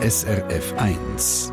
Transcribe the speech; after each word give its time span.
SRF 0.00 0.74
1. 0.78 1.52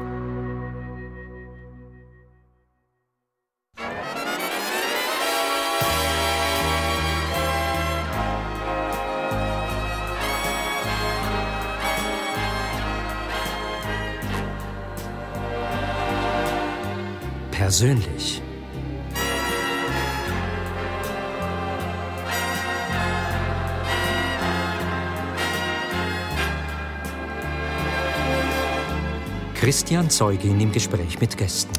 Persönlich. 17.52 18.45
Christian 29.56 30.10
Zeugin 30.10 30.60
im 30.60 30.72
Gespräch 30.72 31.20
mit 31.20 31.38
Gästen. 31.38 31.72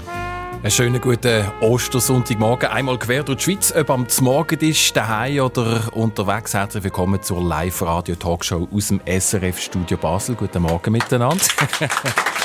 Einen 0.63 0.71
schönen 0.71 1.01
guten 1.01 1.45
Ostersonntagmorgen. 1.61 2.71
Einmal 2.71 2.99
quer 2.99 3.23
durch 3.23 3.39
die 3.39 3.45
Schweiz, 3.45 3.73
ob 3.77 3.91
am 3.91 4.07
Morgentisch, 4.23 4.93
daheim 4.93 5.41
oder 5.41 5.83
unterwegs. 5.93 6.55
Herzlich 6.55 6.83
willkommen 6.83 7.23
zur 7.23 7.43
Live-Radio-Talkshow 7.43 8.67
aus 8.73 8.89
dem 8.89 9.01
SRF-Studio 9.07 9.99
Basel. 9.99 10.35
Guten 10.35 10.63
Morgen 10.63 10.93
miteinander. 10.93 11.45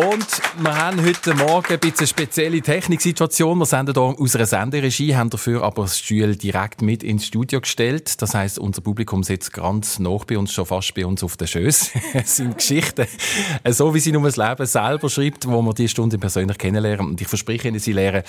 Und 0.00 0.26
wir 0.62 0.78
haben 0.78 1.04
heute 1.04 1.34
Morgen 1.34 1.74
ein 1.74 1.78
bisschen 1.78 1.98
eine 1.98 2.06
spezielle 2.06 2.62
Techniksituation. 2.62 3.58
Wir 3.58 3.66
senden 3.66 3.92
hier 3.92 4.18
aus 4.18 4.34
einer 4.34 4.46
Senderegie, 4.46 5.14
haben 5.14 5.28
dafür 5.28 5.62
aber 5.62 5.82
das 5.82 5.98
Stuhl 5.98 6.36
direkt 6.36 6.80
mit 6.80 7.02
ins 7.02 7.26
Studio 7.26 7.60
gestellt. 7.60 8.22
Das 8.22 8.34
heisst, 8.34 8.58
unser 8.58 8.80
Publikum 8.80 9.22
sitzt 9.24 9.52
ganz 9.52 9.98
nah 9.98 10.16
bei 10.26 10.38
uns, 10.38 10.54
schon 10.54 10.64
fast 10.64 10.94
bei 10.94 11.04
uns 11.04 11.22
auf 11.22 11.36
den 11.36 11.48
Schöß. 11.48 11.90
es 12.14 12.36
sind 12.36 12.56
Geschichten, 12.56 13.06
so 13.68 13.92
wie 13.92 14.00
sie 14.00 14.10
nur 14.10 14.22
das 14.22 14.38
Leben 14.38 14.64
selber 14.64 15.10
schreibt, 15.10 15.46
wo 15.46 15.60
wir 15.60 15.74
die 15.74 15.86
Stunde 15.86 16.16
persönlich 16.16 16.56
kennenlernen. 16.56 17.06
Und 17.06 17.20
ich 17.20 17.28
verspreche 17.28 17.68
Ihnen, 17.68 17.78
Sie 17.78 17.92
lernen 17.92 18.22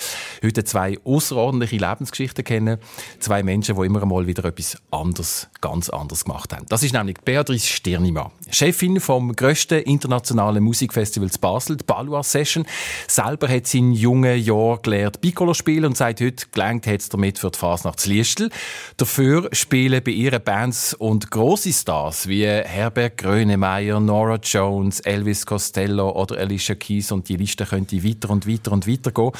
heute 0.44 0.64
zwei 0.64 0.98
außerordentliche 1.04 1.76
Lebensgeschichten 1.76 2.44
kennen. 2.44 2.80
Zwei 3.18 3.42
Menschen, 3.42 3.76
die 3.76 3.86
immer 3.86 4.02
einmal 4.02 4.26
wieder 4.26 4.44
etwas 4.44 4.76
anderes, 4.90 5.48
ganz 5.62 5.88
anderes 5.88 6.24
gemacht 6.24 6.52
haben. 6.52 6.66
Das 6.68 6.82
ist 6.82 6.92
nämlich 6.92 7.16
Beatrice 7.24 7.66
Stirnimann, 7.66 8.30
Chefin 8.50 9.00
vom 9.00 9.34
grössten 9.34 9.78
internationalen 9.78 10.62
Musikfestival 10.62 11.30
Basel 11.40 11.61
Basel, 11.62 11.76
die 11.76 11.84
Balua 11.84 12.22
Session. 12.22 12.66
Selber 13.06 13.48
hat 13.48 13.66
sie 13.68 13.78
in 13.78 13.92
jungen 13.92 14.36
Jahren 14.42 14.82
gelernt 14.82 15.20
Piccolo 15.20 15.54
spielen 15.54 15.84
und 15.84 15.96
seit 15.96 16.20
heute 16.20 16.46
gelangt 16.50 16.86
hat 16.88 17.00
es 17.00 17.08
damit 17.08 17.38
für 17.38 17.50
die 17.50 17.58
Fasnachtsliestel. 17.58 18.50
Dafür 18.96 19.48
spielen 19.52 20.02
bei 20.02 20.10
ihren 20.10 20.42
Bands 20.42 20.94
und 20.94 21.30
grosse 21.30 21.72
Stars 21.72 22.26
wie 22.26 22.44
Herbert 22.44 23.18
Grönemeyer, 23.18 24.00
Nora 24.00 24.40
Jones, 24.42 25.00
Elvis 25.00 25.46
Costello 25.46 26.10
oder 26.10 26.38
Alicia 26.38 26.74
Keys 26.74 27.12
und 27.12 27.28
die 27.28 27.36
Liste 27.36 27.64
könnte 27.64 28.02
weiter 28.02 28.30
und 28.30 28.48
weiter 28.48 28.72
und 28.72 28.88
weiter 28.88 29.12
gehen. 29.12 29.30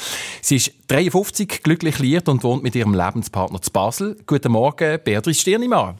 Sie 0.41 0.55
ist 0.55 0.71
53, 0.87 1.61
glücklich 1.61 1.99
liiert 1.99 2.29
und 2.29 2.43
wohnt 2.43 2.63
mit 2.63 2.75
ihrem 2.75 2.93
Lebenspartner 2.93 3.61
zu 3.61 3.71
Basel. 3.71 4.17
Guten 4.25 4.53
Morgen, 4.53 4.99
Beatrice 5.03 5.41
Stirnimann. 5.41 5.97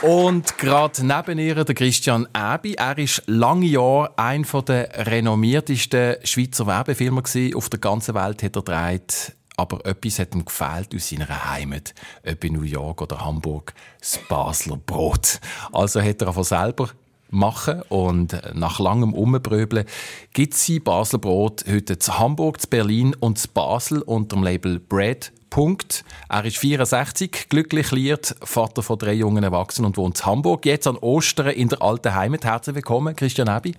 Und 0.00 0.58
gerade 0.58 1.04
neben 1.04 1.40
ihr 1.40 1.64
der 1.64 1.74
Christian 1.74 2.28
Äbi. 2.32 2.74
Er 2.74 2.96
ist 2.98 3.24
lange 3.26 3.66
Jahre 3.66 4.16
ein 4.16 4.46
der 4.66 5.06
renommiertesten 5.08 6.16
Schweizer 6.22 6.68
Werbefilmer 6.68 7.22
Auf 7.54 7.68
der 7.68 7.80
ganzen 7.80 8.14
Welt 8.14 8.44
hat 8.44 8.56
er 8.56 8.62
gedreht. 8.62 9.34
Aber 9.56 9.84
etwas 9.84 10.20
hat 10.20 10.36
ihm 10.36 10.44
gefehlt 10.44 10.94
aus 10.94 11.08
seiner 11.08 11.50
Heimat. 11.50 11.94
Ob 12.24 12.44
in 12.44 12.52
New 12.52 12.62
York 12.62 13.02
oder 13.02 13.24
Hamburg. 13.24 13.74
Das 13.98 14.20
Basler 14.28 14.76
Brot. 14.76 15.40
Also 15.72 16.00
hat 16.00 16.22
er 16.22 16.28
einfach 16.28 16.44
selber 16.44 16.90
machen 17.30 17.82
und 17.88 18.40
nach 18.54 18.78
langem 18.78 19.12
Umbröbeln 19.12 19.84
gibt 20.32 20.54
sie 20.54 20.78
Basler 20.78 21.18
Brot 21.18 21.64
heute 21.68 21.98
zu 21.98 22.18
Hamburg, 22.18 22.60
zu 22.60 22.68
Berlin 22.68 23.16
und 23.18 23.38
zu 23.38 23.48
Basel 23.48 24.00
unter 24.02 24.36
dem 24.36 24.44
Label 24.44 24.78
Bread 24.78 25.32
Punkt. 25.50 26.04
Er 26.28 26.44
ist 26.44 26.58
64, 26.58 27.48
glücklich 27.48 27.90
liiert, 27.90 28.34
Vater 28.42 28.82
von 28.82 28.98
drei 28.98 29.12
jungen 29.12 29.44
Erwachsenen 29.44 29.86
und 29.86 29.96
wohnt 29.96 30.18
in 30.18 30.26
Hamburg. 30.26 30.66
Jetzt 30.66 30.86
an 30.86 30.96
Ostern 30.96 31.48
in 31.48 31.68
der 31.68 31.82
alten 31.82 32.14
Heimat. 32.14 32.44
Herzlich 32.44 32.76
willkommen, 32.76 33.14
Christian 33.16 33.48
Ebi. 33.48 33.74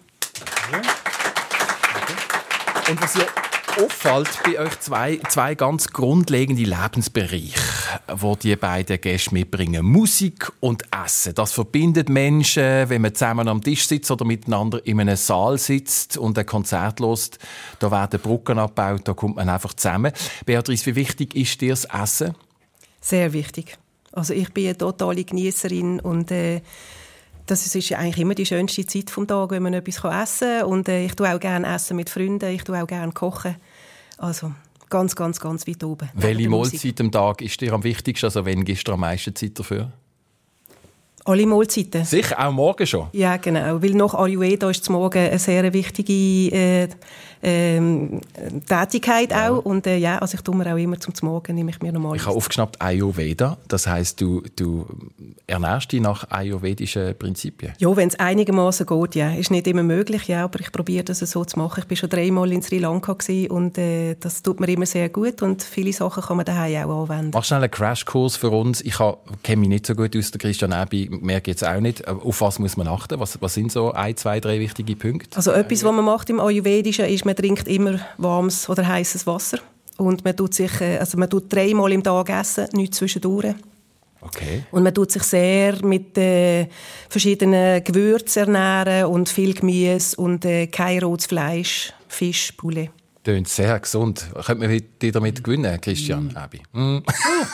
Und 2.90 3.02
was 3.02 3.16
ja 3.16 3.39
auffällt 3.84 4.30
bei 4.44 4.60
euch 4.60 4.80
zwei, 4.80 5.20
zwei 5.30 5.56
ganz 5.56 5.88
grundlegende 5.88 6.64
Lebensbereiche, 6.64 7.60
wo 8.14 8.36
die 8.36 8.56
beiden 8.56 9.00
Gäste 9.00 9.34
mitbringen. 9.34 9.86
Musik 9.86 10.52
und 10.60 10.84
Essen. 11.06 11.36
Das 11.36 11.52
verbindet 11.52 12.10
Menschen, 12.10 12.90
wenn 12.90 13.02
man 13.02 13.14
zusammen 13.14 13.48
am 13.48 13.62
Tisch 13.62 13.88
sitzt 13.88 14.12
oder 14.12 14.26
miteinander 14.26 14.86
in 14.86 15.00
einem 15.00 15.16
Saal 15.16 15.58
sitzt 15.58 16.18
und 16.18 16.38
ein 16.38 16.46
Konzert 16.46 17.00
lost. 17.00 17.40
Da 17.80 17.92
werden 17.92 18.20
Brücken 18.20 18.60
abgebaut, 18.60 19.02
da 19.06 19.14
kommt 19.14 19.38
man 19.38 19.50
einfach 19.50 19.74
zusammen. 19.74 20.12
Beatrice, 20.46 20.86
wie 20.88 20.96
wichtig 20.96 21.36
ist 21.36 21.62
dir 21.62 21.72
das 21.72 21.86
Essen? 21.86 22.36
Sehr 23.02 23.34
wichtig. 23.34 23.78
Also 24.12 24.34
ich 24.34 24.52
bin 24.54 24.66
eine 24.66 24.78
totale 24.78 25.24
Genießerin 25.24 26.00
und 26.00 26.32
äh, 26.32 26.62
das 27.46 27.76
ist 27.76 27.94
eigentlich 27.94 28.20
immer 28.20 28.36
die 28.36 28.46
schönste 28.46 28.86
Zeit 28.86 29.10
vom 29.10 29.28
Tag, 29.28 29.52
wenn 29.52 29.64
man 29.64 29.74
etwas 29.74 30.04
essen 30.04 30.60
kann. 30.60 30.64
Und 30.66 30.90
äh, 30.90 31.06
ich 31.06 31.16
tue 31.16 31.34
auch 31.34 31.40
gerne 31.40 31.74
essen 31.74 31.96
mit 31.96 32.10
Freunden, 32.10 32.50
ich 32.50 32.64
tue 32.64 32.82
auch 32.82 32.88
gerne 32.88 33.12
kochen. 33.12 33.56
Also 34.20 34.52
ganz, 34.90 35.16
ganz, 35.16 35.40
ganz 35.40 35.66
weit 35.66 35.84
oben. 35.84 36.10
Welche 36.14 36.50
Mahlzeit 36.50 37.00
am 37.00 37.12
Tag 37.12 37.42
ist 37.42 37.60
dir 37.62 37.74
am 37.74 37.84
wichtigsten? 37.84 38.26
Also 38.26 38.46
wann 38.46 38.66
gibst 38.66 38.88
du 38.88 38.94
am 38.94 39.00
meisten 39.00 39.34
Zeit 39.34 39.58
dafür? 39.58 39.92
Alle 41.26 41.46
Mahlzeiten. 41.46 42.06
Sicher, 42.06 42.40
auch 42.40 42.52
morgen 42.52 42.86
schon? 42.88 43.08
Ja, 43.14 43.38
genau. 43.38 43.82
Weil 43.82 43.92
nach 43.92 44.14
Ayurveda 44.14 44.70
ist 44.70 44.90
morgen 44.90 45.20
eine 45.20 45.40
sehr 45.40 45.72
wichtige 45.74 46.14
äh, 46.56 46.88
ähm, 47.42 48.22
Tätigkeit 48.68 49.32
ja. 49.32 49.50
auch. 49.50 49.66
Und 49.66 49.88
äh, 49.88 49.98
ja, 49.98 50.20
also 50.20 50.36
ich 50.36 50.42
tue 50.42 50.56
mir 50.56 50.74
auch 50.74 50.78
immer 50.78 51.00
zum 51.00 51.14
Morgen, 51.22 51.56
nehme 51.56 51.72
ich 51.72 51.82
mir 51.82 51.92
normal. 51.92 52.16
Ich 52.16 52.26
habe 52.26 52.36
aufgeschnappt 52.36 52.82
Ayurveda. 52.82 53.58
Das 53.68 53.88
heißt, 53.88 54.20
du, 54.22 54.44
du 54.56 54.86
ernährst 55.48 55.92
dich 55.92 56.02
nach 56.02 56.30
ayurvedischen 56.30 57.16
Prinzipien? 57.18 57.74
Ja, 57.78 57.96
wenn 57.96 58.10
es 58.10 58.20
einigermaßen 58.20 58.86
geht, 58.86 59.16
ja. 59.16 59.32
Ist 59.32 59.52
nicht 59.52 59.68
immer 59.68 59.84
möglich, 59.84 60.28
ja, 60.28 60.44
aber 60.44 60.60
ich 60.60 60.72
probiere 60.72 61.04
das 61.04 61.20
so 61.20 61.46
zu 61.46 61.58
machen. 61.58 61.84
Ich 61.84 61.90
war 61.90 61.98
schon 61.98 62.10
dreimal 62.10 62.52
in 62.52 62.62
Sri 62.62 62.80
Lanka 62.80 63.16
und 63.50 63.78
äh, 63.78 64.16
das 64.20 64.42
tut 64.42 64.60
mir 64.60 64.68
immer 64.68 64.86
sehr 64.86 65.10
gut 65.10 65.42
und 65.42 65.64
viele 65.64 65.94
Sachen 65.94 66.24
kann 66.24 66.38
man 66.38 66.46
daheim 66.46 66.90
auch 66.90 67.04
anwenden. 67.04 67.32
Mach 67.34 67.44
schnell 67.44 67.62
einen 67.62 67.72
Crashkurs 67.72 68.36
für 68.36 68.50
uns. 68.50 68.82
Ich 68.82 68.96
kenne 69.44 69.60
mich 69.60 69.70
nicht 69.70 69.86
so 69.86 69.96
gut 69.96 70.16
aus, 70.16 70.32
der 70.32 70.40
Christian 70.40 70.72
Ebi 70.72 71.10
merke 71.10 71.52
jetzt 71.52 71.66
auch 71.66 71.80
nicht. 71.80 72.08
Auf 72.08 72.42
was 72.42 72.60
muss 72.60 72.78
man 72.78 72.88
achten? 72.88 73.20
Was, 73.20 73.42
was 73.42 73.54
sind 73.54 73.72
so 73.72 73.92
ein, 73.92 74.16
zwei, 74.18 74.40
drei 74.40 74.60
wichtige 74.60 74.96
Punkte? 74.96 75.36
Also 75.36 75.52
etwas, 75.52 75.84
was 75.84 75.92
man 75.94 76.06
macht 76.06 76.30
im 76.30 76.40
Ayurvedischen, 76.40 77.06
ist, 77.06 77.26
man 77.30 77.36
trinkt 77.36 77.68
immer 77.68 78.00
warmes 78.18 78.68
oder 78.68 78.88
heißes 78.88 79.28
Wasser 79.28 79.60
und 79.98 80.26
man 80.26 80.36
tut 80.36 80.56
sich, 80.56 80.82
äh, 80.82 80.98
also 80.98 81.18
man 81.18 81.30
tut 81.30 81.54
dreimal 81.54 81.92
im 81.92 82.04
Tag 82.04 82.30
essen, 82.30 82.68
nichts 82.74 82.98
zwischendurch. 82.98 83.54
Okay. 84.22 84.64
Und 84.72 84.84
man 84.84 84.94
tut 84.94 85.12
sich 85.12 85.24
sehr 85.24 85.86
mit 85.86 86.18
äh, 86.18 86.68
verschiedenen 87.08 87.84
Gewürzen 87.84 88.56
ernähren 88.56 89.06
und 89.14 89.30
viel 89.30 89.54
Gemüse 89.54 90.18
und 90.18 90.44
äh, 90.44 90.68
kein 90.68 91.04
rotes 91.04 91.28
Fleisch, 91.28 91.94
Fisch, 92.08 92.52
Poulet. 92.54 92.90
Tönt 93.24 93.48
sehr 93.48 93.80
gesund. 93.80 94.26
Könnte 94.34 94.68
man 94.68 94.82
dich 95.02 95.12
damit 95.12 95.44
gewinnen, 95.44 95.80
Christian 95.80 96.32
mm. 96.34 96.38
Abi? 96.38 96.62
Mm. 96.74 96.98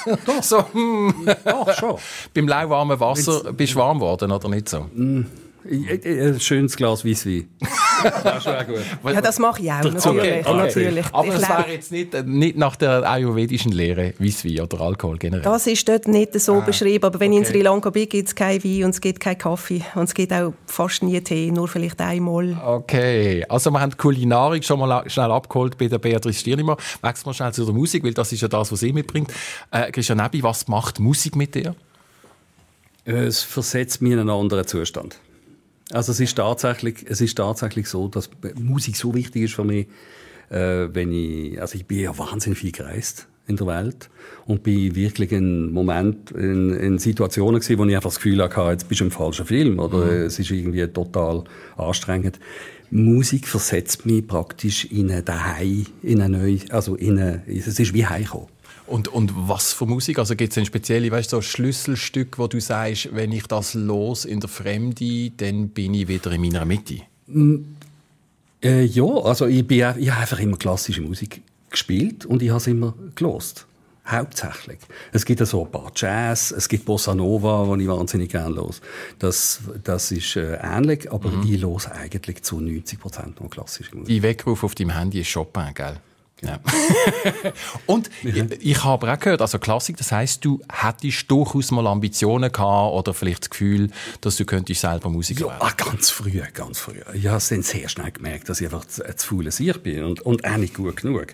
Oh, 0.05 0.15
doch. 0.25 0.41
so, 0.41 0.59
mm. 0.73 1.27
Doch, 1.43 1.73
schon. 1.73 1.97
Beim 2.33 2.47
lauwarmen 2.47 2.99
Wasser 2.99 3.51
bist 3.51 3.73
du 3.73 3.79
warm 3.79 3.99
geworden, 3.99 4.31
oder 4.31 4.47
nicht 4.47 4.69
so? 4.69 4.81
Mm. 4.93 5.25
Ein 5.67 6.39
schönes 6.39 6.75
Glas 6.75 7.03
Weisswein. 7.03 7.49
das 8.23 8.45
wäre 8.45 8.65
gut. 8.65 9.13
Ja, 9.13 9.21
das 9.21 9.39
mache 9.39 9.61
ich 9.63 9.71
auch, 9.71 9.83
natürlich. 9.83 10.05
Okay, 10.05 10.43
okay. 10.45 10.55
natürlich. 10.55 11.05
Aber 11.11 11.33
es 11.33 11.41
wäre 11.41 11.71
jetzt 11.71 11.91
nicht, 11.91 12.13
äh, 12.13 12.23
nicht 12.23 12.57
nach 12.57 12.75
der 12.75 13.09
ayurvedischen 13.09 13.71
Lehre 13.71 14.13
Weisswein 14.19 14.61
oder 14.61 14.81
Alkohol 14.81 15.17
generell? 15.17 15.43
Das 15.43 15.65
ist 15.65 15.87
dort 15.87 16.07
nicht 16.07 16.39
so 16.39 16.55
ah, 16.55 16.59
beschrieben. 16.59 17.05
Aber 17.05 17.19
wenn 17.19 17.31
okay. 17.31 17.41
ich 17.41 17.47
in 17.47 17.53
Sri 17.53 17.61
Lanka 17.61 17.89
bin, 17.89 18.07
gibt 18.07 18.27
es 18.27 18.35
keinen 18.35 18.63
Wein 18.63 18.83
und 18.85 18.89
es 18.91 19.01
gibt 19.01 19.19
keinen 19.19 19.37
Kaffee. 19.37 19.83
Und 19.95 20.03
es 20.03 20.13
gibt 20.13 20.31
auch 20.33 20.53
fast 20.67 21.01
nie 21.01 21.19
Tee, 21.21 21.51
nur 21.51 21.67
vielleicht 21.67 21.99
einmal. 21.99 22.55
Okay, 22.63 23.43
also 23.49 23.71
wir 23.71 23.79
haben 23.79 23.91
die 23.91 23.97
Kulinarik 23.97 24.63
schon 24.63 24.79
mal 24.79 25.09
schnell 25.09 25.31
abgeholt 25.31 25.77
bei 25.77 25.87
der 25.87 25.97
Beatrice 25.97 26.39
Stirnimer. 26.39 26.77
Wechseln 27.01 27.27
wir 27.27 27.33
schnell 27.33 27.53
zu 27.53 27.65
der 27.65 27.73
Musik, 27.73 28.03
weil 28.03 28.13
das 28.13 28.31
ist 28.31 28.41
ja 28.41 28.47
das, 28.47 28.71
was 28.71 28.79
sie 28.79 28.93
mitbringt. 28.93 29.33
Äh, 29.71 29.91
Christian 29.91 30.19
Nebi, 30.19 30.43
was 30.43 30.67
macht 30.67 30.99
Musik 30.99 31.35
mit 31.35 31.55
dir? 31.55 31.75
Es 33.05 33.43
versetzt 33.43 34.01
mich 34.01 34.13
in 34.13 34.19
einen 34.19 34.31
anderen 34.31 34.65
Zustand. 34.65 35.19
Also 35.91 36.11
es 36.11 36.19
ist 36.19 36.35
tatsächlich, 36.35 37.05
es 37.07 37.21
ist 37.21 37.35
tatsächlich 37.35 37.87
so, 37.87 38.07
dass 38.07 38.29
Musik 38.55 38.95
so 38.95 39.13
wichtig 39.13 39.43
ist 39.43 39.53
für 39.53 39.63
mich, 39.63 39.87
äh, 40.49 40.87
wenn 40.91 41.11
ich, 41.11 41.61
also 41.61 41.75
ich 41.75 41.85
bin 41.85 41.99
ja 41.99 42.17
wahnsinnig 42.17 42.59
viel 42.59 42.71
gereist 42.71 43.27
in 43.47 43.57
der 43.57 43.67
Welt 43.67 44.09
und 44.47 44.63
bin 44.63 44.95
wirklich 44.95 45.31
in 45.31 45.71
Moment 45.71 46.31
in, 46.31 46.73
in 46.73 46.97
Situationen 46.97 47.61
gewesen, 47.61 47.77
wo 47.77 47.85
ich 47.85 47.95
einfach 47.95 48.09
das 48.09 48.15
Gefühl 48.15 48.41
hatte, 48.41 48.61
jetzt 48.71 48.89
bist 48.89 49.01
du 49.01 49.05
im 49.05 49.11
falschen 49.11 49.45
Film 49.45 49.77
oder 49.79 49.97
mhm. 49.97 50.25
es 50.25 50.39
ist 50.39 50.49
irgendwie 50.49 50.87
total 50.87 51.43
anstrengend. 51.77 52.39
Musik 52.89 53.47
versetzt 53.47 54.05
mich 54.05 54.27
praktisch 54.27 54.85
in 54.85 55.11
eine 55.11 55.21
Daheim, 55.21 55.85
in 56.01 56.21
eine 56.21 56.37
neue, 56.37 56.59
also 56.69 56.95
in 56.95 57.19
eine, 57.19 57.43
es 57.47 57.67
ist 57.67 57.93
wie 57.93 58.05
heimkommen. 58.05 58.47
Und, 58.87 59.07
und 59.07 59.31
was 59.35 59.73
für 59.73 59.85
Musik? 59.85 60.19
Also 60.19 60.35
gibt 60.35 60.51
es 60.51 60.57
ein 60.57 60.65
spezielle, 60.65 61.09
weißt 61.11 61.31
so 61.31 61.41
Schlüsselstück, 61.41 62.37
wo 62.37 62.47
du 62.47 62.59
sagst, 62.61 63.09
wenn 63.13 63.31
ich 63.31 63.47
das 63.47 63.73
los 63.73 64.25
in 64.25 64.39
der 64.39 64.49
Fremde, 64.49 65.31
dann 65.37 65.69
bin 65.69 65.93
ich 65.93 66.07
wieder 66.07 66.31
in 66.31 66.41
meiner 66.41 66.65
Mitte? 66.65 67.01
Äh, 68.63 68.83
ja, 68.83 69.05
also 69.05 69.47
ich, 69.47 69.65
bin, 69.65 69.79
ich 69.97 70.11
habe 70.11 70.21
einfach 70.21 70.39
immer 70.39 70.57
klassische 70.57 71.01
Musik 71.01 71.41
gespielt 71.69 72.25
und 72.25 72.41
ich 72.41 72.49
habe 72.49 72.57
es 72.57 72.67
immer 72.67 72.93
gelost. 73.15 73.65
Hauptsächlich. 74.07 74.77
Es 75.11 75.25
gibt 75.25 75.45
so 75.47 75.65
ein 75.65 75.71
paar 75.71 75.91
Jazz, 75.95 76.51
es 76.51 76.69
gibt 76.69 76.85
Bossa 76.85 77.15
Nova, 77.15 77.75
die 77.75 77.83
ich 77.83 77.89
wahnsinnig 77.89 78.29
gerne 78.29 78.53
los. 78.53 78.79
Das, 79.17 79.61
das 79.83 80.11
ist 80.11 80.35
äh, 80.35 80.59
ähnlich, 80.61 81.11
aber 81.11 81.29
mhm. 81.29 81.51
ich 81.51 81.59
los 81.59 81.87
eigentlich 81.87 82.43
zu 82.43 82.61
90 82.61 82.99
Prozent 82.99 83.41
nur 83.41 83.49
klassische 83.49 83.95
Musik. 83.95 84.07
Die 84.07 84.21
Weckruf 84.21 84.63
auf 84.63 84.75
deinem 84.75 84.91
Handy 84.91 85.21
ist 85.21 85.33
Chopin, 85.33 85.73
gell? 85.73 85.97
Ja. 86.45 86.59
und 87.85 88.09
ich, 88.23 88.35
ich 88.61 88.83
habe 88.83 89.11
auch 89.11 89.19
gehört, 89.19 89.41
also 89.41 89.59
Klassik, 89.59 89.97
das 89.97 90.11
heißt, 90.11 90.43
du 90.43 90.61
hättest 90.71 91.29
durchaus 91.29 91.71
mal 91.71 91.87
Ambitionen 91.87 92.51
gehabt 92.51 92.93
oder 92.93 93.13
vielleicht 93.13 93.43
das 93.43 93.49
Gefühl, 93.49 93.89
dass 94.21 94.35
du 94.37 94.45
könntest 94.45 94.81
selber 94.81 95.09
Musik 95.09 95.39
ja, 95.39 95.47
werden. 95.47 95.73
ganz 95.77 96.09
früh, 96.09 96.41
ganz 96.53 96.79
früh. 96.79 97.01
Ich 97.13 97.27
habe 97.27 97.37
es 97.37 97.49
dann 97.49 97.63
sehr 97.63 97.89
schnell 97.89 98.11
gemerkt, 98.11 98.49
dass 98.49 98.61
ich 98.61 98.67
einfach 98.67 98.85
zu, 98.85 99.03
zu 99.15 99.27
faul 99.27 99.47
ich 99.47 99.83
bin 99.83 100.03
und, 100.03 100.21
und 100.21 100.45
auch 100.45 100.57
nicht 100.57 100.73
gut 100.73 100.97
genug. 100.97 101.33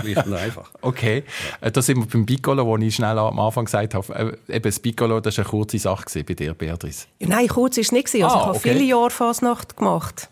Schlicht 0.00 0.26
und 0.26 0.34
einfach. 0.34 0.70
Okay, 0.82 1.22
ja. 1.60 1.68
Äh, 1.68 1.72
das 1.72 1.86
sind 1.86 1.98
wir 1.98 2.06
beim 2.06 2.26
Piccolo, 2.26 2.66
wo 2.66 2.76
ich 2.76 2.94
schnell 2.94 3.18
am 3.18 3.38
Anfang 3.38 3.66
gesagt 3.66 3.94
habe, 3.94 4.36
äh, 4.48 4.56
eben 4.56 4.62
das 4.62 4.80
Piccolo, 4.80 5.20
das 5.20 5.38
war 5.38 5.44
eine 5.44 5.50
kurze 5.50 5.78
Sache 5.78 6.24
bei 6.24 6.34
dir, 6.34 6.54
Beatrice. 6.54 7.06
nein, 7.20 7.46
kurz 7.46 7.76
war 7.76 7.82
es 7.82 7.92
nicht. 7.92 8.14
Also 8.14 8.26
ah, 8.26 8.28
ich 8.28 8.46
habe 8.46 8.56
okay. 8.56 8.72
viele 8.72 8.84
Jahre 8.84 9.10
Fasnacht 9.10 9.76
gemacht. 9.76 10.28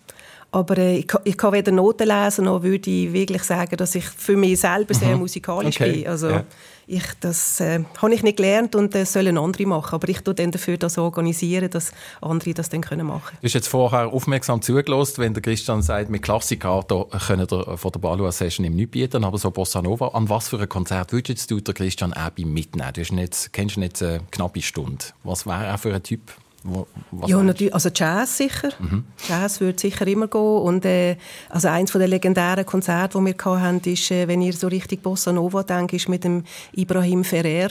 Aber 0.53 0.79
äh, 0.79 0.99
ich, 0.99 1.07
ich, 1.25 1.37
kann 1.37 1.53
weder 1.53 1.71
Noten 1.71 2.09
lesen, 2.09 2.47
noch 2.47 2.63
würde 2.63 2.91
ich 2.91 3.13
wirklich 3.13 3.43
sagen, 3.45 3.77
dass 3.77 3.95
ich 3.95 4.05
für 4.05 4.37
mich 4.37 4.59
selber 4.61 4.95
sehr 4.95 5.15
mhm. 5.15 5.21
musikalisch 5.21 5.77
okay. 5.77 5.93
bin. 5.93 6.09
Also, 6.09 6.31
ja. 6.31 6.45
ich, 6.89 7.05
das 7.21 7.61
äh, 7.61 7.85
habe 8.03 8.15
ich 8.15 8.25
nicht 8.25 8.37
gelernt 8.37 8.75
und 8.75 8.93
das 8.93 9.13
sollen 9.13 9.39
andere 9.39 9.67
machen. 9.67 9.95
Aber 9.95 10.09
ich 10.09 10.21
tue 10.23 10.35
dann 10.35 10.51
dafür 10.51 10.77
das 10.77 10.99
organisieren, 10.99 11.71
dass 11.71 11.93
andere 12.21 12.53
das 12.53 12.69
dann 12.69 12.81
können 12.81 13.07
machen 13.07 13.23
können. 13.27 13.39
Du 13.43 13.47
hast 13.47 13.55
jetzt 13.55 13.69
vorher 13.69 14.09
aufmerksam 14.09 14.61
zugelassen, 14.61 15.19
wenn 15.19 15.35
der 15.35 15.43
Christian 15.43 15.83
sagt, 15.83 16.11
mit 16.11 16.23
Klassikkarten 16.23 17.05
können 17.27 17.47
ihr 17.49 17.79
von 17.79 17.93
der 17.93 18.01
Balua 18.01 18.33
Session 18.33 18.67
im 18.67 18.75
nicht 18.75 18.91
bieten, 18.91 19.23
aber 19.23 19.39
so 19.39 19.53
Bossa 19.53 19.81
Nova. 19.83 20.09
An 20.09 20.29
was 20.29 20.49
für 20.49 20.59
ein 20.59 20.69
Konzert 20.69 21.13
würdest 21.13 21.49
du 21.53 21.61
der 21.61 21.75
Christian 21.75 22.13
Abi 22.13 22.45
mitnehmen? 22.45 22.93
Du 22.93 23.15
nicht, 23.15 23.53
kennst 23.53 23.77
nicht 23.77 24.03
eine 24.03 24.21
knappe 24.33 24.63
Stunde. 24.63 25.05
Was 25.23 25.47
wäre 25.47 25.67
er 25.67 25.79
für 25.79 25.95
ein 25.95 26.03
Typ? 26.03 26.33
Ja, 27.27 27.43
natürlich. 27.43 27.75
Also 27.75 27.91
Jazz 27.95 28.37
sicher. 28.37 28.71
Mhm. 28.79 29.05
Jazz 29.29 29.61
würde 29.61 29.79
sicher 29.79 30.07
immer 30.07 30.29
gehen. 30.29 30.41
Und 30.41 30.85
äh, 30.85 31.17
also 31.49 31.69
eins 31.69 31.93
der 31.93 32.09
legendären 32.09 32.67
Konzerte, 32.67 33.19
die 33.19 33.25
wir 33.25 33.61
hatten, 33.61 33.91
ist, 33.91 34.11
äh, 34.11 34.29
wenn 34.29 34.43
ihr 34.43 34.53
so 34.53 34.69
richtig 34.69 35.03
Bossa 35.03 35.33
Nova 35.33 35.63
denkt, 35.63 35.93
ist 35.95 36.09
mit 36.09 36.25
dem 36.25 36.45
Ibrahim 36.73 37.25
Ferrer 37.25 37.71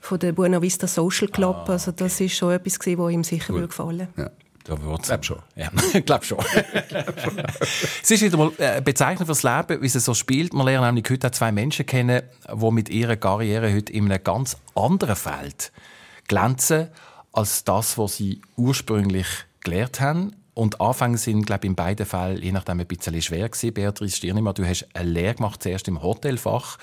von 0.00 0.18
der 0.18 0.32
Buena 0.32 0.62
Vista 0.62 0.86
Social 0.86 1.28
Club. 1.28 1.64
Ah, 1.66 1.72
also 1.72 1.92
das 1.92 2.20
ist 2.20 2.36
schon 2.36 2.52
etwas, 2.52 2.78
was 2.78 3.12
ihm 3.12 3.24
sicher 3.24 3.52
cool. 3.52 3.66
gefallen 3.66 4.08
ja. 4.16 4.30
Da 4.64 4.80
wird's. 4.82 5.08
Glaub 5.08 5.24
schon. 5.24 5.38
Ja, 5.56 5.70
glaub 6.04 6.24
schon. 6.24 6.38
es 8.02 8.10
ist 8.10 8.22
wieder 8.22 8.36
mal 8.36 8.52
äh, 8.58 8.80
bezeichnend 8.82 9.26
fürs 9.26 9.42
Leben, 9.42 9.80
wie 9.80 9.86
es 9.86 9.92
so 9.94 10.12
spielt. 10.14 10.52
Wir 10.52 10.64
lernen 10.64 10.86
nämlich 10.86 11.10
heute 11.10 11.30
zwei 11.30 11.50
Menschen 11.50 11.86
kennen, 11.86 12.22
die 12.52 12.70
mit 12.70 12.88
ihrer 12.90 13.16
Karriere 13.16 13.72
heute 13.74 13.92
in 13.92 14.04
einem 14.04 14.22
ganz 14.22 14.58
anderen 14.74 15.16
Feld 15.16 15.72
glänzen 16.28 16.88
als 17.32 17.64
das, 17.64 17.98
was 17.98 18.16
sie 18.16 18.40
ursprünglich 18.56 19.26
gelehrt 19.60 20.00
haben. 20.00 20.34
Und 20.54 20.80
Anfang 20.80 21.16
sind, 21.16 21.46
glaube 21.46 21.64
ich, 21.64 21.70
in 21.70 21.76
beiden 21.76 22.06
Fällen 22.06 22.42
je 22.42 22.52
nachdem 22.52 22.80
ein 22.80 22.86
bisschen 22.86 23.20
schwer 23.22 23.48
gewesen. 23.48 23.72
Beatrice 23.72 24.16
Stirnimann, 24.16 24.54
du 24.54 24.66
hast 24.66 24.86
eine 24.94 25.08
Lehre 25.08 25.34
gemacht, 25.36 25.62
zuerst 25.62 25.88
im 25.88 26.02
Hotelfach 26.02 26.78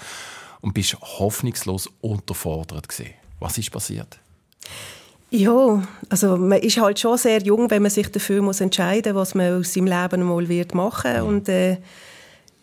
und 0.61 0.73
bist 0.73 0.97
hoffnungslos 0.99 1.89
unterfordert 2.01 2.89
gewesen. 2.89 3.13
Was 3.39 3.57
ist 3.57 3.71
passiert? 3.71 4.19
Ja, 5.29 5.83
also 6.09 6.37
man 6.37 6.59
ist 6.59 6.79
halt 6.79 6.99
schon 6.99 7.17
sehr 7.17 7.41
jung, 7.41 7.69
wenn 7.69 7.81
man 7.81 7.91
sich 7.91 8.09
dafür 8.09 8.41
muss 8.41 8.61
entscheiden 8.61 9.13
muss, 9.13 9.21
was 9.21 9.35
man 9.35 9.59
aus 9.59 9.73
seinem 9.73 9.87
Leben 9.87 10.23
mal 10.23 10.47
wird 10.47 10.73
machen 10.73 11.13
wird. 11.13 11.23
Mhm. 11.23 11.27
Und 11.27 11.49
äh, 11.49 11.77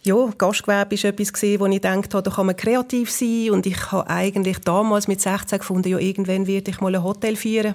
ja, 0.04 0.30
Gastgewerbe 0.36 1.02
war 1.02 1.10
etwas, 1.10 1.42
wo 1.42 1.66
ich 1.66 1.80
dachte, 1.80 2.22
da 2.22 2.30
kann 2.30 2.46
man 2.46 2.56
kreativ 2.56 3.10
sein. 3.10 3.50
Und 3.50 3.66
ich 3.66 3.90
habe 3.90 4.08
eigentlich 4.08 4.58
damals 4.58 5.08
mit 5.08 5.20
16 5.20 5.58
gefunden, 5.58 5.88
ja, 5.88 5.98
irgendwann 5.98 6.46
werde 6.46 6.70
ich 6.70 6.80
mal 6.80 6.94
ein 6.94 7.02
Hotel 7.02 7.36
führen. 7.36 7.74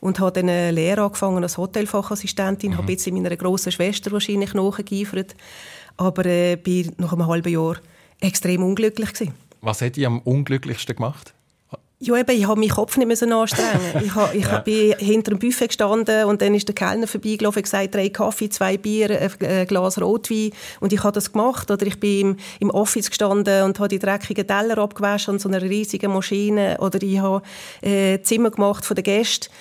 Und 0.00 0.18
habe 0.18 0.32
dann 0.32 0.48
eine 0.48 0.72
Lehre 0.72 1.02
angefangen 1.02 1.44
als 1.44 1.56
Hotelfachassistentin, 1.56 2.72
mhm. 2.72 2.78
habe 2.78 2.90
jetzt 2.90 3.08
meiner 3.10 3.36
grossen 3.36 3.70
Schwester 3.70 4.10
wahrscheinlich 4.10 4.52
nachgeeifert. 4.52 5.36
Aber 5.96 6.26
äh, 6.26 6.56
bin 6.56 6.92
nach 6.96 7.12
einem 7.12 7.28
halben 7.28 7.52
Jahr 7.52 7.76
extrem 8.20 8.64
unglücklich 8.64 9.12
gewesen. 9.12 9.34
Was 9.60 9.80
hat 9.80 9.94
dich 9.94 10.04
am 10.04 10.18
unglücklichsten 10.18 10.96
gemacht? 10.96 11.34
Ja, 12.04 12.16
eben, 12.16 12.36
ich 12.36 12.48
habe 12.48 12.58
meinen 12.58 12.70
Kopf 12.70 12.96
nicht 12.96 13.06
mehr 13.06 13.16
so 13.16 13.26
anstrengen. 13.26 14.04
ich 14.04 14.12
habe, 14.16 14.36
ich 14.36 14.44
ja. 14.50 14.58
bin 14.58 14.92
hinter 14.98 15.30
dem 15.30 15.38
Buffet 15.38 15.68
gestanden 15.68 16.24
und 16.24 16.42
dann 16.42 16.52
ist 16.52 16.66
der 16.66 16.74
Kellner 16.74 17.06
vorbeigelaufen 17.06 17.60
und 17.60 17.62
gesagt, 17.62 17.94
drei 17.94 18.08
Kaffee, 18.08 18.48
zwei 18.48 18.76
Bier, 18.76 19.30
ein 19.40 19.66
Glas 19.68 20.00
Rotwein. 20.00 20.50
Und 20.80 20.92
ich 20.92 21.04
habe 21.04 21.12
das 21.12 21.30
gemacht. 21.30 21.70
Oder 21.70 21.86
ich 21.86 22.00
bin 22.00 22.30
im, 22.30 22.36
im 22.58 22.70
Office 22.70 23.08
gestanden 23.08 23.62
und 23.62 23.78
habe 23.78 23.88
die 23.88 24.00
dreckigen 24.00 24.44
Teller 24.44 24.78
abgewaschen 24.78 25.34
an 25.34 25.38
so 25.38 25.48
einer 25.48 25.62
riesigen 25.62 26.12
Maschine. 26.12 26.78
Oder 26.80 27.00
ich 27.00 27.20
habe 27.20 27.42
äh, 27.82 28.20
Zimmer 28.22 28.50
gemacht 28.50 28.84
von 28.84 28.96
den 28.96 29.04
Gästen. 29.04 29.52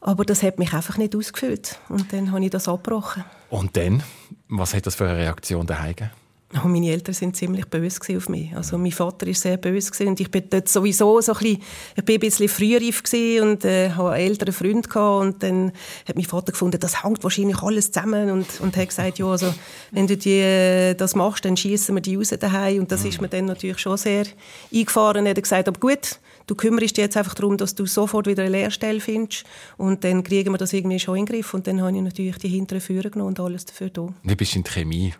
Aber 0.00 0.24
das 0.24 0.42
hat 0.42 0.58
mich 0.58 0.72
einfach 0.72 0.96
nicht 0.96 1.14
ausgefüllt. 1.14 1.78
Und 1.90 2.10
dann 2.14 2.32
habe 2.32 2.42
ich 2.42 2.50
das 2.50 2.66
abgebrochen. 2.66 3.24
Und 3.50 3.76
dann? 3.76 4.02
Was 4.48 4.72
hat 4.72 4.86
das 4.86 4.94
für 4.94 5.04
eine 5.04 5.18
Reaktion 5.18 5.66
daheim 5.66 5.94
gegeben? 5.94 6.23
Oh, 6.62 6.68
meine 6.68 6.90
Eltern 6.90 7.14
sind 7.14 7.34
ziemlich 7.34 7.66
böse 7.66 8.16
auf 8.16 8.28
mich. 8.28 8.54
Also 8.54 8.78
mein 8.78 8.92
Vater 8.92 9.26
ist 9.26 9.42
sehr 9.42 9.56
böse 9.56 10.06
und 10.06 10.20
ich 10.20 10.30
bin 10.30 10.44
dort 10.48 10.68
sowieso 10.68 11.20
so 11.20 11.32
ein 11.32 11.38
bisschen, 11.38 11.62
ich 11.96 12.04
bin 12.04 12.16
ein 12.16 12.20
bisschen 12.20 12.48
frühreif 12.48 13.02
und 13.42 13.64
äh, 13.64 13.90
hatte 13.90 14.10
einen 14.10 14.26
älteren 14.28 14.54
Freund 14.54 14.88
gehabt 14.88 15.22
und 15.22 15.42
dann 15.42 15.72
hat 16.06 16.14
mein 16.14 16.24
Vater 16.24 16.52
gefunden, 16.52 16.78
das 16.78 17.02
hängt 17.02 17.24
wahrscheinlich 17.24 17.60
alles 17.60 17.90
zusammen 17.90 18.30
und, 18.30 18.60
und 18.60 18.76
hat 18.76 18.88
gesagt, 18.88 19.18
ja, 19.18 19.26
also 19.26 19.52
wenn 19.90 20.06
du 20.06 20.16
die, 20.16 20.38
äh, 20.38 20.94
das 20.94 21.16
machst, 21.16 21.44
dann 21.44 21.56
schießen 21.56 21.92
wir 21.92 22.02
die 22.02 22.14
raus 22.14 22.32
daheim 22.38 22.80
und 22.80 22.92
das 22.92 23.04
ist 23.04 23.20
mir 23.20 23.28
dann 23.28 23.46
natürlich 23.46 23.78
schon 23.78 23.96
sehr 23.96 24.26
eingefahren. 24.72 25.26
Er 25.26 25.30
hat 25.30 25.42
gesagt, 25.42 25.66
aber 25.66 25.80
gut, 25.80 26.20
du 26.46 26.54
kümmerst 26.54 26.96
dich 26.96 27.02
jetzt 27.02 27.16
einfach 27.16 27.34
darum, 27.34 27.56
dass 27.56 27.74
du 27.74 27.86
sofort 27.86 28.28
wieder 28.28 28.44
eine 28.44 28.52
Lehrstelle 28.52 29.00
findest 29.00 29.44
und 29.76 30.04
dann 30.04 30.22
kriegen 30.22 30.52
wir 30.52 30.58
das 30.58 30.72
irgendwie 30.72 31.00
schon 31.00 31.16
in 31.16 31.26
den 31.26 31.34
Griff 31.34 31.52
und 31.52 31.66
dann 31.66 31.82
habe 31.82 31.96
ich 31.96 32.02
natürlich 32.02 32.38
die 32.38 32.48
hinteren 32.48 32.80
Führer 32.80 33.10
genommen 33.10 33.30
und 33.30 33.40
alles 33.40 33.64
dafür 33.64 33.90
da. 33.90 34.08
Du 34.22 34.36
bist 34.36 34.54
in 34.54 34.62
die 34.62 34.70
Chemie 34.70 35.14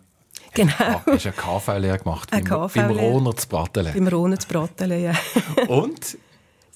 Genau. 0.55 1.03
Du 1.05 1.13
hast 1.13 1.27
eine 1.27 1.35
KV-Lehre 1.35 1.99
gemacht. 1.99 2.33
Eine 2.33 2.45
KV 2.45 2.75
beim 2.75 2.91
Rohner 2.91 3.37
zu 3.37 3.49
Brattelen. 3.49 3.93
Beim 3.93 4.09
Rohner 4.09 4.39
zu 4.39 4.49
Brattelen, 4.49 5.03
ja. 5.03 5.13
Und? 5.69 6.17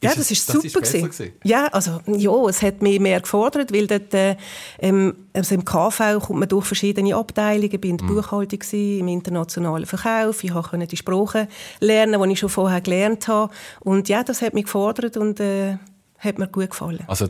Ja, 0.03 0.15
das 0.15 0.31
ist 0.31 0.47
super 0.47 0.81
das 0.81 0.95
ist 0.95 1.03
gewesen. 1.03 1.33
Ja, 1.43 1.67
also 1.67 2.01
ja, 2.07 2.33
es 2.49 2.63
hat 2.63 2.83
mich 2.83 3.01
mehr 3.01 3.21
gefordert, 3.21 3.73
weil 3.73 3.89
dort 3.89 4.15
äh, 4.15 4.37
ähm, 4.79 5.15
also 5.33 5.57
im 5.57 5.65
KV 5.65 6.21
kommt 6.21 6.39
man 6.39 6.49
durch 6.49 6.67
verschiedene 6.67 7.17
Abteilungen. 7.17 7.73
Ich 7.73 7.83
war 7.83 7.91
in 7.91 7.97
der 7.97 8.07
mm. 8.07 8.15
Buchhaltung 8.15 8.59
gewesen, 8.61 9.01
im 9.01 9.09
internationalen 9.09 9.87
Verkauf. 9.87 10.45
Ich 10.45 10.53
konnte 10.53 10.87
die 10.87 10.97
Sprachen 10.97 11.49
lernen, 11.81 12.23
die 12.23 12.33
ich 12.33 12.39
schon 12.39 12.49
vorher 12.49 12.81
gelernt 12.81 13.27
habe. 13.27 13.53
Und 13.81 14.09
ja, 14.09 14.23
das 14.23 14.41
hat 14.41 14.55
mich 14.55 14.65
gefordert 14.65 15.17
und 15.17 15.41
äh, 15.41 15.79
hat 16.19 16.39
mir 16.39 16.47
gut 16.47 16.71
gefallen. 16.71 17.01
Also 17.09 17.29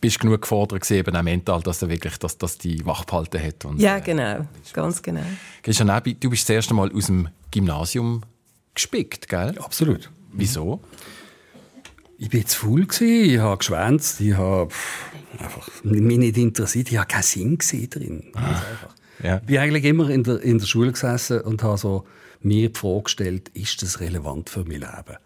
bist 0.00 0.20
genug 0.20 0.42
gefordert 0.42 0.82
gewesen, 0.82 0.98
eben 0.98 1.16
auch 1.16 1.22
mental, 1.22 1.62
dass 1.62 1.82
er 1.82 1.88
wirklich 1.88 2.16
dass, 2.18 2.38
dass 2.38 2.58
die 2.58 2.84
wach 2.86 3.04
behalten 3.04 3.42
hat. 3.42 3.64
Und, 3.64 3.80
ja, 3.80 3.98
äh, 3.98 4.00
genau. 4.00 4.38
Äh, 4.38 4.44
Ganz 4.72 5.02
genau. 5.02 5.22
Christian 5.62 5.88
Nebi, 5.88 6.14
du 6.14 6.30
bist 6.30 6.48
das 6.48 6.54
erste 6.54 6.74
Mal 6.74 6.92
aus 6.92 7.06
dem 7.06 7.28
Gymnasium 7.50 8.22
gespickt, 8.74 9.28
gell? 9.28 9.54
Ja, 9.56 9.62
absolut. 9.62 10.10
Wieso? 10.32 10.80
Ich 12.18 12.32
war 12.32 12.46
zu 12.46 12.58
faul, 12.58 12.86
ich 13.00 13.38
habe 13.38 13.58
geschwänzt, 13.58 14.20
ich 14.20 14.34
habe 14.34 14.72
einfach 15.38 15.68
mich 15.84 16.00
nicht 16.00 16.36
interessiert, 16.38 16.90
ich 16.90 16.96
habe 16.96 17.08
keinen 17.08 17.58
Sinn 17.58 17.58
drin. 17.90 18.24
Ah, 18.34 18.62
ja. 19.22 19.36
Ich 19.36 19.42
bin 19.42 19.58
eigentlich 19.58 19.84
immer 19.84 20.08
in 20.08 20.22
der, 20.22 20.40
in 20.40 20.58
der 20.58 20.66
Schule 20.66 20.92
gesessen 20.92 21.40
und 21.42 21.62
habe 21.62 21.76
so 21.76 22.06
mir 22.40 22.70
die 22.70 22.78
Frage 22.78 23.02
gestellt, 23.04 23.48
ist 23.50 23.82
das 23.82 24.00
relevant 24.00 24.48
für 24.48 24.60
mein 24.60 24.80
Leben, 24.80 25.16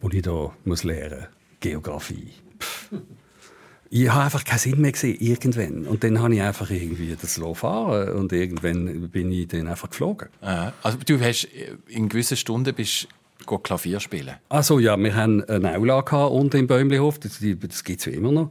wo 0.00 0.08
ich 0.08 0.22
da 0.22 0.52
muss 0.64 0.82
lernen 0.82 1.26
Geografie. 1.60 2.32
Ich 3.96 4.10
habe 4.10 4.24
einfach 4.24 4.42
keinen 4.42 4.58
Sinn 4.58 4.80
mehr 4.80 4.90
gesehen, 4.90 5.16
irgendwann. 5.20 5.86
Und 5.86 6.02
dann 6.02 6.20
habe 6.20 6.34
ich 6.34 6.42
einfach 6.42 6.68
irgendwie 6.68 7.14
das 7.14 7.40
fahren 7.54 8.08
und 8.14 8.32
irgendwann 8.32 9.08
bin 9.08 9.30
ich 9.30 9.46
dann 9.46 9.68
einfach 9.68 9.88
geflogen. 9.88 10.30
Äh, 10.42 10.72
also 10.82 10.98
du 11.06 11.20
hast 11.20 11.46
in 11.86 12.08
gewissen 12.08 12.36
Stunden 12.36 12.74
bist 12.74 13.06
Klavier 13.62 14.00
spielen? 14.00 14.34
Also 14.48 14.80
ja, 14.80 14.96
wir 14.96 15.14
haben 15.14 15.44
eine 15.44 15.76
Aula 15.76 16.00
unten 16.26 16.56
im 16.56 16.66
Bäumlihof, 16.66 17.20
das, 17.20 17.38
das 17.40 17.84
gibt 17.84 18.00
es 18.00 18.06
immer 18.08 18.32
noch, 18.32 18.50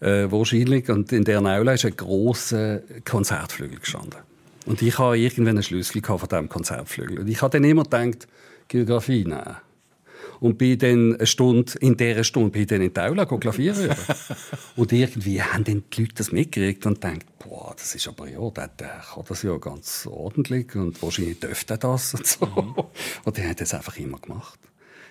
äh, 0.00 0.28
wahrscheinlich. 0.28 0.88
Und 0.88 1.12
in 1.12 1.22
der 1.22 1.38
Aula 1.40 1.74
ist 1.74 1.84
ein 1.84 1.94
grosser 1.96 2.80
Konzertflügel 3.04 3.78
gestanden. 3.78 4.18
Und 4.66 4.82
ich 4.82 4.98
habe 4.98 5.16
irgendwann 5.16 5.54
einen 5.54 5.62
Schlüssel 5.62 6.02
von 6.02 6.18
diesem 6.18 6.48
Konzertflügel. 6.48 7.20
Und 7.20 7.28
ich 7.28 7.40
habe 7.42 7.52
dann 7.52 7.62
immer 7.62 7.84
gedacht, 7.84 8.26
Geografie, 8.66 9.24
nein 9.24 9.54
und 10.40 10.58
bin 10.58 10.78
dann 10.78 11.14
eine 11.14 11.26
Stunde, 11.26 11.72
in 11.80 11.96
dieser 11.96 12.24
Stunde 12.24 12.50
bin 12.50 12.62
ich 12.62 12.68
dann 12.68 12.80
in 12.80 12.92
die 12.92 13.00
Aula 13.00 13.26
Klavier 13.26 13.74
üben. 13.74 13.96
und 14.76 14.92
irgendwie 14.92 15.42
haben 15.42 15.64
dann 15.64 15.84
die 15.92 16.00
Leute 16.00 16.14
das 16.14 16.32
mitgekriegt 16.32 16.86
und 16.86 17.04
denkt, 17.04 17.26
boah, 17.38 17.74
das 17.76 17.94
ist 17.94 18.08
aber 18.08 18.28
ja, 18.28 18.50
der, 18.50 18.68
der 18.68 19.02
kann 19.14 19.24
das 19.28 19.42
ja 19.42 19.56
ganz 19.58 20.06
ordentlich 20.10 20.74
und 20.74 21.00
wahrscheinlich 21.02 21.40
dürfte 21.40 21.74
er 21.74 21.78
das 21.78 22.14
und 22.14 22.26
so. 22.26 22.46
Mhm. 22.46 22.74
Und 23.24 23.36
die 23.36 23.42
haben 23.42 23.56
das 23.56 23.74
einfach 23.74 23.96
immer 23.98 24.18
gemacht. 24.18 24.58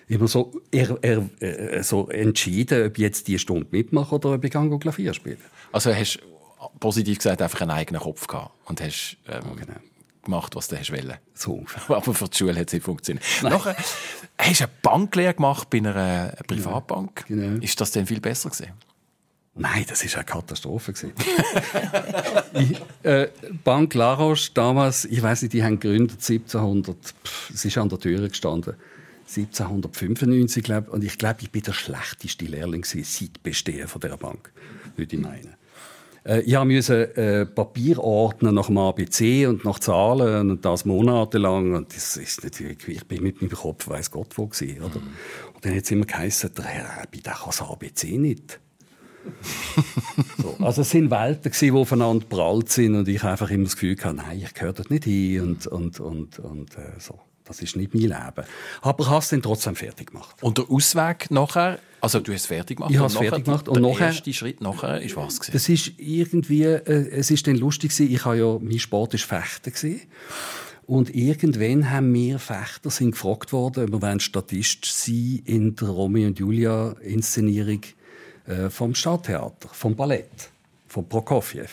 immer 0.08 0.26
so, 0.26 0.52
er, 0.70 0.98
er, 1.02 1.28
äh, 1.40 1.82
so 1.82 2.08
entschieden, 2.08 2.86
ob 2.86 2.98
ich 2.98 3.02
jetzt 3.02 3.28
die 3.28 3.38
Stunde 3.38 3.66
mitmache 3.70 4.16
oder 4.16 4.34
ob 4.34 4.44
ich 4.44 4.50
gehe 4.50 4.78
Klavier 4.78 5.14
spielen. 5.14 5.38
Also 5.72 5.94
hast 5.94 6.20
positiv 6.80 7.18
gesagt 7.18 7.40
einfach 7.40 7.60
einen 7.60 7.70
eigenen 7.70 8.00
Kopf 8.00 8.26
gehabt 8.26 8.52
und 8.66 8.80
hast 8.80 9.16
ähm, 9.28 9.42
oh, 9.50 9.54
genau. 9.54 9.78
Gemacht, 10.22 10.54
was 10.56 10.68
du 10.68 10.76
hast 10.76 10.92
wollen. 10.92 11.14
So 11.34 11.64
Aber 11.88 12.14
für 12.14 12.28
die 12.28 12.36
Schule 12.36 12.58
hat 12.58 12.68
es 12.68 12.72
nicht 12.72 12.84
funktioniert. 12.84 13.24
Nachher 13.42 13.76
hast 14.38 14.60
du 14.60 14.64
eine 14.64 14.72
Banklehre 14.82 15.34
gemacht 15.34 15.70
bei 15.70 15.78
einer 15.78 16.34
Privatbank. 16.46 17.26
Genau. 17.26 17.60
Ist 17.60 17.80
das 17.80 17.90
denn 17.92 18.06
viel 18.06 18.20
besser 18.20 18.50
gewesen? 18.50 18.72
Nein, 19.54 19.84
das 19.88 20.04
ist 20.04 20.14
eine 20.14 20.24
Katastrophe 20.24 20.92
ich, 22.54 22.80
äh, 23.02 23.28
Bank 23.64 23.94
Laroche 23.94 24.50
damals, 24.54 25.04
ich 25.04 25.20
weiß 25.20 25.42
nicht, 25.42 25.52
die 25.52 25.64
haben 25.64 25.80
gegründet 25.80 26.18
1700. 26.20 26.96
Pff, 26.96 27.50
es 27.50 27.64
ist 27.64 27.76
an 27.76 27.88
der 27.88 27.98
Tür 27.98 28.28
gestanden. 28.28 28.74
1795, 29.36 30.64
glaube 30.64 30.90
Und 30.90 31.04
ich 31.04 31.18
glaube, 31.18 31.38
ich 31.42 31.50
bin 31.50 31.62
der 31.62 31.72
schlechteste 31.72 32.44
Lehrling 32.46 32.84
seit 32.84 33.42
Bestehen 33.42 33.86
von 33.86 34.00
der 34.00 34.16
Bank, 34.16 34.52
würde 34.96 35.14
ich 35.14 35.22
meinen. 35.22 35.54
Äh, 36.24 36.40
ich 36.40 36.58
musste 36.58 37.16
äh, 37.16 37.46
Papier 37.46 37.98
ordnen 37.98 38.54
nach 38.54 38.66
dem 38.66 38.78
ABC 38.78 39.46
und 39.46 39.64
nach 39.64 39.78
Zahlen 39.78 40.50
und 40.50 40.64
das 40.64 40.84
monatelang. 40.84 41.74
Und 41.74 41.94
das 41.94 42.16
ist 42.16 42.44
natürlich, 42.44 42.86
ich 42.88 43.06
bin 43.06 43.22
mit 43.22 43.40
meinem 43.40 43.52
Kopf, 43.52 43.88
weiß 43.88 44.10
Gott 44.10 44.36
wo 44.36 44.46
gewesen, 44.46 44.82
oder? 44.82 45.00
Mhm. 45.00 45.08
Und 45.54 45.64
dann 45.64 45.74
hat 45.74 45.84
es 45.84 45.90
immer 45.90 46.06
geheißen, 46.06 46.54
der 46.54 46.64
Herr, 46.64 47.06
der 47.06 47.32
kann 47.32 47.46
das 47.46 47.62
ABC 47.62 48.18
nicht 48.18 48.60
so, 50.38 50.56
also 50.64 50.82
es 50.82 50.90
sind 50.90 51.10
Welten, 51.10 51.52
die 51.52 51.72
aufeinander 51.72 52.24
prallt 52.26 52.70
sind 52.70 52.94
und 52.94 53.08
ich 53.08 53.22
einfach 53.22 53.50
immer 53.50 53.64
das 53.64 53.74
Gefühl 53.74 53.96
hatte, 54.02 54.16
nein, 54.16 54.40
ich 54.42 54.54
gehöre 54.54 54.72
dort 54.72 54.90
nicht 54.90 55.04
hin 55.04 55.42
und, 55.42 55.66
und, 55.66 56.00
und, 56.00 56.38
und 56.38 56.76
äh, 56.76 56.98
so. 56.98 57.18
Das 57.50 57.60
ist 57.62 57.74
nicht 57.74 57.92
mein 57.94 58.02
Leben. 58.04 58.46
Aber 58.80 59.02
ich 59.02 59.10
habe 59.10 59.18
es 59.18 59.28
dann 59.28 59.42
trotzdem 59.42 59.74
fertig 59.74 60.12
gemacht. 60.12 60.36
Und 60.40 60.56
der 60.56 60.70
Ausweg 60.70 61.32
nachher, 61.32 61.80
also 62.00 62.20
du 62.20 62.32
hast 62.32 62.42
es 62.42 62.46
fertig 62.46 62.76
gemacht? 62.76 62.92
Ich 62.92 62.98
habe 62.98 63.08
es 63.08 63.16
fertig 63.16 63.44
gemacht. 63.44 63.68
Und 63.68 63.82
der 63.82 63.90
nachher, 63.90 64.06
erste 64.06 64.32
Schritt 64.32 64.60
nachher 64.60 65.02
ist 65.02 65.16
was? 65.16 65.40
Gewesen? 65.40 65.52
Das 65.52 65.68
ist 65.68 65.92
irgendwie, 65.98 66.62
äh, 66.62 67.08
es 67.10 67.32
ist 67.32 67.48
dann 67.48 67.56
lustig 67.56 67.90
gewesen, 67.90 68.14
ich 68.14 68.24
habe 68.24 68.38
ja, 68.38 68.56
mein 68.60 68.78
Sport 68.78 69.14
ist 69.14 69.24
Fechten 69.24 69.72
gewesen. 69.72 70.00
Und 70.86 71.12
irgendwann 71.12 71.90
haben 71.90 72.14
wir 72.14 72.38
Fechter 72.38 72.88
sind 72.88 73.12
gefragt 73.12 73.52
worden, 73.52 73.92
ob 73.92 74.00
wir 74.00 74.20
Statist 74.20 74.84
sein 74.84 75.42
in 75.44 75.74
der 75.74 75.88
Romeo 75.88 76.28
und 76.28 76.38
Julia 76.38 76.94
Inszenierung 77.02 77.80
äh, 78.46 78.70
vom 78.70 78.94
Stadttheater, 78.94 79.70
vom 79.72 79.96
Ballett, 79.96 80.50
von 80.86 81.08
Prokofjew. 81.08 81.66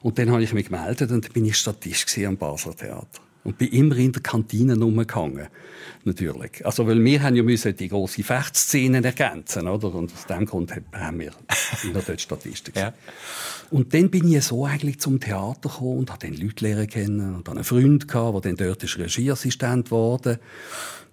Und 0.00 0.18
dann 0.18 0.30
habe 0.30 0.42
ich 0.42 0.54
mich 0.54 0.68
gemeldet 0.68 1.10
und 1.10 1.30
bin 1.34 1.44
ich 1.44 1.58
Statist 1.58 2.16
am 2.24 2.38
Basler 2.38 2.74
Theater. 2.74 3.20
Und 3.42 3.56
bin 3.56 3.68
immer 3.68 3.96
in 3.96 4.12
der 4.12 4.22
Kantine 4.22 4.78
rumgehangen. 4.78 5.48
Natürlich. 6.04 6.64
Also, 6.64 6.86
weil 6.86 7.02
wir 7.02 7.22
haben 7.22 7.36
ja 7.36 7.42
müssen 7.42 7.74
die 7.74 7.88
grosse 7.88 8.22
Fechtszenen 8.22 9.02
ergänzen, 9.04 9.66
oder? 9.66 9.94
Und 9.94 10.12
aus 10.12 10.26
dem 10.26 10.46
Grund 10.46 10.72
haben 10.92 11.20
wir 11.20 11.32
immer 11.84 12.00
dort 12.06 12.20
Statisten 12.20 12.74
ja. 12.76 12.92
Und 13.70 13.94
dann 13.94 14.10
bin 14.10 14.30
ich 14.30 14.44
so 14.44 14.66
eigentlich 14.66 14.98
zum 15.00 15.20
Theater 15.20 15.68
gekommen 15.68 15.98
und 15.98 16.10
habe 16.10 16.26
dann 16.26 16.36
Leute 16.36 16.64
lernen 16.64 16.86
kennen 16.86 17.34
und 17.34 17.48
einen 17.48 17.64
Freund 17.64 18.08
gehabt, 18.08 18.44
der 18.44 18.52
dann 18.52 18.66
dort 18.66 18.82
ist 18.82 18.98
Regieassistent 18.98 19.90
wurde. 19.90 20.40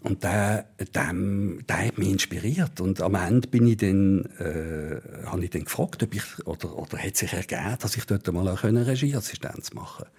Und 0.03 0.24
der, 0.24 0.65
der, 0.79 1.13
der 1.13 1.88
hat 1.88 1.98
mich 1.98 2.10
inspiriert. 2.10 2.79
Und 2.79 3.01
am 3.01 3.15
Ende 3.15 3.48
bin 3.48 3.67
ich 3.67 3.77
dann, 3.77 4.25
äh, 4.39 5.01
habe 5.25 5.43
ich 5.43 5.50
dann 5.50 5.65
gefragt, 5.65 6.03
ob 6.03 6.15
ich, 6.15 6.24
oder, 6.46 6.77
oder 6.77 6.98
hat 6.98 7.17
sich 7.17 7.34
ergeben, 7.34 7.77
dass 7.79 7.98
ich 7.98 8.05
dort 8.05 8.31
mal 8.31 8.48
auch 8.48 8.63
Regieassistenz 8.63 9.74
machen 9.74 10.05
konnte. 10.05 10.12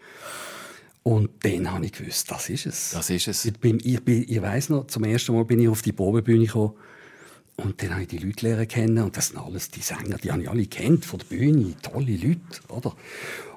Und 1.08 1.30
dann 1.42 1.72
habe 1.72 1.86
ich 1.86 1.92
gewusst, 1.92 2.30
das 2.30 2.50
ist 2.50 2.66
es. 2.66 2.90
Das 2.90 3.08
ist 3.08 3.28
es. 3.28 3.42
Ich, 3.46 3.58
bin, 3.58 3.80
ich, 3.82 4.04
bin, 4.04 4.26
ich 4.28 4.42
weiss 4.42 4.68
noch, 4.68 4.88
zum 4.88 5.04
ersten 5.04 5.34
Mal 5.34 5.46
bin 5.46 5.58
ich 5.58 5.66
auf 5.66 5.80
die 5.80 5.92
Probebühne 5.92 6.44
gekommen. 6.44 6.74
Und 7.56 7.82
dann 7.82 7.92
habe 7.92 8.02
ich 8.02 8.08
die 8.08 8.18
Leute 8.18 8.46
lernen 8.46 8.68
kennen. 8.68 8.98
Und 8.98 9.16
das 9.16 9.28
sind 9.28 9.38
alles 9.38 9.70
die 9.70 9.80
Sänger, 9.80 10.18
die 10.18 10.30
habe 10.30 10.42
ich 10.42 10.50
alle 10.50 10.66
kennt 10.66 11.06
von 11.06 11.18
der 11.18 11.24
Bühne. 11.24 11.74
Tolle 11.80 12.14
Leute, 12.14 12.40
oder? 12.68 12.94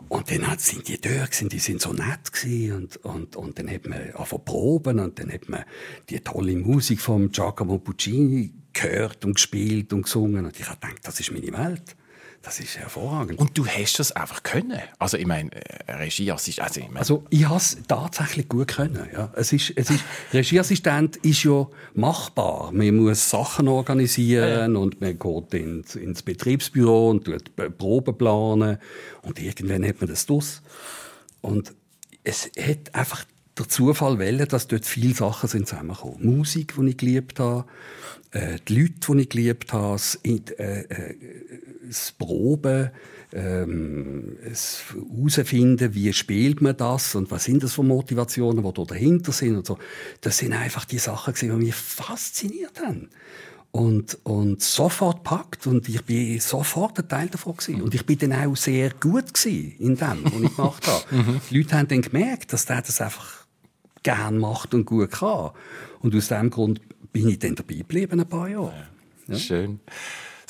Und 0.07 0.31
dann 0.31 0.57
sind 0.59 0.87
die 0.87 1.01
da 1.01 1.25
gewesen, 1.25 1.49
die 1.49 1.59
sind 1.59 1.81
so 1.81 1.91
nett 1.91 2.31
gewesen. 2.31 2.73
Und, 2.73 2.95
und, 3.03 3.35
und 3.35 3.59
dann 3.59 3.69
hat 3.69 3.85
man 3.85 3.99
angefangen 3.99 4.45
proben 4.45 4.99
und 4.99 5.19
dann 5.19 5.29
hat 5.29 5.49
man 5.49 5.65
die 6.09 6.21
tolle 6.21 6.55
Musik 6.55 7.01
von 7.01 7.33
Giacomo 7.33 7.79
Puccini 7.79 8.53
gehört 8.71 9.25
und 9.25 9.33
gespielt 9.33 9.91
und 9.91 10.03
gesungen. 10.03 10.45
Und 10.45 10.57
ich 10.57 10.69
habe 10.69 10.79
gedacht, 10.79 10.99
das 11.03 11.19
ist 11.19 11.33
meine 11.33 11.51
Welt. 11.51 11.97
Das 12.43 12.59
ist 12.59 12.77
hervorragend. 12.77 13.39
Und 13.39 13.55
du 13.55 13.67
hast 13.67 13.99
das 13.99 14.11
einfach 14.13 14.41
können. 14.41 14.79
Also 14.97 15.15
ich 15.15 15.27
meine, 15.27 15.51
äh, 15.53 15.93
Regieassistent. 15.93 16.67
Also 16.67 16.79
ich, 16.79 16.87
meine... 16.87 16.99
also 16.99 17.23
ich 17.29 17.47
habe 17.47 17.57
es 17.57 17.77
tatsächlich 17.87 18.49
gut 18.49 18.69
können. 18.69 19.07
Ja. 19.13 19.31
Es 19.35 19.53
ist, 19.53 19.73
es 19.75 19.91
ist, 19.91 20.03
Regieassistent 20.33 21.17
ist 21.17 21.43
ja 21.43 21.67
machbar. 21.93 22.71
Man 22.71 22.95
muss 22.95 23.29
Sachen 23.29 23.67
organisieren 23.67 24.73
ja. 24.73 24.79
und 24.79 24.99
man 25.01 25.19
geht 25.19 25.53
ins, 25.53 25.95
ins 25.95 26.23
Betriebsbüro 26.23 27.11
und 27.11 27.25
tut 27.25 27.55
Proben 27.77 28.17
planen 28.17 28.79
und 29.21 29.39
irgendwann 29.39 29.85
hat 29.87 30.01
man 30.01 30.09
das 30.09 30.25
durch. 30.25 30.61
Und 31.41 31.75
es 32.23 32.49
hat 32.59 32.95
einfach 32.95 33.25
der 33.57 33.67
Zufall 33.67 34.17
wollen, 34.17 34.47
dass 34.47 34.67
dort 34.67 34.85
viele 34.85 35.13
Sachen 35.13 35.47
sind 35.47 35.67
zusammengekommen. 35.67 36.37
Musik, 36.37 36.73
die 36.75 36.89
ich 36.89 36.97
geliebt 36.97 37.39
habe, 37.39 37.65
äh, 38.31 38.57
die 38.67 38.81
Leute, 38.81 38.93
die 39.13 39.21
ich 39.21 39.29
geliebt 39.29 39.73
habe, 39.73 39.93
das, 39.93 40.19
äh, 40.23 40.39
äh, 40.57 41.15
das 41.85 42.13
Proben, 42.13 42.91
ähm, 43.33 44.37
das 44.47 44.83
herausfinden, 44.93 45.93
wie 45.93 46.11
spielt 46.13 46.61
man 46.61 46.75
das 46.75 47.15
und 47.15 47.31
was 47.31 47.45
sind 47.45 47.63
das 47.63 47.73
für 47.73 47.83
Motivationen, 47.83 48.63
die 48.63 48.73
da 48.73 48.83
dahinter 48.83 49.31
sind 49.31 49.57
und 49.57 49.65
so. 49.65 49.77
Das 50.21 50.37
sind 50.37 50.53
einfach 50.53 50.85
die 50.85 50.97
Sachen, 50.97 51.33
die 51.33 51.47
mich 51.49 51.75
fasziniert 51.75 52.79
haben. 52.81 53.09
Und, 53.71 54.17
und 54.23 54.61
sofort 54.61 55.23
packt 55.23 55.65
und 55.65 55.87
ich 55.87 56.03
bin 56.03 56.41
sofort 56.41 56.99
ein 56.99 57.07
Teil 57.07 57.29
davon 57.29 57.55
gewesen. 57.55 57.81
Und 57.81 57.95
ich 57.95 58.05
bin 58.05 58.17
dann 58.17 58.33
auch 58.33 58.55
sehr 58.57 58.89
gut 58.89 59.33
gewesen 59.33 59.75
in 59.79 59.95
dem, 59.95 60.25
was 60.25 60.41
ich 60.41 60.55
gemacht 60.55 60.87
habe. 60.87 61.41
Die 61.49 61.57
Leute 61.57 61.77
haben 61.77 61.87
dann 61.87 62.01
gemerkt, 62.01 62.51
dass 62.51 62.65
der 62.65 62.81
das 62.81 62.99
einfach 62.99 63.45
gern 64.03 64.39
macht 64.39 64.73
und 64.73 64.85
gut 64.85 65.11
kann. 65.11 65.51
Und 66.01 66.13
aus 66.13 66.27
dem 66.27 66.49
Grund 66.49 66.81
bin 67.11 67.27
ich 67.29 67.39
dann 67.39 67.55
dabei 67.55 67.75
geblieben, 67.75 68.19
ein 68.19 68.27
paar 68.27 68.47
Jahre. 68.47 68.87
Ja. 69.27 69.37
Schön. 69.37 69.79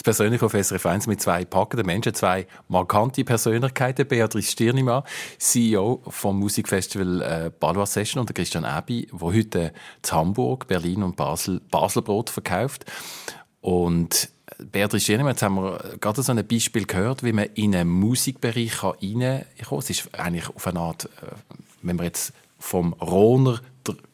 Das 0.01 0.18
persönliche 0.18 0.46
auf 0.46 0.53
SRF 0.53 0.86
1 0.88 1.06
mit 1.06 1.22
zwei 1.22 1.46
packenden 1.46 1.86
Menschen, 1.86 2.15
zwei 2.15 2.48
markante 2.68 3.24
Persönlichkeiten. 3.24 4.08
Beatrice 4.08 4.51
Stirnimann, 4.51 5.03
CEO 5.38 6.01
vom 6.08 6.39
Musikfestival 6.39 7.51
äh, 7.62 7.86
Session 7.86 8.22
und 8.22 8.34
Christian 8.34 8.65
Abi, 8.65 9.08
wo 9.12 9.32
heute 9.32 9.74
zu 10.01 10.15
Hamburg, 10.15 10.68
Berlin 10.68 11.03
und 11.03 11.15
Basel 11.15 11.62
Baselbrot 11.70 12.32
verkauft. 12.32 12.86
Und 13.60 14.32
Beatrice 14.58 15.03
Stirnimann, 15.03 15.34
jetzt 15.34 15.44
haben 15.44 15.56
wir 15.56 15.98
gerade 16.00 16.24
so 16.24 16.32
ein 16.32 16.48
Beispiel 16.48 16.86
gehört, 16.86 17.24
wie 17.24 17.34
man 17.34 17.46
in 17.53 17.75
einen 17.75 17.91
Musikbereich 17.91 18.84
reinkommen 18.84 19.46
kann. 19.70 19.77
Es 19.77 19.89
ist 19.91 20.15
eigentlich 20.18 20.50
auf 20.50 20.65
eine 20.65 20.80
Art, 20.80 21.06
äh, 21.06 21.36
wenn 21.84 21.98
man 21.98 22.06
jetzt 22.08 22.34
vom 22.58 22.94
Rohner 22.94 23.62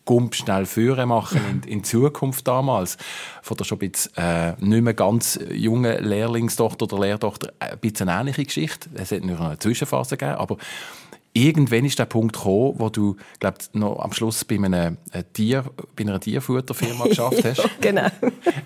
Gump 0.07 0.33
schnell 0.33 0.65
führen 0.65 1.09
machen 1.09 1.39
in, 1.65 1.71
in 1.71 1.83
Zukunft 1.83 2.47
damals. 2.47 2.97
Von 3.43 3.57
der 3.57 3.65
schon 3.65 3.79
ein 3.79 3.91
bisschen, 3.91 4.17
äh, 4.17 4.53
nicht 4.59 4.81
mehr 4.81 4.95
ganz 4.95 5.39
jungen 5.51 6.03
Lehrlingstochter 6.03 6.85
oder 6.85 6.99
Lehrtochter 6.99 7.53
ein 7.59 7.77
bisschen 7.77 8.09
eine 8.09 8.21
ähnliche 8.21 8.45
Geschichte. 8.45 8.89
Es 8.95 9.11
hat 9.11 9.23
nur 9.23 9.39
eine 9.39 9.59
Zwischenphase 9.59 10.17
gegeben, 10.17 10.37
aber 10.37 10.57
irgendwann 11.33 11.85
ist 11.85 11.99
der 11.99 12.05
Punkt 12.05 12.35
gekommen, 12.35 12.75
wo 12.77 12.89
du, 12.89 13.15
glaub, 13.39 13.55
noch 13.73 13.99
am 13.99 14.13
Schluss 14.13 14.43
bei, 14.45 14.55
einem 14.55 14.97
äh, 15.11 15.23
Tier, 15.33 15.65
bei 15.95 16.03
einer 16.03 16.19
Tierfutterfirma 16.19 17.05
geschafft 17.09 17.43
hast. 17.43 17.57
ja, 17.59 17.65
genau. 17.79 18.07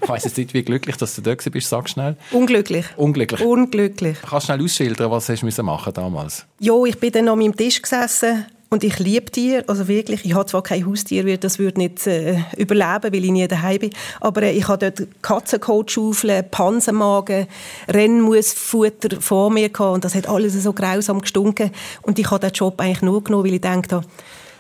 Ich 0.02 0.08
weiss 0.08 0.24
jetzt 0.24 0.38
nicht, 0.38 0.54
wie 0.54 0.64
glücklich 0.64 0.96
dass 0.96 1.16
du 1.16 1.22
da 1.22 1.34
bist. 1.34 1.70
Sag 1.70 1.90
schnell. 1.90 2.16
Unglücklich. 2.32 2.86
Unglücklich. 2.98 3.42
Unglücklich. 3.42 4.18
Kannst 4.22 4.48
du 4.48 4.54
schnell 4.54 4.64
ausschildern, 4.64 5.12
was 5.12 5.28
hast 5.28 5.42
du 5.42 5.64
machen 5.64 5.94
damals? 5.94 6.46
Ja, 6.60 6.74
ich 6.86 6.98
bin 7.00 7.12
dann 7.12 7.28
an 7.28 7.40
meinem 7.40 7.56
Tisch 7.56 7.82
gesessen 7.82 8.46
und 8.74 8.86
ich 8.86 9.00
liebe 9.00 9.30
Tiere, 9.30 9.66
also 9.68 9.90
wirklich. 9.90 10.24
Ich 10.24 10.34
habe 10.34 10.46
zwar 10.46 10.64
kein 10.64 10.86
Haustier, 10.86 11.38
das 11.38 11.60
würde 11.60 11.82
nicht 11.82 12.08
äh, 12.08 12.40
überleben, 12.58 13.14
weil 13.14 13.26
ich 13.26 13.32
nie 13.32 13.46
daheim 13.46 13.80
bin. 13.80 13.90
Aber 14.22 14.44
äh, 14.44 14.54
ich 14.54 14.66
habe 14.70 14.90
dort 14.90 15.10
Katzenkotschaufeln, 15.22 16.50
Pansenmagen, 16.50 17.48
Rennmusfutter 17.90 19.20
vor 19.20 19.52
mir 19.52 19.68
gehabt 19.68 19.96
und 19.96 20.06
das 20.06 20.16
hat 20.16 20.30
alles 20.30 20.54
so 20.54 20.72
grausam 20.72 21.20
gestunken. 21.20 21.72
Und 22.02 22.18
ich 22.18 22.32
habe 22.32 22.40
den 22.40 22.54
Job 22.54 22.80
eigentlich 22.80 23.02
nur 23.02 23.22
genommen, 23.22 23.44
weil 23.44 23.56
ich 23.56 23.62
dachte, 23.62 24.02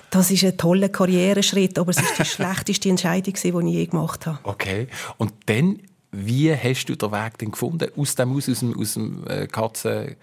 das 0.09 0.29
ist 0.29 0.43
ein 0.43 0.57
toller 0.57 0.89
Karriereschritt, 0.89 1.79
aber 1.79 1.91
es 1.91 1.97
ist 2.01 2.19
die 2.19 2.25
schlechteste 2.25 2.89
Entscheidung, 2.89 3.33
die 3.33 3.47
ich 3.47 3.75
je 3.75 3.85
gemacht 3.85 4.25
habe. 4.25 4.39
Okay. 4.43 4.87
Und 5.19 5.31
dann, 5.45 5.79
wie 6.11 6.53
hast 6.53 6.83
du 6.87 6.95
den 6.95 7.13
Weg 7.13 7.37
denn 7.37 7.51
gefunden 7.51 7.89
aus 7.95 8.15
dem 8.15 8.35
aus, 8.35 8.49
aus 8.49 8.59
dem, 8.59 8.77
aus 8.77 8.93
dem 8.93 9.25
äh, 9.25 9.47
Katzen 9.47 10.17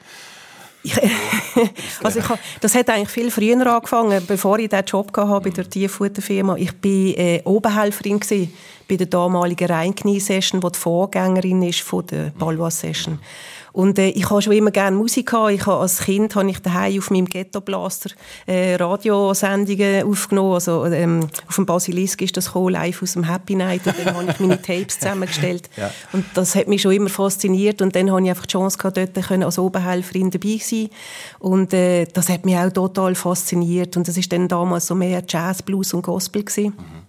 also 2.02 2.20
ich, 2.20 2.26
das 2.60 2.74
hat 2.74 2.88
eigentlich 2.88 3.08
viel 3.08 3.30
früher 3.30 3.66
angefangen, 3.66 4.22
bevor 4.26 4.58
ich 4.58 4.68
diesen 4.68 4.84
Job 4.84 5.16
hatte 5.16 5.40
bei 5.40 5.50
der 5.50 5.68
Tierfutterfirma. 5.68 6.56
Ich 6.56 6.72
war 6.72 7.18
äh, 7.18 7.42
Oberhelferin 7.44 8.20
bei 8.88 8.96
der 8.96 9.06
damaligen 9.06 9.68
Rheinknie-Session, 9.70 10.60
die 10.60 10.72
die 10.72 10.78
Vorgängerin 10.78 11.62
ist 11.62 11.80
von 11.80 12.06
der 12.06 12.32
Balwa-Session. 12.38 13.18
Und 13.78 13.96
äh, 14.00 14.08
ich 14.08 14.28
habe 14.28 14.42
schon 14.42 14.54
immer 14.54 14.72
gerne 14.72 14.96
Musik 14.96 15.30
gehabt. 15.30 15.52
Ich 15.52 15.64
habe, 15.64 15.82
als 15.82 16.00
Kind 16.00 16.34
habe 16.34 16.50
ich 16.50 16.58
daheim 16.58 16.98
auf 16.98 17.12
meinem 17.12 17.26
Ghetto 17.26 17.60
Blaster 17.60 18.10
äh, 18.44 18.74
Radiosendungen 18.74 20.02
aufgenommen. 20.02 20.54
Also 20.54 20.84
ähm, 20.86 21.28
auf 21.46 21.54
dem 21.54 21.64
Basilisk 21.64 22.20
ist 22.22 22.36
das 22.36 22.46
gekommen, 22.46 22.70
live 22.70 23.00
aus 23.00 23.12
dem 23.12 23.22
Happy 23.22 23.54
Night. 23.54 23.86
Und 23.86 23.94
dann 23.96 24.16
habe 24.16 24.32
ich 24.32 24.40
meine 24.40 24.60
Tapes 24.60 24.94
zusammengestellt. 24.98 25.70
ja. 25.76 25.92
Und 26.12 26.24
das 26.34 26.56
hat 26.56 26.66
mich 26.66 26.82
schon 26.82 26.90
immer 26.90 27.08
fasziniert. 27.08 27.80
Und 27.80 27.94
dann 27.94 28.10
habe 28.10 28.20
ich 28.20 28.30
einfach 28.30 28.46
die 28.46 28.52
Chance 28.54 28.78
gehabt, 28.78 28.96
dort 28.96 29.14
können 29.14 29.44
als 29.44 29.60
Oberhelferin 29.60 30.32
dabei 30.32 30.58
sein. 30.60 30.88
Und 31.38 31.72
äh, 31.72 32.06
das 32.06 32.28
hat 32.30 32.44
mich 32.44 32.56
auch 32.56 32.72
total 32.72 33.14
fasziniert. 33.14 33.96
Und 33.96 34.08
das 34.08 34.16
ist 34.16 34.32
dann 34.32 34.48
damals 34.48 34.88
so 34.88 34.96
mehr 34.96 35.22
Jazz, 35.24 35.62
Blues 35.62 35.94
und 35.94 36.02
Gospel 36.02 36.42
gewesen. 36.42 36.74
Mhm. 36.76 37.08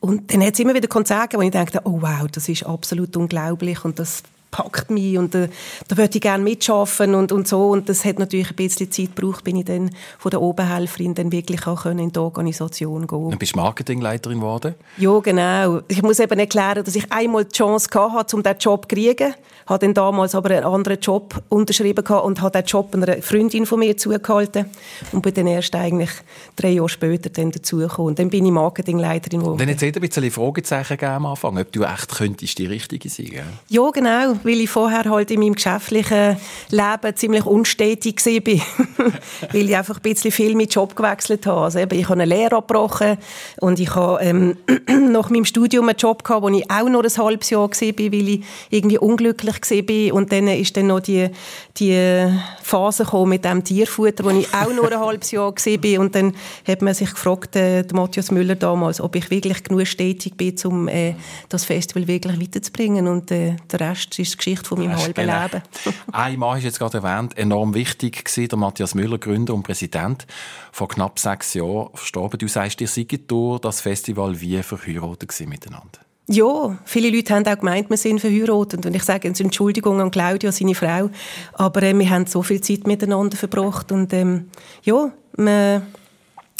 Und 0.00 0.34
dann 0.34 0.42
hat 0.42 0.54
es 0.54 0.58
immer 0.58 0.74
wieder 0.74 0.88
Konzerte, 0.88 1.36
wo 1.36 1.42
ich 1.42 1.52
dachte, 1.52 1.82
oh 1.84 2.02
wow, 2.02 2.26
das 2.32 2.48
ist 2.48 2.66
absolut 2.66 3.16
unglaublich 3.16 3.84
und 3.84 4.00
das 4.00 4.24
packt 4.50 4.90
mich 4.90 5.18
und 5.18 5.34
äh, 5.34 5.48
da 5.88 5.96
würde 5.96 6.14
ich 6.14 6.20
gerne 6.20 6.42
mitschaffen 6.42 7.14
und, 7.14 7.32
und 7.32 7.46
so 7.46 7.70
und 7.70 7.88
das 7.88 8.04
hat 8.04 8.18
natürlich 8.18 8.50
ein 8.50 8.56
bisschen 8.56 8.90
Zeit 8.90 9.14
gebraucht, 9.14 9.44
bin 9.44 9.56
ich 9.56 9.64
dann 9.64 9.90
von 10.18 10.30
der 10.30 10.40
Oberhelferin 10.40 11.14
dann 11.14 11.32
wirklich 11.32 11.66
auch 11.66 11.86
in 11.86 12.12
die 12.12 12.18
Organisation 12.18 13.06
gehen. 13.06 13.30
Dann 13.30 13.38
bist 13.38 13.54
du 13.54 13.60
Marketingleiterin 13.60 14.38
geworden? 14.38 14.74
Ja, 14.96 15.18
genau. 15.20 15.80
Ich 15.88 16.02
muss 16.02 16.18
eben 16.18 16.38
erklären, 16.38 16.84
dass 16.84 16.96
ich 16.96 17.10
einmal 17.12 17.44
die 17.44 17.56
Chance 17.56 17.88
hatte, 17.94 18.36
um 18.36 18.42
diesen 18.42 18.58
Job 18.58 18.82
zu 18.82 18.94
kriegen 18.94 19.34
habe 19.68 19.84
dann 19.84 19.94
damals 19.94 20.34
aber 20.34 20.50
einen 20.50 20.64
anderen 20.64 20.98
Job 20.98 21.42
unterschrieben 21.50 22.04
und 22.06 22.40
habe 22.40 22.50
den 22.58 22.64
Job 22.64 22.94
einer 22.94 23.20
Freundin 23.20 23.66
von 23.66 23.78
mir 23.78 23.96
zugehalten 23.96 24.66
und 25.12 25.22
bin 25.22 25.34
dann 25.34 25.46
erst 25.46 25.74
eigentlich 25.74 26.10
drei 26.56 26.70
Jahre 26.70 26.88
später 26.88 27.28
dann 27.28 27.50
dazugekommen. 27.50 28.08
Und 28.08 28.18
dann 28.18 28.30
bin 28.30 28.46
ich 28.46 28.52
Marketingleiterin 28.52 29.40
geworden. 29.40 29.58
Dann 29.58 29.68
hat 29.68 29.76
es 29.76 29.82
ein 29.82 29.92
bisschen 29.92 30.30
Fragezeichen 30.30 30.96
gegeben 30.96 31.12
am 31.12 31.26
Anfang, 31.26 31.58
ob 31.58 31.70
du 31.72 31.82
echt 31.82 32.16
könntest 32.16 32.58
die 32.58 32.66
Richtige 32.66 33.08
sein 33.08 33.26
gell? 33.26 33.44
Ja, 33.68 33.90
genau, 33.90 34.36
weil 34.42 34.60
ich 34.60 34.70
vorher 34.70 35.04
halt 35.04 35.30
in 35.30 35.40
meinem 35.40 35.54
geschäftlichen 35.54 36.36
Leben 36.70 37.16
ziemlich 37.16 37.44
unstetig 37.44 38.24
war, 38.24 39.12
weil 39.52 39.68
ich 39.68 39.76
einfach 39.76 39.96
ein 39.96 40.02
bisschen 40.02 40.32
viel 40.32 40.54
mit 40.54 40.74
Job 40.74 40.96
gewechselt 40.96 41.46
habe. 41.46 41.60
Also 41.60 41.78
eben, 41.78 41.98
ich 41.98 42.08
habe 42.08 42.20
eine 42.20 42.24
Lehre 42.24 42.56
abgebrochen 42.56 43.18
und 43.60 43.78
ich 43.78 43.94
habe 43.94 44.22
ähm, 44.22 44.56
nach 45.12 45.28
meinem 45.28 45.44
Studium 45.44 45.88
einen 45.88 45.98
Job 45.98 46.24
gehabt, 46.24 46.42
wo 46.42 46.48
ich 46.48 46.70
auch 46.70 46.88
noch 46.88 47.04
ein 47.04 47.16
halbes 47.16 47.50
Jahr 47.50 47.68
war, 47.68 47.70
weil 47.70 48.28
ich 48.28 48.44
irgendwie 48.70 48.98
unglücklich 48.98 49.57
war. 49.62 50.14
Und 50.14 50.32
dann 50.32 50.48
ist 50.48 50.76
dann 50.76 50.88
noch 50.88 51.00
die, 51.00 51.28
die 51.76 52.28
Phase 52.62 53.04
gekommen 53.04 53.30
mit 53.30 53.44
dem 53.44 53.64
Tierfutter, 53.64 54.24
wo 54.24 54.30
ich 54.30 54.52
auch 54.52 54.72
nur 54.72 54.90
ein 54.90 55.00
halbes 55.06 55.30
Jahr 55.30 55.52
war. 55.54 56.00
Und 56.00 56.14
dann 56.14 56.34
hat 56.66 56.82
man 56.82 56.94
sich 56.94 57.10
gefragt, 57.10 57.56
äh, 57.56 57.82
der 57.82 57.96
Matthias 57.96 58.30
Müller 58.30 58.56
damals, 58.56 59.00
ob 59.00 59.16
ich 59.16 59.30
wirklich 59.30 59.62
genug 59.64 59.86
stetig 59.86 60.36
bin, 60.36 60.54
um 60.64 60.88
äh, 60.88 61.14
das 61.48 61.64
Festival 61.64 62.06
wirklich 62.06 62.40
weiterzubringen. 62.40 63.06
Und 63.06 63.30
äh, 63.30 63.56
der 63.70 63.80
Rest 63.80 64.18
ist 64.18 64.32
die 64.32 64.36
Geschichte 64.36 64.68
von 64.68 64.78
meinem 64.78 64.96
halben 64.96 65.14
genau. 65.14 65.42
Leben. 65.42 65.62
Ein 66.12 66.38
Mann 66.38 66.58
ist 66.58 66.64
jetzt 66.64 66.78
gerade 66.78 66.98
erwähnt, 66.98 67.36
enorm 67.36 67.74
wichtig 67.74 68.24
gewesen, 68.24 68.48
der 68.48 68.58
Matthias 68.58 68.94
Müller, 68.94 69.18
Gründer 69.18 69.54
und 69.54 69.62
Präsident, 69.62 70.26
vor 70.72 70.88
knapp 70.88 71.18
sechs 71.18 71.54
Jahren 71.54 71.88
verstorben. 71.94 72.38
Du 72.38 72.48
sagst, 72.48 72.80
ihr 72.80 72.88
seid 72.88 73.30
durch 73.30 73.60
das 73.60 73.80
Festival 73.80 74.40
wie 74.40 74.62
verheiratet 74.62 75.34
miteinander. 75.46 76.07
Ja, 76.30 76.76
viele 76.84 77.08
Leute 77.08 77.34
haben 77.34 77.46
auch 77.46 77.58
gemeint, 77.58 77.88
wir 77.88 77.96
sind 77.96 78.20
verheiratet. 78.20 78.84
Und 78.84 78.94
ich 78.94 79.02
sage 79.02 79.28
jetzt 79.28 79.40
Entschuldigung 79.40 79.98
an 80.00 80.10
Claudia, 80.10 80.52
seine 80.52 80.74
Frau. 80.74 81.08
Aber 81.54 81.82
äh, 81.82 81.98
wir 81.98 82.10
haben 82.10 82.26
so 82.26 82.42
viel 82.42 82.60
Zeit 82.60 82.86
miteinander 82.86 83.36
verbracht. 83.36 83.90
Und 83.92 84.12
ähm, 84.12 84.50
ja, 84.82 85.10
wir 85.38 85.82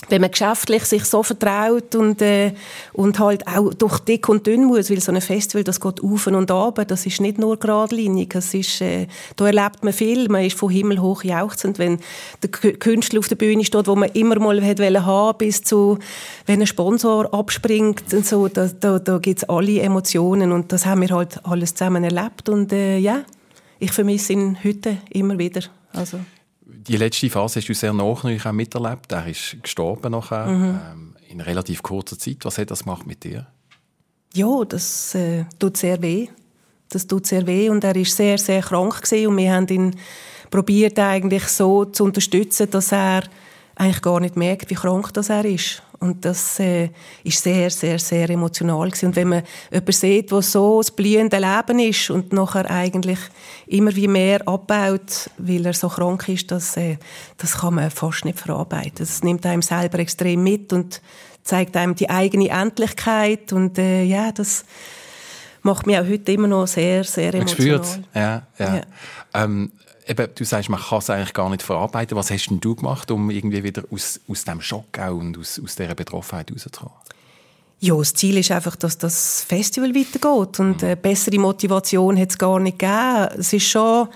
wenn 0.08 0.20
man 0.20 0.30
geschäftlich 0.30 0.84
sich 0.84 1.04
so 1.04 1.22
vertraut 1.22 1.94
und, 1.94 2.22
äh, 2.22 2.52
und 2.92 3.18
halt 3.18 3.46
auch 3.46 3.74
durch 3.74 3.98
dick 4.00 4.28
und 4.28 4.46
dünn 4.46 4.64
muss, 4.64 4.90
weil 4.90 5.00
so 5.00 5.12
ein 5.12 5.20
Festival, 5.20 5.64
das 5.64 5.80
geht 5.80 6.02
auf 6.02 6.26
und 6.26 6.50
ab, 6.50 6.80
das 6.86 7.04
ist 7.04 7.20
nicht 7.20 7.38
nur 7.38 7.58
geradlinig, 7.58 8.34
es 8.34 8.54
ist, 8.54 8.80
äh, 8.80 9.06
da 9.36 9.46
erlebt 9.46 9.82
man 9.82 9.92
viel, 9.92 10.28
man 10.28 10.44
ist 10.44 10.56
von 10.56 10.70
Himmel 10.70 11.00
hoch 11.00 11.24
jauchzend, 11.24 11.78
wenn 11.78 11.98
der 12.42 12.50
Künstler 12.50 13.18
auf 13.18 13.28
der 13.28 13.36
Bühne 13.36 13.64
steht, 13.64 13.86
wo 13.86 13.96
man 13.96 14.10
immer 14.10 14.38
mal 14.38 14.64
hat 14.64 14.78
haben 14.80 15.38
bis 15.38 15.62
zu, 15.62 15.98
wenn 16.46 16.60
ein 16.60 16.66
Sponsor 16.66 17.32
abspringt 17.34 18.14
und 18.14 18.24
so, 18.24 18.48
da, 18.48 18.68
da, 18.68 18.98
da 18.98 19.18
gibt 19.18 19.42
es 19.42 19.48
alle 19.48 19.80
Emotionen 19.80 20.52
und 20.52 20.72
das 20.72 20.86
haben 20.86 21.02
wir 21.02 21.10
halt 21.10 21.44
alles 21.44 21.74
zusammen 21.74 22.04
erlebt. 22.04 22.48
Und 22.48 22.72
äh, 22.72 22.98
ja, 22.98 23.22
ich 23.78 23.92
vermisse 23.92 24.32
ihn 24.32 24.58
heute 24.64 24.98
immer 25.10 25.38
wieder, 25.38 25.62
also 25.92 26.18
die 26.88 26.96
letzte 26.96 27.30
Phase 27.30 27.60
hast 27.60 27.68
du 27.68 27.74
sehr 27.74 27.92
nachhaltig 27.92 28.46
auch 28.46 28.52
miterlebt. 28.52 29.12
Er 29.12 29.26
ist 29.26 29.56
gestorben 29.62 30.12
nachher, 30.12 30.46
mhm. 30.46 30.80
ähm, 30.92 31.16
in 31.28 31.40
relativ 31.40 31.82
kurzer 31.82 32.18
Zeit. 32.18 32.38
Was 32.42 32.58
hat 32.58 32.70
das 32.70 32.84
gemacht 32.84 33.06
mit 33.06 33.22
dir? 33.22 33.46
Ja, 34.34 34.64
das 34.64 35.14
äh, 35.14 35.44
tut 35.58 35.76
sehr 35.76 36.00
weh. 36.02 36.28
Das 36.88 37.06
tut 37.06 37.26
sehr 37.26 37.46
weh 37.46 37.68
und 37.68 37.84
er 37.84 37.94
ist 37.96 38.16
sehr, 38.16 38.38
sehr 38.38 38.62
krank 38.62 39.02
gewesen 39.02 39.26
und 39.26 39.36
wir 39.36 39.52
haben 39.52 39.68
ihn 39.68 39.96
probiert 40.50 40.98
eigentlich 40.98 41.44
so 41.44 41.84
zu 41.84 42.04
unterstützen, 42.04 42.70
dass 42.70 42.92
er 42.92 43.24
eigentlich 43.78 44.02
gar 44.02 44.20
nicht 44.20 44.36
merkt, 44.36 44.70
wie 44.70 44.74
krank 44.74 45.12
das 45.14 45.30
er 45.30 45.44
ist. 45.44 45.82
Und 46.00 46.24
das 46.24 46.60
äh, 46.60 46.90
ist 47.24 47.42
sehr, 47.42 47.70
sehr, 47.70 47.98
sehr 47.98 48.30
emotional 48.30 48.88
gewesen. 48.88 49.06
Und 49.06 49.16
wenn 49.16 49.28
man 49.28 49.42
jemanden 49.70 49.92
sieht, 49.92 50.30
der 50.30 50.42
so 50.42 50.78
das 50.78 50.92
blühende 50.92 51.38
Leben 51.38 51.78
ist 51.80 52.10
und 52.10 52.32
nachher 52.32 52.70
eigentlich 52.70 53.18
immer 53.66 53.94
wie 53.96 54.06
mehr 54.06 54.46
abbaut, 54.46 55.30
weil 55.38 55.66
er 55.66 55.72
so 55.72 55.88
krank 55.88 56.28
ist, 56.28 56.50
das, 56.52 56.76
äh, 56.76 56.98
das 57.36 57.58
kann 57.58 57.74
man 57.74 57.90
fast 57.90 58.24
nicht 58.24 58.38
verarbeiten. 58.38 58.98
Das 58.98 59.24
nimmt 59.24 59.44
einem 59.44 59.62
selber 59.62 59.98
extrem 59.98 60.44
mit 60.44 60.72
und 60.72 61.00
zeigt 61.42 61.76
einem 61.76 61.96
die 61.96 62.10
eigene 62.10 62.48
Endlichkeit. 62.48 63.52
Und 63.52 63.78
äh, 63.78 64.04
ja, 64.04 64.30
das 64.30 64.64
macht 65.62 65.86
mich 65.86 65.98
auch 65.98 66.06
heute 66.06 66.32
immer 66.32 66.48
noch 66.48 66.66
sehr, 66.66 67.04
sehr 67.04 67.34
emotional. 67.34 67.78
Man 67.78 68.04
ja, 68.14 68.42
ja. 68.58 68.76
ja. 68.76 68.82
Ähm, 69.34 69.72
eben, 70.06 70.28
du 70.34 70.44
sagst, 70.44 70.68
man 70.68 70.80
kann 70.80 70.98
es 70.98 71.10
eigentlich 71.10 71.34
gar 71.34 71.50
nicht 71.50 71.62
verarbeiten. 71.62 72.16
Was 72.16 72.30
hast 72.30 72.48
denn 72.48 72.60
du 72.60 72.74
gemacht, 72.74 73.10
um 73.10 73.30
irgendwie 73.30 73.62
wieder 73.62 73.82
aus, 73.90 74.20
aus 74.28 74.44
dem 74.44 74.60
Schock 74.60 74.98
auch 74.98 75.14
und 75.14 75.38
aus, 75.38 75.60
aus 75.62 75.76
dieser 75.76 75.94
Betroffenheit 75.94 76.50
rauszukommen? 76.50 76.92
Ja, 77.80 77.96
das 77.96 78.12
Ziel 78.14 78.38
ist 78.38 78.50
einfach, 78.50 78.74
dass 78.74 78.98
das 78.98 79.44
Festival 79.46 79.94
weitergeht 79.94 80.58
und 80.58 80.82
eine 80.82 80.96
bessere 80.96 81.38
Motivation 81.38 82.18
hat 82.18 82.30
es 82.30 82.38
gar 82.38 82.58
nicht 82.58 82.78
gegeben. 82.78 83.28
Es 83.38 83.52
ist 83.52 83.68
schon, 83.68 84.08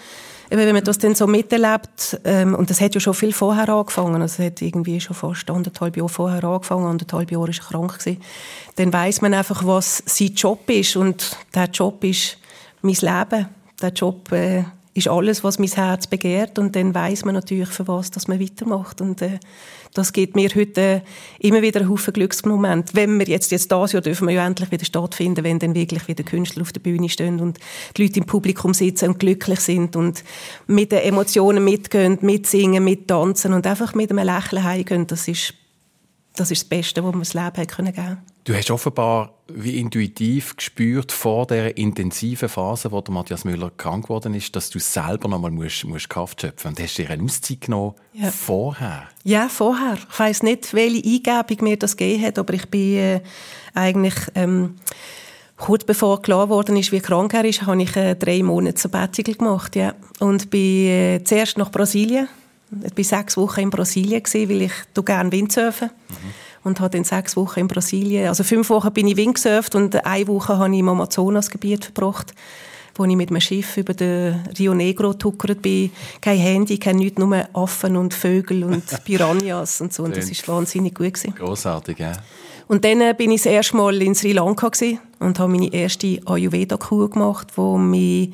wenn 0.59 0.75
man 0.75 0.85
das 0.85 0.99
dann 0.99 1.15
so 1.15 1.27
miterlebt, 1.27 2.21
ähm, 2.25 2.55
und 2.55 2.71
das 2.71 2.81
hat 2.81 2.95
ja 2.95 3.01
schon 3.01 3.15
viel 3.15 3.33
vorher 3.33 3.69
angefangen, 3.69 4.21
also 4.21 4.43
es 4.43 4.47
hat 4.47 4.63
irgendwie 4.63 5.01
schon 5.01 5.17
fast 5.17 5.51
anderthalb 5.51 5.97
Jahre 5.97 6.09
vorher 6.09 6.45
angefangen, 6.45 6.87
anderthalb 6.87 7.31
Jahre 7.31 7.51
ist 7.51 7.61
er 7.61 7.67
krank 7.67 7.99
gewesen, 7.99 8.21
dann 8.77 8.93
weiß 8.93 9.23
man 9.23 9.35
einfach, 9.35 9.67
was 9.67 10.03
sein 10.07 10.35
Job 10.35 10.69
ist 10.69 10.97
und 10.97 11.37
der 11.55 11.67
Job 11.67 12.05
ist 12.05 12.39
mein 12.83 12.95
Leben. 12.95 13.49
Der 13.81 13.91
Job 13.91 14.31
äh, 14.33 14.65
ist 14.95 15.09
alles, 15.09 15.43
was 15.43 15.59
mein 15.59 15.71
Herz 15.71 16.07
begehrt 16.07 16.59
und 16.59 16.77
dann 16.77 16.95
weiß 16.95 17.25
man 17.25 17.35
natürlich, 17.35 17.71
für 17.71 17.89
was 17.89 18.11
dass 18.11 18.29
man 18.29 18.41
weitermacht 18.41 19.01
und 19.01 19.23
äh, 19.23 19.39
das 19.95 20.13
gibt 20.13 20.37
mir 20.37 20.49
heute 20.55 21.03
immer 21.39 21.61
wieder 21.61 21.81
einen 21.81 21.91
Haufen 21.91 22.15
Glücksmoment. 22.15 22.95
Wenn 22.95 23.19
wir 23.19 23.27
jetzt, 23.27 23.51
jetzt 23.51 23.71
das 23.71 23.93
Jahr 23.93 24.01
dürfen 24.01 24.27
wir 24.27 24.35
ja 24.35 24.47
endlich 24.47 24.71
wieder 24.71 24.87
stattfinden, 24.87 25.45
wenn 25.45 25.59
dann 25.59 25.75
wirklich 25.75 26.09
wieder 26.09 26.25
Künstler 26.25 26.63
auf 26.63 26.73
der 26.73 26.81
Bühne 26.81 27.11
stehen 27.11 27.41
und 27.41 27.59
die 27.97 28.03
Leute 28.03 28.21
im 28.21 28.27
Publikum 28.27 28.73
sitzen 28.73 29.11
und 29.11 29.19
glücklich 29.19 29.61
sind 29.61 29.95
und 29.95 30.25
mit 30.67 30.93
den 30.93 31.01
Emotionen 31.01 31.63
mitgehen, 31.65 32.19
mitsingen, 32.23 32.85
mittanzen 32.85 33.53
und 33.53 33.67
einfach 33.67 33.95
mit 33.95 34.11
einem 34.11 34.25
Lächeln 34.25 34.65
heimgehen, 34.65 35.07
das 35.07 35.29
ist 35.29 35.55
das 36.35 36.51
ist 36.51 36.63
das 36.63 36.69
Beste, 36.69 37.05
was 37.05 37.15
mir 37.15 37.21
das 37.21 37.35
Leben 37.35 37.47
hat 37.47 37.77
geben 37.77 37.95
konnte. 37.95 38.19
Du 38.45 38.55
hast 38.55 38.71
offenbar 38.71 39.35
wie 39.47 39.79
intuitiv 39.79 40.57
gespürt 40.57 41.13
vor 41.13 41.47
der 41.47 41.77
intensiven 41.77 42.49
Phase, 42.49 42.91
wo 42.91 43.01
der 43.01 43.15
Matthias 43.15 43.45
Müller 43.45 43.71
krank 43.77 44.05
geworden 44.05 44.35
ist, 44.35 44.57
dass 44.57 44.71
du 44.71 44.81
selber 44.81 45.29
noch 45.29 45.39
mal 45.39 45.51
musst, 45.51 45.85
musst 45.85 46.11
Kraft 46.11 46.41
schöpfen 46.41 46.71
und 46.71 46.81
hast 46.81 46.99
dir 46.99 47.09
eine 47.11 47.23
Auszeit 47.23 47.61
genommen 47.61 47.95
ja. 48.15 48.31
vorher? 48.31 49.05
Ja, 49.23 49.49
vorher. 49.49 49.97
Ich 50.11 50.19
weiß 50.19 50.43
nicht, 50.43 50.75
welche 50.75 51.07
Eingebung 51.07 51.69
mir 51.69 51.77
das 51.77 51.97
gegeben 51.97 52.25
hat, 52.25 52.39
aber 52.39 52.55
ich 52.55 52.69
bin 52.69 52.97
äh, 52.97 53.21
eigentlich 53.75 54.15
ähm, 54.35 54.77
kurz 55.57 55.85
bevor 55.85 56.21
klar 56.23 56.47
geworden 56.47 56.77
ist, 56.77 56.91
wie 56.91 57.01
krank 57.01 57.35
er 57.35 57.45
ist, 57.45 57.63
habe 57.63 57.83
ich 57.83 57.95
äh, 57.95 58.17
drei 58.17 58.43
Monate 58.43 58.81
Sabbatical 58.81 59.35
gemacht, 59.35 59.77
ja, 59.77 59.95
und 60.19 60.51
bin 60.51 60.87
äh, 60.87 61.21
zuerst 61.25 61.59
nach 61.59 61.71
Brasilien 61.71 62.29
ich 62.85 62.97
war 62.97 63.19
sechs 63.19 63.37
Wochen 63.37 63.61
in 63.61 63.71
Brasilien, 63.71 64.23
weil 64.25 64.63
ich 64.63 64.73
gerne 65.05 65.33
Windsurfen 65.33 65.91
mhm. 66.09 66.15
Und 66.65 66.79
habe 66.79 66.91
dann 66.91 67.03
sechs 67.03 67.37
Wochen 67.37 67.61
in 67.61 67.69
Brasilien, 67.69 68.29
also 68.29 68.45
fünf 68.45 68.71
Wochen 68.71 68.93
bin 68.93 69.09
ich 69.09 69.17
Windsurft 69.17 69.75
und 69.75 70.05
eine 70.07 70.29
Woche 70.29 70.59
habe 70.59 70.73
ich 70.73 70.79
im 70.79 70.89
Amazonasgebiet 70.89 71.87
verbracht, 71.87 72.35
wo 72.95 73.05
ich 73.05 73.17
mit 73.17 73.31
einem 73.31 73.41
Schiff 73.41 73.77
über 73.77 73.95
den 73.95 74.37
Rio 74.57 74.73
Negro 74.73 75.13
tuckert 75.13 75.61
bin. 75.61 75.91
Kein 76.21 76.39
Handy, 76.39 76.79
kein 76.79 76.97
nichts, 76.97 77.19
nur 77.19 77.49
Affen 77.53 77.97
und 77.97 78.15
Vögel 78.15 78.63
und 78.63 78.85
Piranhas 79.05 79.81
und 79.81 79.93
so. 79.93 80.05
Und 80.05 80.17
das 80.17 80.31
war 80.47 80.57
wahnsinnig 80.57 80.95
gut. 80.95 81.15
Gewesen. 81.15 81.35
Grossartig, 81.35 81.99
ja. 81.99 82.13
Und 82.69 82.85
dann 82.85 83.01
äh, 83.01 83.15
bin 83.17 83.33
ich 83.33 83.43
das 83.43 83.53
erste 83.53 83.77
Mal 83.77 84.01
in 84.01 84.15
Sri 84.15 84.33
Lanka 84.33 84.71
und 85.19 85.39
habe 85.39 85.53
meine 85.53 85.73
erste 85.73 86.21
Ayurveda-Kur 86.25 87.11
gemacht, 87.11 87.49
wo 87.57 87.77
mich 87.77 88.31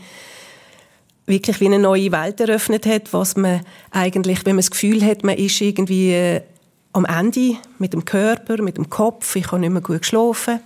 wirklich 1.29 1.61
wie 1.61 1.67
eine 1.67 1.79
neue 1.79 2.11
Welt 2.13 2.41
eröffnet 2.41 2.87
hat, 2.87 3.13
was 3.13 3.37
man 3.37 3.61
eigentlich, 3.91 4.45
wenn 4.45 4.57
man 4.57 4.63
das 4.63 4.71
Gefühl 4.71 5.05
hat, 5.05 5.25
man 5.25 5.37
ist 5.37 5.61
irgendwie 5.61 6.13
äh, 6.13 6.41
am 6.93 7.05
Ende 7.05 7.57
mit 7.79 7.93
dem 7.93 8.05
Körper, 8.05 8.63
mit 8.63 8.77
dem 8.77 8.89
Kopf. 8.89 9.37
Ich 9.37 9.47
habe 9.49 9.61
nicht 9.61 9.71
mehr 9.71 9.83
gut 9.83 10.01
geschlafen. 10.01 10.61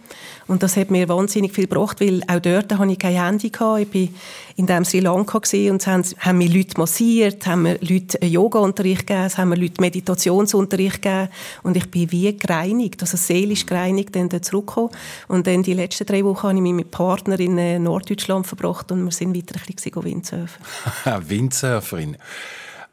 Und 0.49 0.63
das 0.63 0.77
hat 0.77 0.91
mir 0.91 1.09
wahnsinnig 1.09 1.53
viel 1.53 1.67
gebracht, 1.67 2.01
weil 2.01 2.23
auch 2.27 2.41
dort 2.41 2.73
hatte 2.73 2.93
ich 2.93 2.99
kein 2.99 3.15
Handy. 3.15 3.47
Ich 3.47 3.61
war 3.61 3.79
in 3.79 4.67
dem 4.67 4.85
Sri 4.85 5.01
Lanka 5.01 5.39
und 5.39 5.45
es 5.81 5.87
haben, 5.87 6.05
haben 6.19 6.39
mir 6.39 6.49
Leute 6.49 6.79
massiert, 6.79 7.47
haben 7.47 7.63
mir 7.63 7.79
Leute 7.81 8.25
Yoga-Unterricht 8.25 9.07
gegeben, 9.07 9.25
es 9.25 9.39
haben 9.39 9.51
mir 9.51 9.57
Leute 9.57 9.81
Meditationsunterricht 9.81 11.03
gegeben. 11.03 11.29
Und 11.63 11.77
ich 11.77 11.91
bin 11.91 12.11
wie 12.13 12.37
gereinigt, 12.37 13.01
also 13.03 13.17
seelisch 13.17 13.67
gereinigt, 13.67 14.15
dann 14.15 14.31
zurückgekommen. 14.43 14.91
Und 15.29 15.47
dann 15.47 15.63
die 15.63 15.75
letzten 15.75 16.07
drei 16.07 16.25
Wochen 16.25 16.49
habe 16.49 16.57
ich 16.57 16.63
mich 16.63 16.75
mit 16.75 16.91
Partner 16.91 17.39
in 17.39 17.83
Norddeutschland 17.83 18.47
verbracht 18.47 18.93
und 18.93 19.05
wir 19.05 19.13
sind 19.13 19.37
weiter 19.37 19.55
ein 19.57 19.75
bisschen 19.75 20.05
Windsurfen. 20.05 20.63
Windsurferin. 21.29 22.17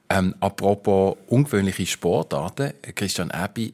Ähm, 0.09 0.35
apropos 0.39 1.17
ungewöhnliche 1.27 1.85
Sportarten, 1.85 2.73
Christian 2.95 3.31
Ebi, 3.31 3.73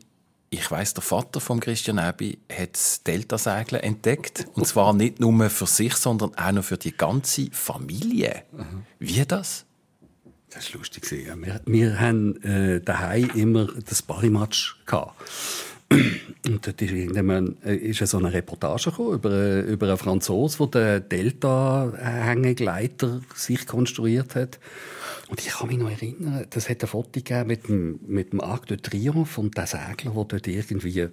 ich 0.50 0.70
weiß, 0.70 0.94
der 0.94 1.04
Vater 1.04 1.40
von 1.40 1.60
Christian 1.60 1.98
Ebi 1.98 2.38
hat 2.52 2.74
das 2.74 3.04
Deltasegeln 3.04 3.82
entdeckt 3.82 4.46
und 4.54 4.68
zwar 4.68 4.94
nicht 4.94 5.20
nur 5.20 5.50
für 5.50 5.66
sich, 5.66 5.96
sondern 5.96 6.36
auch 6.36 6.52
noch 6.52 6.64
für 6.64 6.78
die 6.78 6.96
ganze 6.96 7.50
Familie. 7.52 8.44
Mhm. 8.52 8.84
Wie 9.00 9.26
das? 9.26 9.66
Das 10.50 10.74
war 10.74 10.80
lustig. 10.80 11.10
Ja. 11.12 11.36
Wir, 11.36 11.62
wir 11.66 12.00
haben 12.00 12.42
äh, 12.44 12.80
daheim 12.80 13.30
immer 13.36 13.68
das 13.90 14.02
Barrimatch 14.02 14.78
Und 15.90 16.66
dort 16.66 16.82
ist 16.82 16.92
irgendwann 16.92 17.58
äh, 17.64 17.76
ist 17.76 18.06
so 18.08 18.18
eine 18.18 18.34
Reportage 18.34 18.92
über, 18.98 19.32
äh, 19.32 19.62
über 19.62 19.88
einen 19.88 19.98
Franzosen, 19.98 20.70
der 20.72 21.00
den 21.00 21.10
Delta-Hängegleiter 21.10 23.22
sich 23.34 23.66
konstruiert 23.66 24.36
hat. 24.36 24.60
Und 25.30 25.40
ich 25.40 25.48
kann 25.48 25.68
mich 25.68 25.78
noch 25.78 25.90
erinnern, 25.90 26.46
das 26.50 26.70
hat 26.70 26.84
ein 26.84 26.88
Foto 26.88 27.10
gegeben 27.14 27.48
mit 27.48 27.68
dem, 27.68 28.00
mit 28.06 28.32
dem 28.32 28.42
Arc 28.42 28.68
de 28.68 28.78
Triomphe 28.78 29.42
und 29.42 29.58
der 29.58 29.68
Segler, 29.68 30.12
der 30.12 30.26
dort 30.26 30.48
irgendwie 30.48 31.08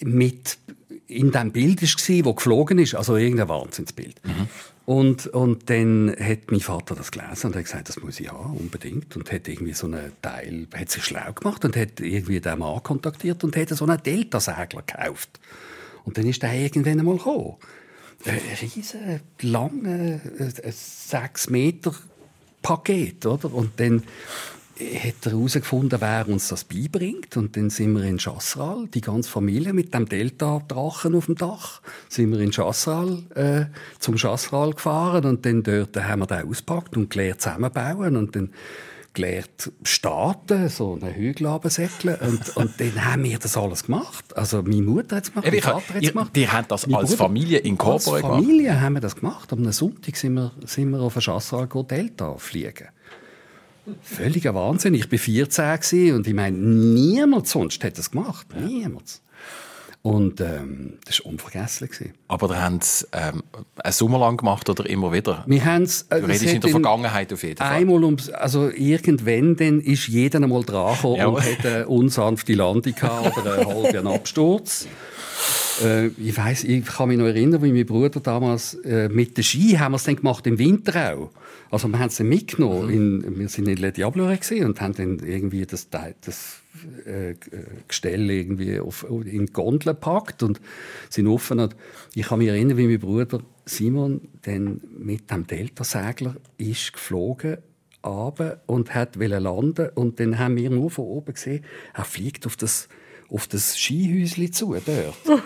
mit 0.00 0.58
in 1.06 1.30
dem 1.30 1.52
Bild 1.52 1.82
war, 1.82 2.24
wo 2.24 2.34
geflogen 2.34 2.78
ist, 2.78 2.94
also 2.94 3.16
irgendein 3.16 3.48
Wahnsinnsbild. 3.48 4.20
Mhm. 4.24 4.48
Und, 4.86 5.28
und 5.28 5.70
dann 5.70 6.14
hat 6.18 6.50
mein 6.50 6.60
Vater 6.60 6.94
das 6.94 7.10
gelesen 7.10 7.46
und 7.46 7.56
hat 7.56 7.64
gesagt, 7.64 7.88
das 7.88 8.00
muss 8.00 8.20
ich 8.20 8.30
haben, 8.30 8.56
unbedingt. 8.56 9.16
Und 9.16 9.32
hat 9.32 9.48
irgendwie 9.48 9.72
so 9.72 9.86
einen 9.86 10.12
Teil, 10.20 10.66
hat 10.74 10.90
sich 10.90 11.04
schlau 11.04 11.32
gemacht 11.32 11.64
und 11.64 11.74
hat 11.76 12.00
irgendwie 12.00 12.40
den 12.40 12.58
Mann 12.58 12.82
kontaktiert 12.82 13.42
und 13.44 13.56
hat 13.56 13.70
so 13.70 13.86
einen 13.86 14.02
Delta-Segler 14.02 14.82
gekauft. 14.82 15.40
Und 16.04 16.18
dann 16.18 16.26
ist 16.26 16.42
der 16.42 16.52
irgendwann 16.52 16.98
einmal 16.98 17.16
gekommen. 17.16 17.56
Ein 18.26 18.40
riesen, 18.60 19.20
lange, 19.40 20.20
sechs 20.70 21.48
Meter 21.48 21.94
Paket, 22.62 23.24
oder? 23.26 23.52
Und 23.52 23.78
dann 23.78 24.02
hat 24.78 25.26
er 25.26 25.32
herausgefunden, 25.32 26.00
wer 26.00 26.28
uns 26.28 26.48
das 26.48 26.64
beibringt. 26.64 27.36
Und 27.36 27.56
dann 27.56 27.70
sind 27.70 27.94
wir 27.94 28.04
in 28.04 28.18
Chassral, 28.18 28.88
die 28.92 29.00
ganze 29.00 29.30
Familie 29.30 29.72
mit 29.72 29.94
dem 29.94 30.08
Delta-Drachen 30.08 31.14
auf 31.14 31.26
dem 31.26 31.36
Dach, 31.36 31.80
sind 32.08 32.32
wir 32.32 32.40
in 32.40 32.52
Chassral, 32.52 33.22
äh, 33.34 33.66
zum 34.00 34.18
Chassral 34.18 34.72
gefahren 34.72 35.24
und 35.24 35.46
dann 35.46 35.62
dort 35.62 35.96
haben 35.96 36.20
wir 36.20 36.26
den 36.26 36.48
ausgepackt 36.48 36.96
und 36.96 37.10
gelernt 37.10 37.40
zusammenbauen 37.40 38.16
und 38.16 38.34
dann 38.34 38.50
gelernt 39.12 39.70
starten, 39.84 40.68
so 40.68 40.98
einen 41.00 41.14
Hügel 41.14 41.46
runtersäckeln 41.46 42.16
und, 42.20 42.56
und 42.56 42.80
dann 42.80 43.04
haben 43.04 43.22
wir 43.22 43.38
das 43.38 43.56
alles 43.56 43.84
gemacht. 43.84 44.36
Also 44.36 44.62
meine 44.62 44.82
Mutter 44.82 45.16
hat 45.16 45.24
es 45.24 45.32
gemacht, 45.32 45.52
mein 45.52 45.62
Vater 45.62 45.94
hat 45.94 46.02
es 46.02 46.12
gemacht. 46.12 46.30
Die 46.34 46.48
haben 46.48 46.66
das 46.68 46.92
als 46.92 47.14
Familie 47.14 47.58
in 47.58 47.78
Als 47.78 48.08
Familie 48.08 48.62
gemacht. 48.64 48.80
haben 48.80 48.94
wir 48.94 49.00
das 49.00 49.14
gemacht. 49.14 49.52
Am 49.52 49.70
Sonntag 49.70 50.16
sind 50.16 50.34
wir, 50.34 50.50
sind 50.66 50.90
wir 50.90 51.00
auf 51.00 51.16
ein 51.16 51.22
Chassal 51.22 51.68
Delta 51.88 52.36
fliegen. 52.38 52.88
Völliger 54.02 54.54
Wahnsinn. 54.54 54.94
Ich 54.94 55.10
war 55.10 55.18
14 55.18 56.14
und 56.14 56.26
ich 56.26 56.34
meine, 56.34 56.56
niemand 56.56 57.48
sonst 57.48 57.82
hat 57.84 57.98
das 57.98 58.10
gemacht. 58.10 58.46
Ja. 58.54 58.60
Niemand. 58.60 59.20
Und 60.02 60.42
ähm, 60.42 60.98
das 61.06 61.20
war 61.20 61.32
unvergesslich. 61.32 62.12
Aber 62.28 62.50
ihr 62.50 62.62
habt 62.62 62.82
es 62.82 63.08
ähm, 63.12 63.42
einen 63.82 63.92
Sommer 63.92 64.18
lang 64.18 64.36
gemacht 64.36 64.68
oder 64.68 64.84
immer 64.84 65.12
wieder? 65.12 65.44
Wir 65.46 65.64
haben 65.64 65.84
es... 65.84 66.02
Äh, 66.10 66.20
du 66.20 66.26
redest 66.26 66.44
in 66.44 66.60
der 66.60 66.70
Vergangenheit 66.70 67.32
auf 67.32 67.42
jeden 67.42 67.56
Fall. 67.56 67.74
Einmal 67.74 68.04
ums, 68.04 68.28
also 68.28 68.68
irgendwann 68.68 69.56
dann 69.56 69.80
ist 69.80 70.08
jeder 70.08 70.42
einmal 70.42 70.62
dran 70.62 70.94
ja. 71.16 71.26
und 71.26 71.40
hat 71.40 71.64
eine 71.64 71.88
unsanfte 71.88 72.52
Landung 72.52 72.94
gehabt 72.94 73.38
oder 73.38 73.58
einen 73.60 73.66
halben 73.66 74.06
Absturz. 74.06 74.86
Äh, 75.82 76.08
ich 76.08 76.36
weiß, 76.36 76.64
ich 76.64 76.84
kann 76.84 77.08
mich 77.08 77.18
noch 77.18 77.26
erinnern, 77.26 77.62
wie 77.62 77.72
mein 77.72 77.86
Bruder 77.86 78.20
damals 78.20 78.74
äh, 78.84 79.08
mit 79.08 79.36
der 79.36 79.42
Ski 79.42 79.76
haben 79.78 79.92
wir 79.92 79.96
es 79.96 80.04
dann 80.04 80.16
gemacht 80.16 80.46
im 80.46 80.58
Winter 80.58 81.14
auch. 81.14 81.30
Also 81.70 81.88
wir 81.88 81.98
haben 81.98 82.08
es 82.08 82.20
mitgenommen. 82.20 82.86
Mhm. 82.86 83.24
In, 83.24 83.38
wir 83.38 83.48
sind 83.48 83.68
in 83.68 83.76
Le 83.76 83.92
Diablo 83.92 84.26
und 84.26 84.80
haben 84.80 84.94
dann 84.94 85.18
irgendwie 85.18 85.66
das, 85.66 85.88
das 85.90 86.60
äh, 87.04 87.34
Gestell 87.88 88.30
irgendwie 88.30 88.78
auf, 88.78 89.06
in 89.08 89.46
die 89.46 89.52
Gondel 89.52 89.94
gepackt 89.94 90.42
und 90.42 90.60
sind 91.10 91.26
offen. 91.26 91.60
Und 91.60 91.76
ich 92.14 92.26
kann 92.26 92.38
mich 92.38 92.48
erinnern, 92.48 92.76
wie 92.76 92.86
mein 92.86 93.00
Bruder 93.00 93.40
Simon 93.64 94.20
dann 94.42 94.80
mit 94.98 95.30
dem 95.30 95.46
Delta-Segler 95.46 96.36
ist 96.58 96.92
geflogen 96.92 97.58
und 98.66 98.94
hat 98.94 99.16
landen 99.16 99.88
und 99.94 100.20
dann 100.20 100.38
haben 100.38 100.56
wir 100.56 100.68
nur 100.68 100.90
von 100.90 101.06
oben 101.06 101.32
gesehen, 101.32 101.64
er 101.94 102.04
fliegt 102.04 102.44
auf 102.44 102.54
das 102.54 102.88
auf 103.28 103.46
das 103.46 103.76
Skihäuschen 103.78 104.52
zu, 104.52 104.74
dort. 104.74 105.42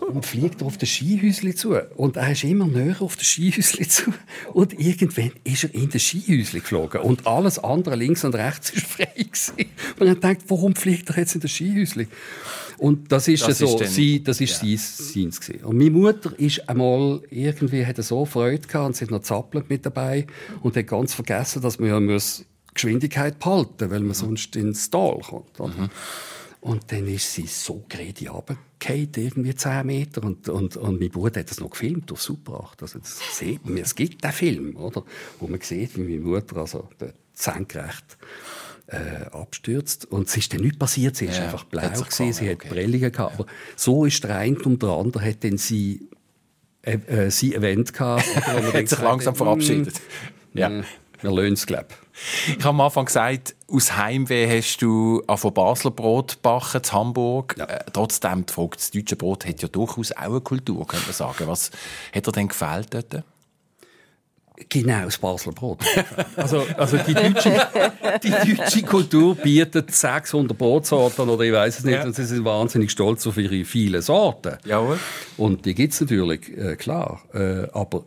und 0.08 0.24
fliegt 0.24 0.62
auf 0.62 0.78
das 0.78 0.88
Skihäuschen 0.88 1.56
zu. 1.56 1.74
Und 1.96 2.16
er 2.16 2.32
ist 2.32 2.44
immer 2.44 2.66
näher 2.66 2.96
auf 3.00 3.16
das 3.16 3.26
Skihäuschen 3.26 3.88
zu. 3.88 4.12
Und 4.52 4.78
irgendwann 4.78 5.32
ist 5.44 5.64
er 5.64 5.74
in 5.74 5.90
das 5.90 6.02
Skihäuschen 6.02 6.60
geflogen. 6.60 7.00
Und 7.00 7.26
alles 7.26 7.58
andere 7.58 7.96
links 7.96 8.24
und 8.24 8.34
rechts 8.34 8.74
war 8.74 8.82
frei. 8.82 9.12
Gewesen. 9.18 9.54
Und 9.98 10.06
er 10.06 10.14
denkt, 10.14 10.44
warum 10.48 10.74
fliegt 10.74 11.10
er 11.10 11.18
jetzt 11.18 11.34
in 11.34 11.40
das 11.40 11.50
Skihäuschen? 11.50 12.08
Und 12.78 13.10
das 13.10 13.26
ist 13.26 13.46
das 13.46 13.58
so, 13.58 13.66
ist 13.66 13.80
dann, 13.80 13.88
sie, 13.88 14.22
das 14.22 14.40
ist 14.40 14.62
ja. 14.62 14.78
seins 14.78 15.40
gewesen. 15.40 15.64
Und 15.64 15.76
meine 15.78 15.90
Mutter 15.90 16.38
ist 16.38 16.68
einmal 16.68 17.20
irgendwie, 17.28 17.84
hatte 17.84 18.02
so 18.02 18.24
Freude 18.24 18.66
gehabt 18.66 18.86
und 18.86 18.96
sie 18.96 19.04
hat 19.04 19.10
noch 19.10 19.22
zappelt 19.22 19.68
mit 19.68 19.84
dabei 19.84 20.26
und 20.62 20.76
hat 20.76 20.86
ganz 20.86 21.12
vergessen, 21.12 21.60
dass 21.60 21.80
man 21.80 21.88
ja 21.88 21.98
muss 21.98 22.44
Geschwindigkeit 22.74 23.40
behalten, 23.40 23.90
weil 23.90 24.00
man 24.00 24.14
sonst 24.14 24.54
ins 24.54 24.88
Tal 24.90 25.18
kommt. 25.18 25.58
Mhm. 25.58 25.90
Und 26.60 26.90
dann 26.90 27.06
ist 27.06 27.32
sie 27.32 27.46
so 27.46 27.84
gerade 27.88 28.28
runtergefallen, 28.28 29.12
irgendwie 29.16 29.54
10 29.54 29.86
Meter. 29.86 30.24
Und, 30.24 30.48
und, 30.48 30.76
und 30.76 31.00
mein 31.00 31.10
Bruder 31.10 31.40
hat 31.40 31.50
das 31.50 31.60
noch 31.60 31.70
gefilmt 31.70 32.10
auf 32.10 32.20
Super 32.20 32.64
8. 32.64 32.82
Also 32.82 32.98
das 32.98 33.20
sieht 33.36 33.64
man, 33.64 33.78
es 33.78 33.94
gibt 33.94 34.24
den 34.24 34.32
Film, 34.32 34.76
oder? 34.76 35.04
Wo 35.38 35.46
man 35.46 35.60
sieht, 35.60 35.96
wie 35.96 36.02
meine 36.02 36.20
Mutter 36.20 36.56
also 36.56 36.88
senkrecht 37.32 38.18
äh, 38.88 39.26
abstürzt. 39.30 40.06
Und 40.06 40.28
es 40.28 40.36
ist 40.36 40.52
dann 40.52 40.62
nichts 40.62 40.78
passiert. 40.78 41.16
Sie 41.16 41.26
ja, 41.26 41.32
ist 41.32 41.40
einfach 41.40 41.64
blau 41.64 41.88
gewesen, 41.88 42.32
sie 42.32 42.50
okay. 42.50 42.50
hat 42.50 42.74
Prellungen 42.74 43.12
gehabt. 43.12 43.34
Aber 43.34 43.46
so 43.76 44.04
ist 44.04 44.24
der 44.24 44.36
eine 44.36 44.58
und 44.58 44.82
der 44.82 44.90
andere 44.90 45.24
hat 45.24 45.44
dann 45.44 45.58
sie, 45.58 46.08
äh, 46.82 46.98
äh, 47.06 47.30
sie 47.30 47.54
Event 47.54 47.92
gehabt. 47.92 48.24
hat 48.46 48.88
sich 48.88 48.98
langsam 49.00 49.36
verabschiedet. 49.36 50.00
Ja. 50.54 50.82
Wir 51.20 51.32
lösen 51.32 51.54
es, 51.54 51.66
glaube 51.66 51.86
ich. 51.90 52.07
Habe 52.58 52.68
am 52.68 52.80
Anfang 52.80 53.06
gesagt, 53.06 53.54
aus 53.70 53.96
Heimweh 53.96 54.58
hast 54.58 54.78
du 54.78 55.22
von 55.26 55.54
Basler 55.54 55.90
Brot 55.90 56.40
backen, 56.42 56.82
in 56.82 56.92
Hamburg. 56.92 57.54
Ja. 57.58 57.64
Äh, 57.66 57.84
trotzdem, 57.92 58.46
die 58.46 58.52
Frage, 58.52 58.70
das 58.76 58.90
deutsche 58.90 59.16
Brot 59.16 59.46
hat 59.46 59.62
ja 59.62 59.68
durchaus 59.68 60.12
auch 60.12 60.16
eine 60.16 60.40
Kultur, 60.40 60.86
könnte 60.86 61.06
man 61.06 61.14
sagen. 61.14 61.46
Was 61.46 61.70
hat 62.14 62.26
dir 62.26 62.32
denn 62.32 62.48
gefällt 62.48 62.94
dort? 62.94 63.24
Genau, 64.68 65.04
das 65.04 65.18
Basler 65.18 65.52
Brot. 65.52 65.78
also, 66.36 66.66
also 66.76 66.96
die, 66.96 67.14
deutsche, 67.14 67.68
die 68.22 68.54
deutsche 68.56 68.82
Kultur 68.82 69.36
bietet 69.36 69.94
600 69.94 70.56
Brotsorten 70.56 71.28
oder 71.28 71.44
ich 71.44 71.52
weiß 71.52 71.78
es 71.78 71.84
nicht. 71.84 71.94
Ja. 71.94 72.04
Und 72.04 72.16
sie 72.16 72.24
sind 72.24 72.44
wahnsinnig 72.44 72.90
stolz 72.90 73.26
auf 73.26 73.36
ihre 73.36 73.64
vielen 73.64 74.02
Sorten. 74.02 74.56
Jawohl. 74.64 74.98
Und 75.36 75.64
die 75.64 75.74
gibt 75.74 75.92
es 75.92 76.00
natürlich, 76.00 76.56
äh, 76.56 76.74
klar. 76.74 77.22
Äh, 77.32 77.68
aber 77.72 78.04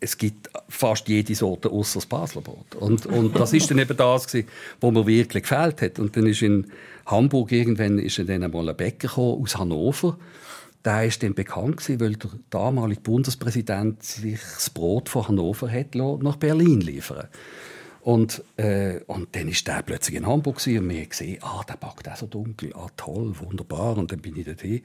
es 0.00 0.16
gibt 0.16 0.48
fast 0.68 1.08
jede 1.08 1.34
Sorte 1.34 1.70
außer 1.70 1.98
das 1.98 2.06
Basler 2.06 2.42
Brot. 2.42 2.74
Und, 2.76 3.06
und 3.06 3.34
das 3.34 3.52
ist 3.52 3.70
dann 3.70 3.78
eben 3.78 3.96
das, 3.96 4.32
was 4.80 4.92
mir 4.92 5.06
wirklich 5.06 5.42
gefällt 5.42 5.82
hat. 5.82 5.98
Und 5.98 6.16
dann 6.16 6.26
ist 6.26 6.42
in 6.42 6.66
Hamburg 7.06 7.52
irgendwann 7.52 7.98
ist 7.98 8.18
dann 8.18 8.42
einmal 8.42 8.68
ein 8.68 8.76
Bäcker 8.76 9.18
aus 9.18 9.56
Hannover. 9.56 10.18
Der 10.84 11.04
ist 11.04 11.22
dann 11.22 11.34
bekannt 11.34 11.78
gewesen, 11.78 12.00
weil 12.00 12.14
der 12.14 12.30
damalige 12.50 13.00
Bundespräsident 13.00 14.02
sich 14.02 14.38
das 14.40 14.70
Brot 14.70 15.08
von 15.08 15.26
Hannover 15.26 15.70
hat 15.70 15.94
nach 15.94 16.36
Berlin 16.36 16.80
liefern 16.80 17.28
und, 18.00 18.44
äh, 18.56 19.00
und 19.06 19.34
dann 19.34 19.48
war 19.48 19.54
der 19.66 19.82
plötzlich 19.82 20.16
in 20.16 20.26
Hamburg 20.26 20.64
und 20.66 20.88
wir 20.88 21.06
gesehen, 21.06 21.42
ah, 21.42 21.62
der 21.68 21.74
backt 21.74 22.08
auch 22.08 22.16
so 22.16 22.26
dunkel, 22.26 22.72
ah, 22.74 22.86
toll, 22.96 23.34
wunderbar. 23.38 23.98
Und 23.98 24.12
dann 24.12 24.20
bin 24.20 24.36
ich 24.36 24.46
dort 24.46 24.60
hin. 24.60 24.82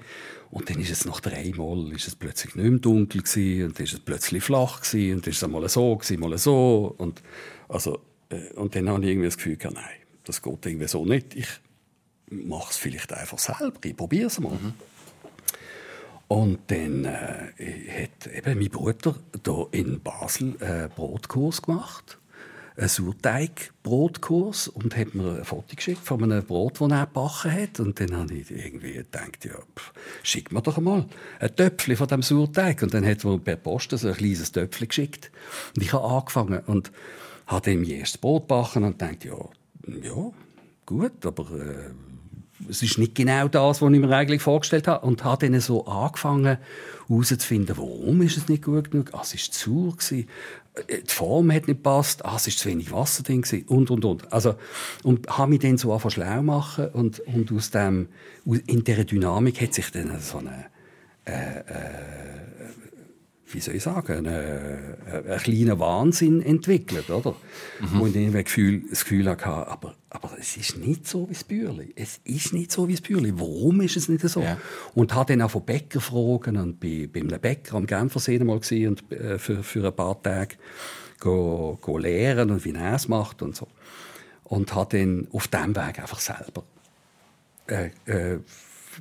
Und 0.49 0.69
dann 0.69 0.79
ist 0.79 0.89
es 0.91 1.05
nach 1.05 1.21
dreimal 1.21 1.91
ist 1.93 2.07
es 2.07 2.15
plötzlich 2.15 2.55
nicht 2.55 2.69
mehr 2.69 2.79
dunkel 2.79 3.21
gewesen, 3.21 3.67
und 3.67 3.77
dann 3.77 3.85
ist 3.85 3.93
es 3.93 3.99
plötzlich 3.99 4.43
flach 4.43 4.81
gewesen, 4.81 5.15
und 5.15 5.25
dann 5.25 5.31
ist 5.31 5.43
es 5.43 5.47
mal 5.47 5.69
so 5.69 5.95
gewesen, 5.95 6.19
mal 6.19 6.37
so. 6.37 6.95
Und, 6.97 7.21
also, 7.69 7.99
äh, 8.29 8.51
und 8.53 8.75
dann 8.75 8.89
habe 8.89 9.03
ich 9.03 9.11
irgendwie 9.11 9.27
das 9.27 9.37
Gefühl 9.37 9.57
gehabt, 9.57 9.75
nein, 9.75 9.99
das 10.23 10.41
geht 10.41 10.65
irgendwie 10.65 10.87
so 10.87 11.05
nicht. 11.05 11.35
Ich 11.35 11.47
mache 12.29 12.71
es 12.71 12.77
vielleicht 12.77 13.13
einfach 13.13 13.39
selber, 13.39 13.77
ich 13.83 13.95
probiere 13.95 14.27
es 14.27 14.39
mal. 14.39 14.53
Mhm. 14.53 14.73
Und 16.29 16.59
dann 16.67 17.05
äh, 17.05 18.03
hat 18.03 18.27
eben 18.33 18.57
mein 18.57 18.69
Bruder 18.69 19.15
hier 19.45 19.67
in 19.71 20.01
Basel 20.01 20.55
einen 20.59 20.89
Brotkurs 20.89 21.61
gemacht 21.61 22.17
einen 22.75 22.89
Sauerteigbrotkurs 22.89 24.67
und 24.67 24.97
hat 24.97 25.13
mir 25.13 25.37
ein 25.37 25.45
Foto 25.45 25.75
geschickt 25.75 26.03
von 26.03 26.23
einem 26.23 26.43
Brot, 26.43 26.81
das 26.81 26.91
er 26.91 27.05
gebacken 27.05 27.51
hat. 27.51 27.79
Und 27.79 27.99
dann 27.99 28.17
habe 28.17 28.33
ich 28.33 28.49
irgendwie 28.49 28.93
gedacht, 28.93 29.45
ja, 29.45 29.55
pff, 29.75 29.93
schick 30.23 30.51
mir 30.51 30.61
doch 30.61 30.79
mal 30.79 31.05
ein 31.39 31.55
Töpfchen 31.55 31.95
von 31.95 32.07
diesem 32.07 32.21
Sauerteig. 32.23 32.81
Und 32.81 32.93
dann 32.93 33.05
hat 33.05 33.23
er 33.23 33.37
per 33.37 33.55
Post 33.57 33.91
so 33.91 34.07
ein 34.07 34.15
kleines 34.15 34.51
Töpfchen 34.51 34.87
geschickt. 34.87 35.31
Und 35.75 35.83
ich 35.83 35.93
habe 35.93 36.05
angefangen 36.05 36.61
und 36.65 36.91
habe 37.47 37.71
ihm 37.71 37.83
erstes 37.83 38.17
Brot 38.17 38.43
gebacken 38.43 38.83
und 38.83 39.01
dachte, 39.01 39.27
ja, 39.27 39.49
ja, 40.01 40.31
gut, 40.85 41.25
aber 41.25 41.43
äh, 41.51 41.91
es 42.69 42.81
ist 42.81 42.97
nicht 42.97 43.15
genau 43.15 43.47
das, 43.47 43.81
was 43.81 43.91
ich 43.93 43.99
mir 43.99 44.09
eigentlich 44.15 44.41
vorgestellt 44.41 44.87
habe. 44.87 45.05
Und 45.05 45.23
habe 45.23 45.49
dann 45.49 45.59
so 45.59 45.85
angefangen 45.85 46.57
herauszufinden, 47.07 47.77
warum 47.77 48.21
ist 48.21 48.37
es 48.37 48.47
nicht 48.47 48.63
gut 48.63 48.91
genug. 48.91 49.09
Ah, 49.13 49.21
es 49.21 49.33
war 49.33 49.51
zu 49.51 49.95
sauer. 49.99 50.23
Äh, 50.75 51.01
die 51.01 51.13
Form 51.13 51.51
hat 51.51 51.67
nicht 51.67 51.77
gepasst. 51.77 52.25
Ah, 52.25 52.35
es 52.35 52.47
war 52.47 52.53
zu 52.53 52.69
wenig 52.69 52.91
Wasser 52.91 53.23
drin. 53.23 53.43
Und, 53.67 53.91
und, 53.91 54.05
und. 54.05 54.33
Also, 54.33 54.55
und 55.03 55.27
habe 55.27 55.49
mich 55.51 55.59
dann 55.59 55.77
so 55.77 55.91
angefangen 55.91 56.11
schlau 56.11 56.41
machen. 56.41 56.89
Und, 56.89 57.19
und 57.21 57.51
aus 57.51 57.71
dem, 57.71 58.09
in 58.45 58.83
dieser 58.83 59.03
Dynamik 59.03 59.61
hat 59.61 59.73
sich 59.73 59.91
dann 59.91 60.19
so 60.19 60.39
eine, 60.39 60.65
äh, 61.25 61.59
äh, 61.59 61.63
wie 63.53 63.59
soll 63.59 63.75
ich 63.75 63.83
sagen, 63.83 64.27
einen, 64.27 64.95
einen 65.05 65.37
kleinen 65.39 65.79
Wahnsinn 65.79 66.41
entwickelt, 66.41 67.09
oder? 67.09 67.35
Mhm. 67.79 67.99
Wo 67.99 68.07
ich 68.07 68.13
das 68.13 68.43
Gefühl, 68.45 68.83
das 68.89 69.03
Gefühl 69.03 69.29
hatte, 69.29 69.45
aber, 69.47 69.95
aber 70.09 70.31
es 70.39 70.57
ist 70.57 70.77
nicht 70.77 71.07
so 71.07 71.29
wie 71.29 71.33
das 71.33 71.43
Bürli. 71.43 71.93
Es 71.95 72.19
ist 72.23 72.53
nicht 72.53 72.71
so 72.71 72.87
wie 72.87 72.93
das 72.93 73.01
Bürli. 73.01 73.33
Warum 73.35 73.81
ist 73.81 73.97
es 73.97 74.09
nicht 74.09 74.27
so? 74.27 74.41
Ja. 74.41 74.57
Und 74.93 75.13
habe 75.13 75.33
dann 75.33 75.41
auch 75.41 75.51
von 75.51 75.65
Bäcker 75.65 76.01
fragen 76.01 76.57
und 76.57 76.79
bei, 76.79 77.09
bei 77.11 77.21
einem 77.21 77.39
Bäcker 77.39 77.75
am 77.75 77.85
Genfersee 77.85 78.39
mal 78.39 78.59
gesehen 78.59 78.89
und 78.89 79.11
äh, 79.11 79.37
für, 79.37 79.63
für 79.63 79.85
ein 79.85 79.95
paar 79.95 80.21
Tage 80.21 80.55
go, 81.19 81.77
go 81.81 81.97
lehren 81.97 82.51
und 82.51 82.65
wie 82.65 82.73
er 82.73 82.95
es 82.95 83.07
macht 83.07 83.41
und 83.41 83.55
so. 83.55 83.67
Und 84.43 84.73
habe 84.75 84.97
dann 84.97 85.27
auf 85.31 85.47
diesem 85.47 85.75
Weg 85.75 85.99
einfach 85.99 86.19
selber 86.19 86.63
äh, 87.67 87.89
äh, 88.05 88.39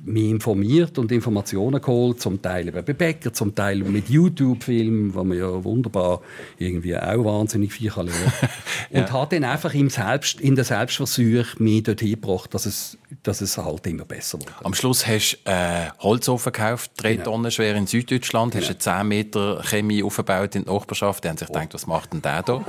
mich 0.03 0.29
informiert 0.29 0.97
und 0.97 1.11
Informationen 1.11 1.81
geholt, 1.81 2.21
zum 2.21 2.41
Teil 2.41 2.71
bei 2.71 2.81
Bäcker, 2.81 3.33
zum 3.33 3.53
Teil 3.53 3.77
mit 3.77 4.09
YouTube-Filmen, 4.09 5.13
wo 5.13 5.23
man 5.23 5.37
ja 5.37 5.63
wunderbar 5.63 6.21
irgendwie 6.57 6.97
auch 6.97 7.23
wahnsinnig 7.25 7.73
viel 7.73 7.89
kann 7.89 8.07
lernen 8.07 8.33
kann. 8.39 8.49
ja. 8.91 9.01
Und 9.01 9.11
hat 9.11 9.33
dann 9.33 9.43
einfach 9.43 9.73
im 9.73 9.89
Selbst, 9.89 10.41
in 10.41 10.55
der 10.55 10.65
Selbstversuch 10.65 11.59
mich 11.59 11.83
dorthin 11.83 12.11
gebracht, 12.11 12.53
dass 12.53 12.65
es, 12.65 12.97
dass 13.23 13.41
es 13.41 13.57
halt 13.57 13.85
immer 13.87 14.05
besser 14.05 14.39
wurde. 14.39 14.51
Am 14.63 14.73
Schluss 14.73 15.05
hast 15.07 15.39
du 15.45 15.51
äh, 15.51 15.89
Holzofen 15.99 16.51
gekauft, 16.51 16.91
drei 16.97 17.13
genau. 17.13 17.31
Tonnen 17.31 17.51
schwer 17.51 17.75
in 17.75 17.87
Süddeutschland, 17.87 18.53
genau. 18.53 18.63
hast 18.67 18.87
eine 18.87 18.99
10 19.01 19.07
Meter 19.07 19.63
Chemie 19.63 20.03
aufgebaut 20.03 20.55
in 20.55 20.65
der 20.65 20.73
Nachbarschaft, 20.73 21.23
die 21.23 21.29
haben 21.29 21.37
sich 21.37 21.49
oh. 21.49 21.53
gedacht, 21.53 21.73
was 21.73 21.87
macht 21.87 22.13
denn 22.13 22.21
der 22.21 22.43
da? 22.43 22.53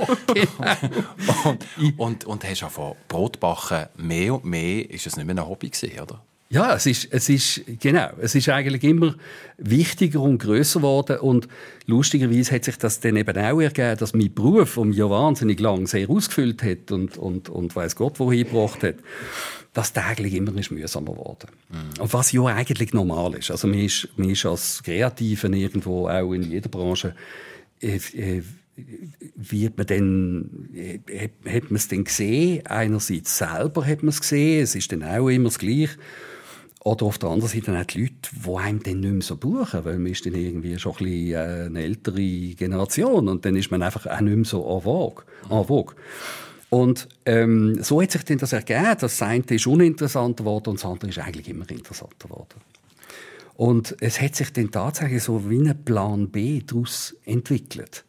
und, 1.97 1.99
und, 1.99 2.25
und 2.25 2.43
hast 2.43 2.63
auch 2.63 2.95
Brot 3.07 3.39
backen, 3.39 3.87
mehr 3.97 4.33
und 4.33 4.45
mehr 4.45 4.89
ist 4.89 5.07
es 5.07 5.17
nicht 5.17 5.25
mehr 5.25 5.35
ein 5.35 5.47
Hobby 5.47 5.69
gewesen, 5.69 5.99
oder? 5.99 6.21
Ja, 6.49 6.75
es 6.75 6.85
ist, 6.85 7.07
es 7.11 7.27
ist, 7.27 7.61
genau, 7.79 8.09
es 8.21 8.35
ist 8.35 8.49
eigentlich 8.49 8.83
immer 8.83 9.15
wichtiger 9.57 10.21
und 10.21 10.37
größer 10.37 10.79
geworden 10.79 11.17
und 11.17 11.47
lustigerweise 11.87 12.53
hat 12.53 12.65
sich 12.65 12.77
das 12.77 12.99
dann 12.99 13.15
eben 13.15 13.35
auch 13.35 13.59
ergeben, 13.59 13.97
dass 13.97 14.13
mein 14.13 14.31
Beruf, 14.31 14.77
mich 14.77 14.97
ja 14.97 15.09
wahnsinnig 15.09 15.59
lang 15.59 15.87
sehr 15.87 16.07
ausgefüllt 16.07 16.61
hat 16.61 16.91
und, 16.91 17.17
und, 17.17 17.49
und 17.49 17.75
weiss 17.75 17.95
Gott 17.95 18.19
wohin 18.19 18.45
gebracht 18.45 18.83
hat, 18.83 18.95
dass 19.73 19.91
täglich 19.91 20.35
immer 20.35 20.55
ist 20.57 20.69
mühsamer 20.69 21.13
geworden. 21.13 21.49
Mhm. 21.69 22.01
Und 22.01 22.13
was 22.13 22.31
ja 22.31 22.45
eigentlich 22.45 22.93
normal 22.93 23.33
ist. 23.33 23.49
Also 23.49 23.67
man 23.67 23.79
ist, 23.79 24.07
man 24.15 24.29
ist 24.29 24.45
als 24.45 24.83
Kreativen 24.83 25.53
irgendwo 25.53 26.07
auch 26.07 26.31
in 26.31 26.43
jeder 26.43 26.69
Branche 26.69 27.15
äh, 27.81 27.99
äh, 28.13 28.43
wird 29.35 29.77
man 29.77 29.87
dann, 29.87 30.69
äh, 30.75 31.29
hat 31.49 31.71
man 31.71 31.77
es 31.77 31.87
dann 31.87 32.03
gesehen? 32.03 32.65
Einerseits 32.67 33.37
selber 33.37 33.85
hat 33.85 34.03
man 34.03 34.09
es 34.09 34.21
gesehen, 34.21 34.63
es 34.63 34.75
ist 34.75 34.91
dann 34.91 35.03
auch 35.03 35.29
immer 35.29 35.45
das 35.45 35.59
Gleiche. 35.59 35.97
Oder 36.85 37.07
auf 37.07 37.17
der 37.17 37.29
anderen 37.29 37.49
Seite 37.49 37.75
auch 37.75 37.83
die 37.83 38.01
Leute, 38.01 38.13
die 38.31 38.55
einem 38.57 38.83
dann 38.83 38.99
nicht 38.99 39.11
mehr 39.11 39.21
so 39.23 39.37
buchen, 39.37 39.83
weil 39.85 39.97
man 39.97 40.11
ist 40.11 40.23
dann 40.23 40.35
irgendwie 40.35 40.77
schon 40.77 40.91
ein 40.91 40.97
bisschen 40.99 41.33
äh, 41.33 41.65
eine 41.65 41.81
ältere 41.81 42.21
Generation 42.55 43.27
und 43.27 43.43
dann 43.43 43.55
ist 43.55 43.71
man 43.71 43.81
einfach 43.81 44.05
auch 44.05 44.21
nicht 44.21 44.35
mehr 44.35 44.45
so 44.45 44.63
en 44.69 44.81
vogue. 44.81 45.23
En 45.49 45.65
vogue. 45.65 45.95
Und 46.69 47.07
ähm, 47.25 47.81
so 47.81 48.03
hat 48.03 48.11
sich 48.11 48.23
dann 48.23 48.37
das 48.37 48.53
ergeben, 48.53 48.95
das 48.99 49.19
eine 49.23 49.43
ist 49.49 49.65
uninteressanter 49.65 50.43
geworden 50.43 50.69
und 50.69 50.79
das 50.79 50.85
andere 50.85 51.09
ist 51.09 51.17
eigentlich 51.17 51.49
immer 51.49 51.67
interessanter 51.71 52.27
geworden. 52.27 52.61
Und 53.55 53.95
es 53.99 54.21
hat 54.21 54.35
sich 54.35 54.53
dann 54.53 54.69
tatsächlich 54.69 55.23
so 55.23 55.49
wie 55.49 55.67
ein 55.67 55.83
Plan 55.85 56.29
B 56.29 56.61
daraus 56.63 57.15
entwickelt. 57.25 58.05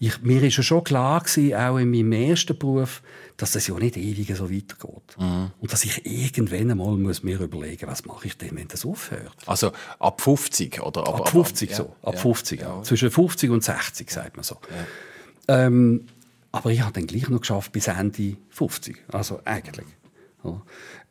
Ich, 0.00 0.20
mir 0.20 0.42
ist 0.42 0.58
ja 0.58 0.62
schon 0.62 0.84
klar 0.84 1.22
gewesen, 1.22 1.54
auch 1.54 1.78
in 1.78 1.90
meinem 1.90 2.12
ersten 2.12 2.58
Beruf, 2.58 3.00
dass 3.38 3.52
das 3.52 3.68
ja 3.68 3.74
nicht 3.76 3.96
ewig 3.96 4.36
so 4.36 4.50
weitergeht. 4.50 5.16
Mhm. 5.16 5.52
Und 5.60 5.72
dass 5.72 5.84
ich 5.84 6.04
irgendwann 6.04 6.72
einmal 6.72 6.96
muss 6.96 7.22
mir 7.22 7.40
überlegen 7.40 7.86
was 7.86 8.04
mache 8.04 8.26
ich 8.26 8.36
denn, 8.36 8.56
wenn 8.56 8.68
das 8.68 8.84
aufhört. 8.84 9.36
Also 9.46 9.72
ab 10.00 10.20
50 10.20 10.82
oder? 10.82 11.06
Ab, 11.06 11.20
ab 11.20 11.28
50 11.28 11.70
ab, 11.70 11.76
so, 11.76 11.96
ab 12.02 12.14
ja, 12.14 12.20
50, 12.20 12.60
ja. 12.60 12.82
Zwischen 12.82 13.10
50 13.10 13.50
und 13.50 13.62
60, 13.62 14.10
sagt 14.10 14.36
man 14.36 14.42
so. 14.42 14.58
Ähm, 15.46 16.06
aber 16.50 16.70
ich 16.70 16.80
habe 16.80 16.92
dann 16.92 17.06
gleich 17.06 17.28
noch 17.28 17.40
geschafft 17.40 17.70
bis 17.70 17.86
Ende 17.86 18.36
50, 18.50 19.04
also 19.12 19.40
eigentlich. 19.44 19.86
Ja. 20.42 20.60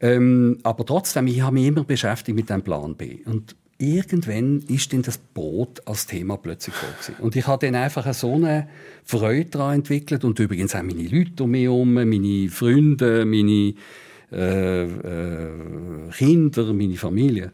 Ähm, 0.01 0.59
aber 0.63 0.85
trotzdem, 0.85 1.27
ich 1.27 1.41
habe 1.41 1.53
mich 1.53 1.65
immer 1.65 1.85
beschäftigt 1.85 2.35
mit 2.35 2.49
dem 2.49 2.61
Plan 2.61 2.95
B. 2.95 3.23
Und 3.25 3.55
irgendwann 3.77 4.59
ist 4.67 4.91
dann 4.93 5.03
das 5.03 5.17
Boot 5.17 5.85
als 5.87 6.07
Thema 6.07 6.37
plötzlich 6.37 6.75
gewesen. 6.75 7.21
Und 7.21 7.35
ich 7.35 7.45
habe 7.47 7.65
dann 7.65 7.75
einfach 7.75 8.11
so 8.13 8.33
eine 8.35 8.67
Freude 9.03 9.49
daran 9.49 9.75
entwickelt 9.75 10.23
und 10.23 10.39
übrigens 10.39 10.75
auch 10.75 10.83
meine 10.83 11.07
Leute 11.07 11.43
um 11.43 11.51
mich 11.51 11.63
herum, 11.63 11.93
meine 11.93 12.49
Freunde, 12.49 13.25
meine 13.25 13.73
äh, 14.31 14.83
äh, 14.83 16.11
Kinder, 16.11 16.73
meine 16.73 16.97
Familie. 16.97 17.51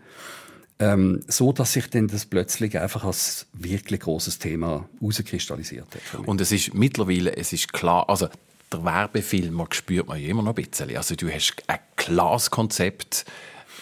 Ähm, 0.79 1.21
so 1.27 1.51
dass 1.51 1.73
sich 1.73 1.89
dann 1.89 2.07
das 2.07 2.25
plötzlich 2.25 2.77
einfach 2.79 3.03
als 3.03 3.45
wirklich 3.53 3.99
großes 3.99 4.39
Thema 4.39 4.89
herauskristallisiert 4.99 5.88
hat. 6.13 6.27
Und 6.27 6.41
es 6.41 6.51
ist 6.51 6.73
mittlerweile, 6.73 7.38
es 7.38 7.53
ist 7.53 7.71
klar, 7.71 8.09
also 8.09 8.27
der 8.71 8.83
Werbefilm 8.83 9.63
spürt 9.71 10.07
man 10.07 10.19
ja 10.19 10.29
immer 10.29 10.41
noch 10.41 10.55
ein 10.55 10.65
bisschen. 10.65 10.95
Also 10.97 11.15
du 11.15 11.29
hast 11.29 11.53
ein 11.67 11.77
klares 11.95 12.49
Konzept, 12.49 13.25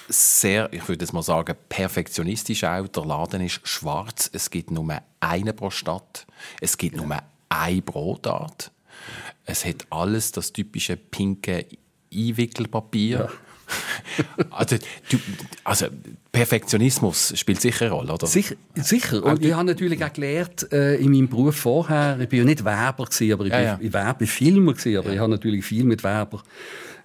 sehr, 0.10 0.72
ich 0.74 0.88
würde 0.88 1.04
jetzt 1.04 1.14
mal 1.14 1.24
sagen, 1.24 1.56
perfektionistisch 1.70 2.64
auch. 2.64 2.88
Der 2.88 3.06
Laden 3.06 3.42
ist 3.42 3.62
schwarz. 3.64 4.30
Es 4.34 4.50
gibt 4.50 4.72
nur 4.72 5.02
eine 5.20 5.54
pro 5.54 5.70
Stadt. 5.70 6.26
Es 6.60 6.78
gibt 6.78 6.96
nur 6.98 7.18
eine 7.50 7.82
Brotart. 7.82 8.72
Es 9.46 9.66
hat 9.66 9.86
alles 9.90 10.32
das 10.32 10.54
typische 10.54 10.98
pinke 10.98 11.66
Einwickelpapier. 12.14 13.20
Ja. 13.20 13.30
also, 14.50 14.78
du, 15.10 15.18
also, 15.64 15.88
Perfektionismus 16.32 17.34
spielt 17.38 17.62
sicher 17.62 17.86
eine 17.86 17.96
Rolle, 17.96 18.14
oder? 18.14 18.28
Sicher. 18.28 18.56
sicher. 18.76 19.24
Und 19.24 19.44
ich 19.44 19.54
habe 19.54 19.64
natürlich 19.64 20.04
auch 20.04 20.12
gelernt, 20.12 20.72
äh, 20.72 20.96
in 20.96 21.12
meinem 21.12 21.30
Beruf 21.30 21.56
vorher, 21.56 22.20
ich 22.20 22.32
war 22.32 22.38
ja 22.38 22.44
nicht 22.44 22.66
Werber, 22.66 23.06
gewesen, 23.06 23.34
aber 23.34 23.46
ich 23.46 23.52
war 23.52 23.62
ja, 23.62 23.80
ja. 23.82 23.94
Werbefilmer, 23.94 24.74
gewesen, 24.74 24.98
aber 24.98 25.14
ich 25.14 25.20
habe 25.20 25.32
natürlich 25.32 25.64
viel 25.64 25.86
mit 25.86 26.04
Werber 26.04 26.44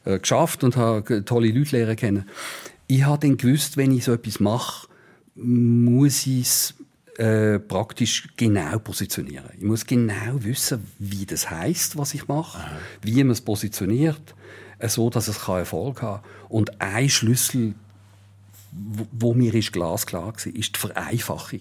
äh, 0.04 0.18
geschafft 0.18 0.64
und 0.64 0.76
habe 0.76 1.24
tolle 1.24 1.50
Leute 1.50 1.76
lernen 1.76 1.96
kennen 1.96 2.24
ich 2.86 3.04
habe 3.04 3.26
dann 3.26 3.36
gewusst, 3.36 3.76
wenn 3.76 3.92
ich 3.92 4.04
so 4.04 4.12
etwas 4.12 4.40
mache, 4.40 4.88
muss 5.34 6.26
ich 6.26 6.42
es 6.42 6.74
äh, 7.18 7.58
praktisch 7.58 8.28
genau 8.36 8.78
positionieren. 8.78 9.50
Ich 9.56 9.64
muss 9.64 9.86
genau 9.86 10.42
wissen, 10.44 10.86
wie 10.98 11.26
das 11.26 11.50
heißt, 11.50 11.96
was 11.96 12.14
ich 12.14 12.28
mache, 12.28 12.58
Aha. 12.58 12.76
wie 13.02 13.22
man 13.24 13.30
es 13.30 13.40
positioniert, 13.40 14.34
äh, 14.78 14.88
so 14.88 15.10
dass 15.10 15.28
es 15.28 15.48
Erfolg 15.48 16.02
haben 16.02 16.22
kann. 16.22 16.30
Und 16.48 16.80
ein 16.80 17.08
Schlüssel, 17.08 17.74
wo, 18.72 19.06
wo 19.12 19.34
mir 19.34 19.54
ist 19.54 19.72
glasklar 19.72 20.26
war, 20.26 20.46
ist 20.54 20.76
die 20.76 20.78
Vereinfachung. 20.78 21.60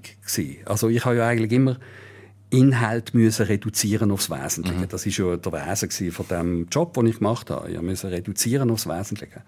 Also 0.65 0.89
ich 0.89 1.05
habe 1.05 1.17
ja 1.17 1.27
eigentlich 1.27 1.51
immer 1.51 1.77
Inhalt 2.49 3.13
müssen 3.13 3.45
reduzieren 3.47 4.11
aufs 4.11 4.29
Wesentliche. 4.29 4.81
Mhm. 4.81 4.89
Das 4.89 5.05
ist 5.05 5.17
ja 5.17 5.35
der 5.35 5.51
Wesen 5.51 6.11
von 6.11 6.27
dem 6.27 6.67
Job, 6.69 6.93
den 6.93 7.07
ich 7.07 7.17
gemacht 7.17 7.49
habe. 7.49 7.71
Ich 7.71 7.81
musste 7.81 8.11
reduzieren 8.11 8.69
aufs 8.71 8.87
Wesentliche. 8.87 9.41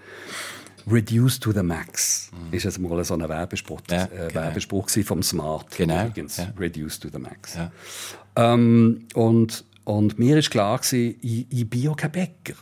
Reduce 0.89 1.39
to 1.39 1.51
the 1.51 1.63
Max 1.63 2.31
mhm. 2.31 2.53
ist 2.53 2.63
jetzt 2.63 2.79
mal 2.79 3.03
so 3.03 3.13
ein 3.13 3.27
Werbespruch, 3.27 3.81
ja, 3.89 4.05
äh, 4.05 4.27
genau. 4.27 4.33
Werbespruch 4.33 4.89
vom 5.03 5.21
Smart. 5.21 5.75
Genau. 5.75 6.05
Übrigens, 6.05 6.37
ja. 6.37 6.53
Reduce 6.57 6.99
to 6.99 7.09
the 7.11 7.19
Max. 7.19 7.55
Ja. 7.55 7.71
Ähm, 8.35 9.07
und, 9.13 9.65
und 9.83 10.17
mir 10.17 10.37
ist 10.37 10.49
klar 10.49 10.77
gewesen, 10.77 11.17
ich, 11.21 11.47
ich 11.49 11.69
bin 11.69 11.81
ja 11.81 11.93
kein 11.93 12.11
Bäcker 12.11 12.53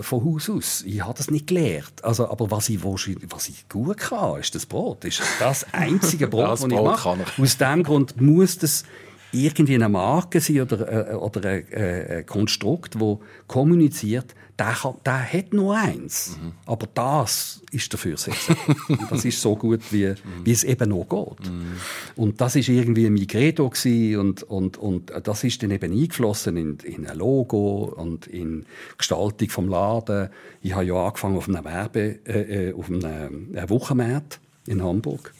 von 0.00 0.24
Haus 0.24 0.48
aus. 0.50 0.82
Ich 0.82 1.02
habe 1.02 1.16
das 1.16 1.30
nicht 1.30 1.48
gelernt. 1.48 2.04
Also, 2.04 2.30
aber 2.30 2.50
was 2.50 2.68
ich, 2.68 2.84
was 2.84 3.48
ich 3.48 3.68
gut 3.68 3.96
kann, 3.96 4.40
ist 4.40 4.54
das 4.54 4.66
Brot. 4.66 5.04
Das 5.04 5.18
ist 5.18 5.22
das 5.40 5.66
einzige 5.72 6.26
Brot, 6.28 6.48
das, 6.48 6.60
das 6.60 6.70
ich 6.70 6.80
mache. 6.80 7.18
Aus 7.38 7.58
diesem 7.58 7.82
Grund 7.82 8.20
muss 8.20 8.58
das 8.58 8.84
irgendwie 9.32 9.74
eine 9.74 9.88
Marke 9.88 10.40
sein 10.40 10.62
oder, 10.62 11.10
äh, 11.10 11.14
oder 11.14 11.48
ein, 11.48 11.72
äh, 11.72 12.18
ein 12.18 12.26
Konstrukt, 12.26 12.96
das 12.96 13.18
kommuniziert, 13.46 14.34
der, 14.58 14.72
kann, 14.72 14.94
der 15.06 15.32
hat 15.32 15.54
nur 15.54 15.74
eins. 15.76 16.36
Mhm. 16.40 16.52
Aber 16.66 16.86
das 16.92 17.62
ist 17.70 17.92
dafür 17.94 18.18
setzen. 18.18 18.56
das 19.10 19.24
ist 19.24 19.40
so 19.40 19.56
gut, 19.56 19.80
wie, 19.90 20.08
mhm. 20.08 20.16
wie 20.44 20.52
es 20.52 20.64
eben 20.64 20.90
noch 20.90 21.08
geht. 21.08 21.50
Mhm. 21.50 21.76
Und 22.16 22.40
das 22.40 22.56
ist 22.56 22.68
irgendwie 22.68 23.08
mein 23.08 23.26
Credo 23.26 23.72
und, 24.18 24.42
und, 24.42 24.76
und 24.76 25.12
das 25.24 25.44
ist 25.44 25.62
dann 25.62 25.70
eben 25.70 25.92
eingeflossen 25.92 26.56
in, 26.56 26.78
in 26.80 27.06
ein 27.06 27.16
Logo 27.16 27.84
und 27.96 28.26
in 28.26 28.66
Gestaltung 28.98 29.48
vom 29.48 29.68
Laden. 29.68 30.28
Ich 30.60 30.74
habe 30.74 30.84
ja 30.84 31.06
angefangen 31.06 31.38
auf 31.38 31.48
einem 31.48 31.64
Werbe, 31.64 32.18
äh, 32.26 32.68
äh 32.68 32.74
auf 32.74 32.88
einem 32.90 33.54
äh, 33.54 33.68
Wochenmarkt 33.70 34.40
in 34.66 34.82
Hamburg 34.82 35.32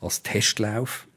als 0.00 0.22
Testlauf 0.22 1.08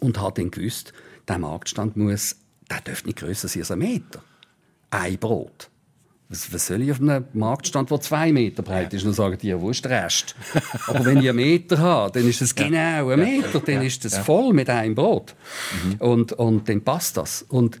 und 0.00 0.20
habe 0.20 0.40
dann 0.40 0.50
gewusst, 0.50 0.92
der 1.28 1.38
Marktstand 1.38 1.96
muss, 1.96 2.36
der 2.70 2.80
dürfte 2.80 3.06
nicht 3.06 3.18
grösser 3.18 3.48
sein 3.48 3.62
als 3.62 3.70
ein 3.70 3.78
Meter. 3.78 4.22
Ein 4.90 5.18
Brot. 5.18 5.70
Was, 6.28 6.52
was 6.52 6.66
soll 6.66 6.82
ich 6.82 6.90
auf 6.90 7.00
einem 7.00 7.24
Marktstand, 7.34 7.90
der 7.90 8.00
zwei 8.00 8.32
Meter 8.32 8.62
breit 8.62 8.92
ist? 8.92 9.06
Dann 9.06 9.12
sagen 9.12 9.38
die, 9.40 9.48
ja, 9.48 9.60
wo 9.60 9.70
ist 9.70 9.84
der 9.84 10.04
Rest? 10.04 10.34
Aber 10.88 11.04
wenn 11.04 11.18
ich 11.18 11.28
einen 11.28 11.36
Meter 11.36 11.78
habe, 11.78 12.18
dann 12.18 12.28
ist 12.28 12.42
es 12.42 12.54
genau 12.54 13.10
ein 13.10 13.20
Meter, 13.20 13.60
dann 13.60 13.82
ist 13.82 14.04
das 14.04 14.18
voll 14.18 14.52
mit 14.52 14.68
einem 14.68 14.96
Brot. 14.96 15.36
Mhm. 15.84 15.96
Und, 15.98 16.32
und 16.32 16.68
dann 16.68 16.82
passt 16.82 17.16
das. 17.16 17.42
Und 17.42 17.80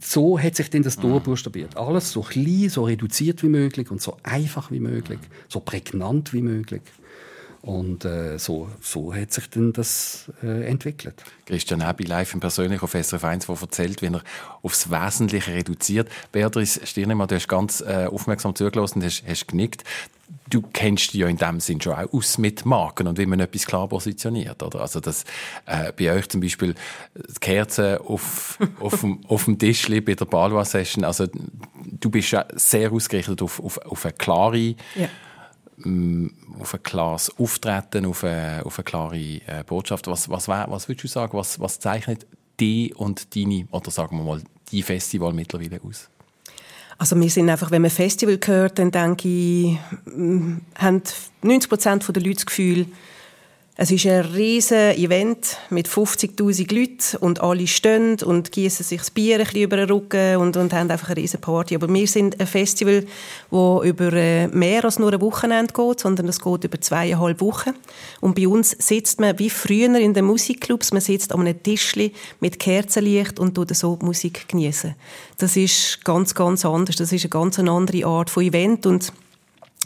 so 0.00 0.38
hat 0.38 0.54
sich 0.54 0.70
dann 0.70 0.82
das 0.82 0.96
durchbuchstabiert. 0.96 1.76
Alles 1.76 2.12
so 2.12 2.22
klein, 2.22 2.68
so 2.68 2.84
reduziert 2.84 3.42
wie 3.42 3.48
möglich 3.48 3.90
und 3.90 4.00
so 4.00 4.16
einfach 4.22 4.70
wie 4.70 4.80
möglich, 4.80 5.18
so 5.48 5.60
prägnant 5.60 6.32
wie 6.32 6.42
möglich. 6.42 6.82
Und 7.62 8.04
äh, 8.04 8.38
so, 8.38 8.68
so 8.80 9.14
hat 9.14 9.32
sich 9.32 9.48
dann 9.48 9.72
das 9.72 10.32
äh, 10.42 10.66
entwickelt. 10.66 11.22
Christian 11.46 11.80
Ebi 11.80 12.02
live 12.02 12.34
im 12.34 12.40
persönlich 12.40 12.82
auf 12.82 12.90
SRF 12.90 13.22
1, 13.22 13.46
der 13.46 13.56
erzählt, 13.60 14.02
wie 14.02 14.06
er 14.06 14.22
aufs 14.62 14.90
Wesentliche 14.90 15.54
reduziert. 15.54 16.08
Beatrice 16.32 16.84
Stirnemann, 16.84 17.28
du 17.28 17.36
hast 17.36 17.48
ganz 17.48 17.80
äh, 17.80 18.08
aufmerksam 18.10 18.56
zugelassen 18.56 18.98
und 18.98 19.04
hast, 19.04 19.22
hast 19.28 19.46
genickt. 19.46 19.84
Du 20.50 20.62
kennst 20.72 21.12
dich 21.12 21.20
ja 21.20 21.28
in 21.28 21.36
dem 21.36 21.60
Sinn 21.60 21.80
schon 21.80 21.92
auch 21.92 22.12
aus 22.12 22.36
mit 22.36 22.66
Marken 22.66 23.06
und 23.06 23.16
wie 23.16 23.26
man 23.26 23.38
etwas 23.38 23.64
klar 23.64 23.86
positioniert, 23.86 24.60
oder? 24.60 24.80
Also 24.80 24.98
das, 24.98 25.24
äh, 25.66 25.92
bei 25.92 26.12
euch 26.12 26.28
zum 26.28 26.40
Beispiel 26.40 26.74
die 27.14 27.40
Kerzen 27.40 27.98
auf, 27.98 28.58
auf, 28.80 29.02
dem, 29.02 29.20
auf 29.28 29.44
dem 29.44 29.56
Tisch 29.56 29.88
bei 29.88 30.14
der 30.14 30.24
Balwa-Session, 30.24 31.04
also 31.04 31.28
du 32.00 32.10
bist 32.10 32.32
ja 32.32 32.44
sehr 32.54 32.90
ausgerichtet 32.90 33.40
auf, 33.40 33.60
auf, 33.60 33.78
auf 33.78 34.04
eine 34.04 34.14
klare 34.14 34.74
ja 34.96 35.08
Mm, 35.31 35.31
auf 36.58 36.74
ein 36.74 36.82
klares 36.82 37.30
Auftreten, 37.38 38.06
auf 38.06 38.24
eine, 38.24 38.62
auf 38.64 38.78
eine 38.78 38.84
klare 38.84 39.16
äh, 39.16 39.64
Botschaft. 39.66 40.06
Was, 40.06 40.28
was, 40.28 40.48
was 40.48 40.88
würdest 40.88 41.04
du 41.04 41.08
sagen, 41.08 41.36
was, 41.36 41.60
was 41.60 41.78
zeichnet 41.78 42.26
die 42.60 42.92
und 42.94 43.34
deine, 43.34 43.66
oder 43.70 43.90
sagen 43.90 44.18
wir 44.18 44.24
mal, 44.24 44.42
die 44.70 44.82
Festival 44.82 45.32
mittlerweile 45.32 45.80
aus? 45.82 46.08
Also 46.98 47.18
wir 47.20 47.30
sind 47.30 47.50
einfach, 47.50 47.70
wenn 47.70 47.82
man 47.82 47.90
Festival 47.90 48.38
hört, 48.44 48.78
dann 48.78 48.90
denke 48.90 49.28
ich, 49.28 49.78
mm, 50.06 50.58
haben 50.76 51.02
90 51.42 51.68
Prozent 51.68 52.06
der 52.08 52.22
Leute 52.22 52.36
das 52.36 52.46
Gefühl, 52.46 52.86
es 53.74 53.90
ist 53.90 54.04
ein 54.04 54.20
riesiges 54.20 54.98
Event 54.98 55.56
mit 55.70 55.88
50'000 55.88 56.74
Leuten 56.74 57.16
und 57.24 57.40
alle 57.40 57.66
stehen 57.66 58.22
und 58.22 58.52
gießen 58.52 58.84
sich 58.84 58.98
das 58.98 59.10
Bier 59.10 59.38
ein 59.38 59.44
bisschen 59.44 59.62
über 59.62 59.76
den 59.78 59.90
Rücken 59.90 60.36
und, 60.36 60.58
und 60.58 60.74
haben 60.74 60.90
einfach 60.90 61.08
eine 61.08 61.16
riesige 61.16 61.40
Party. 61.40 61.74
Aber 61.74 61.88
wir 61.88 62.06
sind 62.06 62.38
ein 62.38 62.46
Festival, 62.46 63.06
das 63.50 63.84
über 63.84 64.12
äh, 64.12 64.46
mehr 64.48 64.84
als 64.84 64.98
nur 64.98 65.10
ein 65.10 65.22
Wochenende 65.22 65.72
geht, 65.72 66.00
sondern 66.00 66.28
es 66.28 66.38
geht 66.38 66.64
über 66.64 66.78
zweieinhalb 66.82 67.40
Wochen. 67.40 67.70
Und 68.20 68.34
bei 68.34 68.46
uns 68.46 68.76
sitzt 68.78 69.20
man 69.20 69.38
wie 69.38 69.48
früher 69.48 69.98
in 69.98 70.12
den 70.12 70.26
Musikclubs, 70.26 70.92
man 70.92 71.00
sitzt 71.00 71.32
an 71.32 71.40
einem 71.40 71.62
Tischli 71.62 72.12
mit 72.40 72.58
Kerzenlicht 72.58 73.38
und 73.38 73.54
tut 73.54 73.74
so 73.74 73.96
die 73.96 74.04
Musik 74.04 74.48
genießen. 74.48 74.94
Das 75.38 75.56
ist 75.56 76.04
ganz, 76.04 76.34
ganz 76.34 76.66
anders. 76.66 76.96
Das 76.96 77.10
ist 77.10 77.24
eine 77.24 77.30
ganz 77.30 77.58
andere 77.58 78.06
Art 78.06 78.28
von 78.28 78.42
Event 78.44 78.84
und 78.84 79.14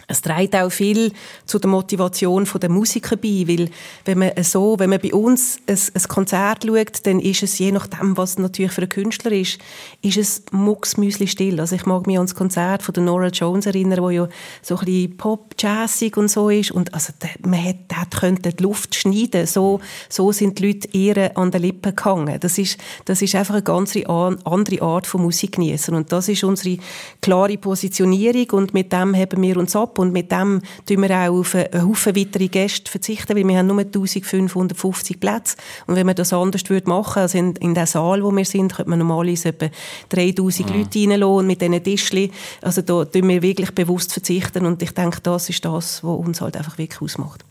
es 0.09 0.21
trägt 0.21 0.55
auch 0.55 0.71
viel 0.71 1.12
zu 1.47 1.59
der 1.59 1.69
Motivation 1.69 2.47
der 2.62 2.71
Musiker 2.71 3.16
bei, 3.16 3.45
weil 3.47 3.71
wenn 4.05 4.19
man 4.19 4.31
so, 4.42 4.79
wenn 4.79 4.90
man 4.90 5.01
bei 5.01 5.12
uns 5.12 5.59
ein, 5.66 5.79
ein, 5.95 6.03
Konzert 6.09 6.64
schaut, 6.64 7.07
dann 7.07 7.19
ist 7.19 7.42
es 7.42 7.59
je 7.59 7.73
nachdem, 7.73 8.16
was 8.16 8.38
natürlich 8.38 8.73
für 8.73 8.83
einen 8.83 8.88
Künstler 8.88 9.33
ist, 9.33 9.59
ist 10.03 10.16
es 10.16 10.42
mucksmüsli 10.53 11.27
still. 11.27 11.61
Also 11.61 11.75
ich 11.75 11.87
mag 11.87 12.07
mich 12.07 12.19
an 12.19 12.27
das 12.27 12.37
Konzert 12.37 12.83
von 12.83 12.95
der 12.95 13.03
Nora 13.03 13.29
Jones 13.29 13.66
erinnern, 13.66 14.01
wo 14.01 14.11
ja 14.11 14.29
so 14.62 14.77
ein 14.77 14.85
bisschen 14.85 15.16
Pop, 15.16 15.55
Jazzig 15.59 16.16
und 16.16 16.29
so 16.29 16.51
ist 16.51 16.71
und 16.71 16.95
also 16.95 17.12
man 17.45 17.62
hat, 17.64 17.77
dort 17.88 18.21
könnte 18.21 18.51
die 18.51 18.62
Luft 18.62 18.95
schneiden. 18.95 19.47
So, 19.47 19.81
so 20.09 20.31
sind 20.31 20.59
die 20.59 20.69
Leute 20.69 20.88
eher 20.97 21.37
an 21.37 21.51
den 21.51 21.62
Lippen 21.62 21.97
gehangen. 21.97 22.38
Das 22.40 22.59
ist, 22.59 22.79
das 23.07 23.23
ist 23.23 23.35
einfach 23.35 23.55
eine 23.55 23.62
ganz 23.62 23.97
andere 23.97 24.83
Art 24.83 25.07
von 25.07 25.23
Musik 25.23 25.53
genießen 25.53 25.95
und 25.95 26.12
das 26.12 26.29
ist 26.29 26.45
unsere 26.45 26.79
klare 27.21 27.59
Positionierung 27.59 28.51
und 28.53 28.75
mit 28.75 28.92
dem 28.92 29.16
haben 29.16 29.42
wir 29.42 29.57
uns 29.57 29.75
ab 29.75 29.96
und 29.99 30.13
mit 30.13 30.31
dem 30.33 30.63
tun 30.87 31.03
wir 31.03 31.11
auch 31.11 31.41
auf 31.41 31.55
einen 31.55 31.89
Haufen 31.89 32.17
weitere 32.17 32.49
Gäste 32.49 32.91
verzichten, 32.91 33.37
weil 33.37 33.47
wir 33.47 33.59
haben 33.59 33.67
nur 33.67 33.79
1550 33.79 35.21
Plätze 35.21 35.57
und 35.87 35.97
wenn 35.97 36.07
man 36.07 36.15
das 36.15 36.33
anders 36.33 36.69
würde 36.69 36.89
machen, 36.89 37.23
also 37.23 37.39
in, 37.39 37.55
in 37.57 37.75
den 37.75 37.87
Saal, 37.87 38.23
wo 38.23 38.31
wir 38.31 38.45
sind, 38.45 38.75
könnte 38.75 38.91
man 38.91 38.99
normalerweise 38.99 39.49
etwa 39.49 39.69
3000 40.11 40.71
mhm. 40.71 40.79
Leute 40.79 40.99
reinlassen 40.99 41.47
mit 41.47 41.61
diesen 41.61 41.83
Tischchen. 41.83 42.31
Also 42.63 42.83
da 42.83 43.05
tun 43.05 43.29
wir 43.29 43.43
wirklich 43.43 43.71
bewusst 43.73 44.13
verzichten 44.13 44.67
und 44.67 44.83
ich 44.83 44.93
denke, 44.93 45.21
das 45.23 45.49
ist 45.49 45.65
das, 45.65 46.03
was 46.03 46.19
uns 46.19 46.41
halt 46.41 46.57
einfach 46.57 46.79
wirklich 46.79 47.01
ausmacht. 47.01 47.45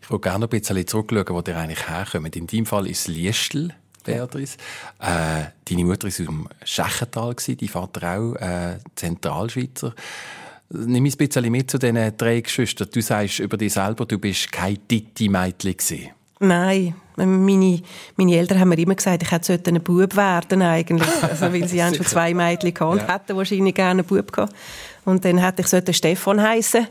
Ich 0.00 0.10
würde 0.10 0.22
gerne 0.22 0.46
ein 0.46 0.48
bisschen 0.48 0.86
zurückschauen, 0.86 1.26
wo 1.28 1.42
ihr 1.46 1.56
eigentlich 1.56 1.88
herkommt. 1.88 2.36
In 2.36 2.46
deinem 2.46 2.66
Fall 2.66 2.86
ist 2.86 3.00
es 3.00 3.08
Liestl. 3.08 3.72
Beatrice. 4.04 4.56
Äh, 4.98 5.44
deine 5.68 5.84
Mutter 5.84 6.04
war 6.04 6.08
aus 6.08 6.16
dem 6.16 6.48
Schächental, 6.64 7.34
dein 7.34 7.68
Vater 7.68 8.18
auch 8.18 8.34
äh, 8.34 8.78
Zentralschweizer. 8.96 9.94
Nimm 10.74 11.04
ein 11.04 11.12
bisschen 11.12 11.52
mit 11.52 11.70
zu 11.70 11.78
diesen 11.78 12.16
drei 12.16 12.40
Geschwistern. 12.40 12.88
Du 12.92 13.02
sagst 13.02 13.40
über 13.40 13.56
dich 13.56 13.74
selber, 13.74 14.06
du 14.06 14.18
bist 14.18 14.50
kein 14.50 14.78
Ditti-Mädchen 14.90 16.10
Nein, 16.40 16.94
meine, 17.16 17.80
meine 18.16 18.36
Eltern 18.36 18.58
haben 18.58 18.70
mir 18.70 18.78
immer 18.78 18.94
gesagt, 18.94 19.22
ich 19.22 19.30
hätte 19.30 19.60
einen 19.68 19.82
Bub 19.82 20.16
werden 20.16 20.62
eigentlich. 20.62 21.22
Also, 21.22 21.52
weil 21.52 21.68
sie 21.68 21.82
haben 21.84 21.94
schon 21.94 22.06
zwei 22.06 22.34
Mädchen 22.34 22.72
gehabt 22.72 22.92
und 22.92 23.00
ja. 23.06 23.14
hätten 23.14 23.36
wahrscheinlich 23.36 23.74
gerne 23.74 24.02
einen 24.02 24.08
Bub 24.08 24.32
gehabt. 24.32 24.54
Und 25.04 25.24
dann 25.24 25.38
hätte 25.38 25.62
ich 25.62 25.96
Stefan 25.96 26.40
heißen. 26.40 26.86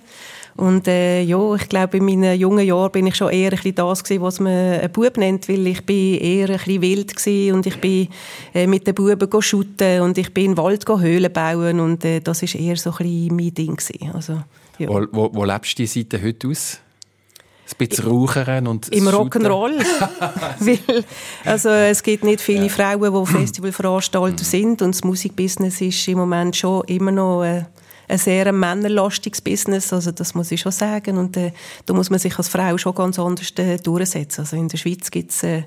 Und 0.61 0.87
äh, 0.87 1.23
ja, 1.23 1.55
ich 1.55 1.67
glaube, 1.69 1.97
in 1.97 2.05
meinen 2.05 2.39
jungen 2.39 2.63
Jahren 2.63 2.91
bin 2.91 3.07
ich 3.07 3.15
schon 3.15 3.31
eher 3.31 3.49
ein 3.49 3.55
bisschen 3.55 3.73
das 3.73 4.03
gewesen, 4.03 4.21
was 4.21 4.39
man 4.39 4.53
ein 4.53 4.91
Bub 4.91 5.17
nennt, 5.17 5.49
weil 5.49 5.65
ich 5.65 5.83
bin 5.83 6.19
eher 6.19 6.51
ein 6.51 6.57
bisschen 6.57 6.81
wild 6.83 7.15
gewesen 7.15 7.55
und 7.55 7.65
ich 7.65 7.81
bin 7.81 8.07
äh, 8.53 8.67
mit 8.67 8.85
den 8.85 8.93
Buben 8.93 9.41
shooten 9.41 10.01
und 10.01 10.19
ich 10.19 10.31
bin 10.31 10.51
im 10.51 10.57
Wald 10.57 10.87
Höhlen 10.87 11.33
bauen 11.33 11.79
und 11.79 12.05
äh, 12.05 12.19
das 12.19 12.43
ist 12.43 12.53
eher 12.53 12.75
so 12.75 12.91
ein 12.91 12.97
bisschen 12.97 13.35
mein 13.35 13.53
Ding 13.55 13.75
gewesen. 13.75 14.11
Also, 14.13 14.43
ja. 14.77 14.87
wo, 14.87 15.03
wo, 15.11 15.31
wo 15.33 15.45
lebst 15.45 15.79
du 15.79 15.81
die 15.81 15.87
Seite 15.87 16.21
heute 16.21 16.49
aus? 16.49 16.77
ein 17.71 17.87
bisschen 17.87 18.05
rauchern 18.05 18.67
und 18.67 18.89
Im 18.89 19.07
Rock'n'Roll. 19.07 19.79
Weil, 20.59 21.03
also, 21.45 21.69
es 21.69 22.03
gibt 22.03 22.23
nicht 22.23 22.41
viele 22.41 22.67
ja. 22.67 22.69
Frauen, 22.69 23.25
die 23.25 23.31
Festivalveranstalter 23.31 24.43
sind 24.43 24.81
und 24.83 24.93
das 24.93 25.03
Musikbusiness 25.03 25.81
ist 25.81 26.07
im 26.07 26.19
Moment 26.19 26.55
schon 26.55 26.83
immer 26.85 27.11
noch 27.11 27.43
äh, 27.43 27.63
ein 28.11 28.17
sehr 28.17 28.51
männerlastiges 28.51 29.41
Business, 29.41 29.93
also 29.93 30.11
das 30.11 30.35
muss 30.35 30.51
ich 30.51 30.61
schon 30.61 30.71
sagen. 30.71 31.17
Und 31.17 31.37
äh, 31.37 31.53
da 31.85 31.93
muss 31.93 32.09
man 32.09 32.19
sich 32.19 32.37
als 32.37 32.49
Frau 32.49 32.77
schon 32.77 32.93
ganz 32.93 33.17
anders 33.17 33.51
äh, 33.57 33.77
durchsetzen. 33.77 34.41
Also 34.41 34.57
in 34.57 34.67
der 34.67 34.77
Schweiz 34.77 35.09
gibt 35.09 35.31
es 35.31 35.43
äh, 35.43 35.63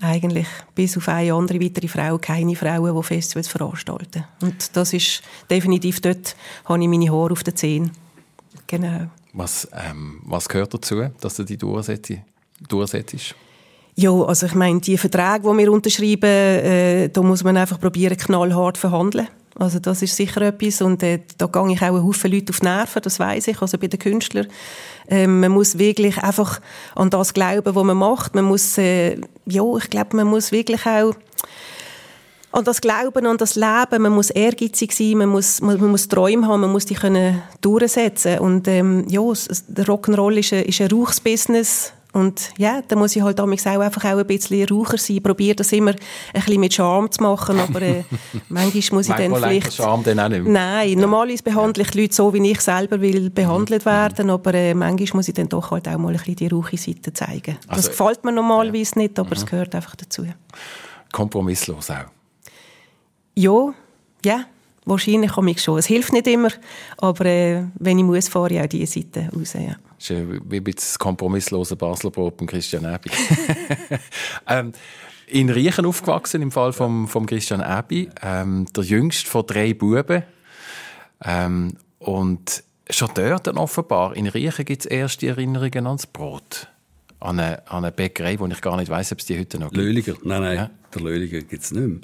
eigentlich 0.00 0.46
bis 0.74 0.96
auf 0.96 1.08
eine 1.08 1.32
andere 1.32 1.60
weitere 1.60 1.88
Frau 1.88 2.18
keine 2.18 2.56
Frauen, 2.56 2.94
die 2.94 3.02
Festivals 3.02 3.48
veranstalten. 3.48 4.24
Und 4.42 4.76
das 4.76 4.92
ist 4.92 5.22
definitiv 5.48 6.00
dort, 6.00 6.36
habe 6.66 6.82
ich 6.82 6.88
meine 6.88 7.10
Haare 7.10 7.32
auf 7.32 7.42
den 7.42 7.56
Zehen. 7.56 7.90
Genau. 8.66 9.10
Was, 9.32 9.68
ähm, 9.72 10.20
was 10.24 10.48
gehört 10.48 10.74
dazu, 10.74 11.08
dass 11.20 11.36
du 11.36 11.44
die 11.44 11.56
durchsetzt? 11.56 12.12
durchsetzt? 12.68 13.34
Ja, 13.96 14.12
also 14.12 14.46
ich 14.46 14.54
meine, 14.54 14.80
die 14.80 14.96
Verträge, 14.96 15.50
die 15.50 15.58
wir 15.58 15.72
unterschreiben, 15.72 16.24
äh, 16.24 17.08
da 17.08 17.22
muss 17.22 17.44
man 17.44 17.56
einfach 17.56 17.80
probieren, 17.80 18.16
knallhart 18.16 18.78
verhandeln. 18.78 19.28
Also 19.60 19.78
das 19.78 20.00
ist 20.00 20.16
sicher 20.16 20.40
etwas 20.40 20.80
und 20.80 21.02
äh, 21.02 21.20
da 21.36 21.44
gehe 21.44 21.72
ich 21.72 21.82
auch 21.82 21.88
einen 21.88 22.02
Haufen 22.02 22.32
Leute 22.32 22.50
auf 22.50 22.60
die 22.60 22.66
Nerven, 22.66 23.02
das 23.02 23.20
weiß 23.20 23.48
ich, 23.48 23.60
also 23.60 23.76
bei 23.76 23.88
den 23.88 24.00
Künstlern. 24.00 24.46
Ähm, 25.06 25.40
man 25.40 25.52
muss 25.52 25.76
wirklich 25.76 26.16
einfach 26.16 26.62
an 26.94 27.10
das 27.10 27.34
glauben, 27.34 27.74
was 27.74 27.84
man 27.84 27.98
macht. 27.98 28.34
Man 28.34 28.46
muss, 28.46 28.78
äh, 28.78 29.20
ja, 29.44 29.62
ich 29.76 29.90
glaube, 29.90 30.16
man 30.16 30.28
muss 30.28 30.50
wirklich 30.50 30.86
auch 30.86 31.12
an 32.52 32.64
das 32.64 32.80
Glauben, 32.80 33.26
an 33.26 33.36
das 33.36 33.54
Leben. 33.54 34.02
Man 34.02 34.12
muss 34.12 34.30
ehrgeizig 34.30 34.92
sein, 34.92 35.18
man 35.18 35.28
muss, 35.28 35.60
man, 35.60 35.78
man 35.78 35.90
muss 35.90 36.08
Träume 36.08 36.46
haben, 36.46 36.62
man 36.62 36.72
muss 36.72 36.86
die 36.86 36.94
können 36.94 37.42
durchsetzen. 37.60 38.38
Und 38.38 38.66
ähm, 38.66 39.04
ja, 39.08 39.20
Rock'n'Roll 39.20 40.38
ist 40.38 40.54
ein, 40.54 40.64
ist 40.64 40.80
ein 40.80 40.90
Rauchsbusiness 40.90 41.92
und 42.12 42.52
ja, 42.58 42.82
da 42.86 42.96
muss 42.96 43.14
ich 43.14 43.22
halt 43.22 43.40
auch 43.40 43.46
einfach 43.46 44.04
auch 44.04 44.18
ein 44.18 44.26
bisschen 44.26 44.66
Raucher 44.66 44.98
sein. 44.98 45.16
Ich 45.16 45.22
probiere 45.22 45.56
das 45.56 45.72
immer 45.72 45.92
ein 45.92 45.96
bisschen 46.32 46.60
mit 46.60 46.74
Charme 46.74 47.10
zu 47.10 47.22
machen, 47.22 47.60
aber 47.60 47.82
äh, 47.82 48.04
manchmal 48.48 48.98
muss 48.98 49.08
ich 49.08 49.14
dann 49.14 49.34
vielleicht... 49.34 49.74
Charme 49.74 50.02
dann 50.02 50.20
auch 50.20 50.28
nicht 50.28 50.42
mehr. 50.42 50.52
Nein, 50.52 50.98
normalerweise 50.98 51.42
behandle 51.42 51.84
ich 51.84 51.90
die 51.90 52.00
Leute 52.02 52.14
so, 52.14 52.34
wie 52.34 52.50
ich 52.50 52.60
selber 52.60 53.00
will 53.00 53.30
behandelt 53.30 53.84
mhm. 53.84 53.90
werden, 53.90 54.30
aber 54.30 54.54
äh, 54.54 54.74
manchmal 54.74 55.18
muss 55.18 55.28
ich 55.28 55.34
dann 55.34 55.48
doch 55.48 55.70
halt 55.70 55.86
auch 55.88 55.98
mal 55.98 56.08
ein 56.08 56.16
bisschen 56.16 56.36
die 56.36 56.48
rauche 56.48 56.76
Seite 56.76 57.12
zeigen. 57.12 57.58
Also, 57.68 57.82
das 57.82 57.90
gefällt 57.90 58.24
mir 58.24 58.32
normalerweise 58.32 58.92
ja. 58.96 59.02
nicht, 59.02 59.18
aber 59.18 59.28
mhm. 59.28 59.36
es 59.36 59.46
gehört 59.46 59.74
einfach 59.74 59.94
dazu. 59.94 60.26
kompromisslos 61.12 61.90
auch? 61.90 62.06
Ja, 63.36 63.72
ja. 64.24 64.44
Wahrscheinlich 64.84 65.32
komme 65.32 65.50
ich 65.50 65.62
schon. 65.62 65.78
Es 65.78 65.86
hilft 65.86 66.12
nicht 66.12 66.26
immer, 66.26 66.50
aber 66.98 67.26
äh, 67.26 67.64
wenn 67.74 67.98
ich 67.98 68.04
muss, 68.04 68.28
fahre 68.28 68.54
ich 68.54 68.60
auch 68.60 68.66
diese 68.66 69.00
Seite 69.00 69.28
raus. 69.34 69.52
Ja. 69.54 69.76
Ist 69.98 70.10
wie 70.10 70.56
ein 70.56 70.64
das 70.64 70.98
kompromisslose 70.98 71.76
Basler 71.76 72.10
Brot 72.10 72.38
Christian 72.46 72.84
Ebi. 72.84 73.10
ähm, 74.48 74.72
in 75.26 75.50
Riechen 75.50 75.84
aufgewachsen, 75.84 76.42
im 76.42 76.50
Fall 76.50 76.72
von 76.72 77.06
vom 77.06 77.26
Christian 77.26 77.60
Ebi. 77.60 78.08
Ähm, 78.22 78.66
der 78.74 78.84
jüngste 78.84 79.28
von 79.28 79.46
drei 79.46 79.74
Buben. 79.74 80.22
Ähm, 81.22 81.74
und 81.98 82.64
schon 82.88 83.10
dort 83.14 83.46
dann 83.46 83.58
offenbar, 83.58 84.16
in 84.16 84.26
Riechen 84.26 84.64
gibt 84.64 84.84
es 84.84 84.86
erste 84.86 85.28
Erinnerungen 85.28 85.86
ans 85.86 86.06
Brot. 86.06 86.68
An 87.20 87.38
eine, 87.38 87.68
an 87.68 87.84
eine 87.84 87.92
Bäckerei, 87.92 88.40
wo 88.40 88.46
ich 88.46 88.60
gar 88.62 88.78
nicht 88.78 88.90
weiß, 88.90 89.12
ob 89.12 89.18
es 89.18 89.26
die 89.26 89.38
heute 89.38 89.58
noch 89.58 89.70
gibt. 89.70 89.76
Löliger. 89.76 90.14
Nein, 90.24 90.40
nein, 90.40 90.56
ja? 90.56 90.70
der 90.94 91.02
Löliger 91.02 91.40
gibt 91.40 91.62
es 91.62 91.70
nicht 91.70 91.86
mehr. 91.86 92.00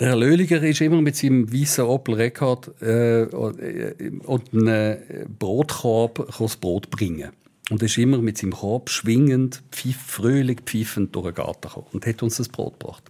Der 0.00 0.08
Herr 0.08 0.16
Löhliger 0.16 0.62
ist 0.62 0.80
immer 0.80 1.02
mit 1.02 1.14
seinem 1.14 1.52
weißen 1.52 1.84
Opel 1.84 2.14
Rekord 2.14 2.70
äh, 2.80 3.24
und 3.26 4.54
einem 4.54 4.96
Brotkorb 5.38 6.26
das 6.38 6.56
Brot 6.56 6.88
bringen. 6.90 7.32
Und 7.68 7.82
er 7.82 7.86
ist 7.86 7.98
immer 7.98 8.16
mit 8.16 8.38
seinem 8.38 8.54
Korb 8.54 8.88
schwingend, 8.88 9.62
pfiff, 9.70 10.00
fröhlich 10.00 10.60
pfeifend 10.64 11.14
durch 11.14 11.26
den 11.26 11.34
Garten 11.34 11.68
gekommen 11.68 11.86
und 11.92 12.06
hat 12.06 12.22
uns 12.22 12.38
das 12.38 12.48
Brot 12.48 12.80
gebracht. 12.80 13.04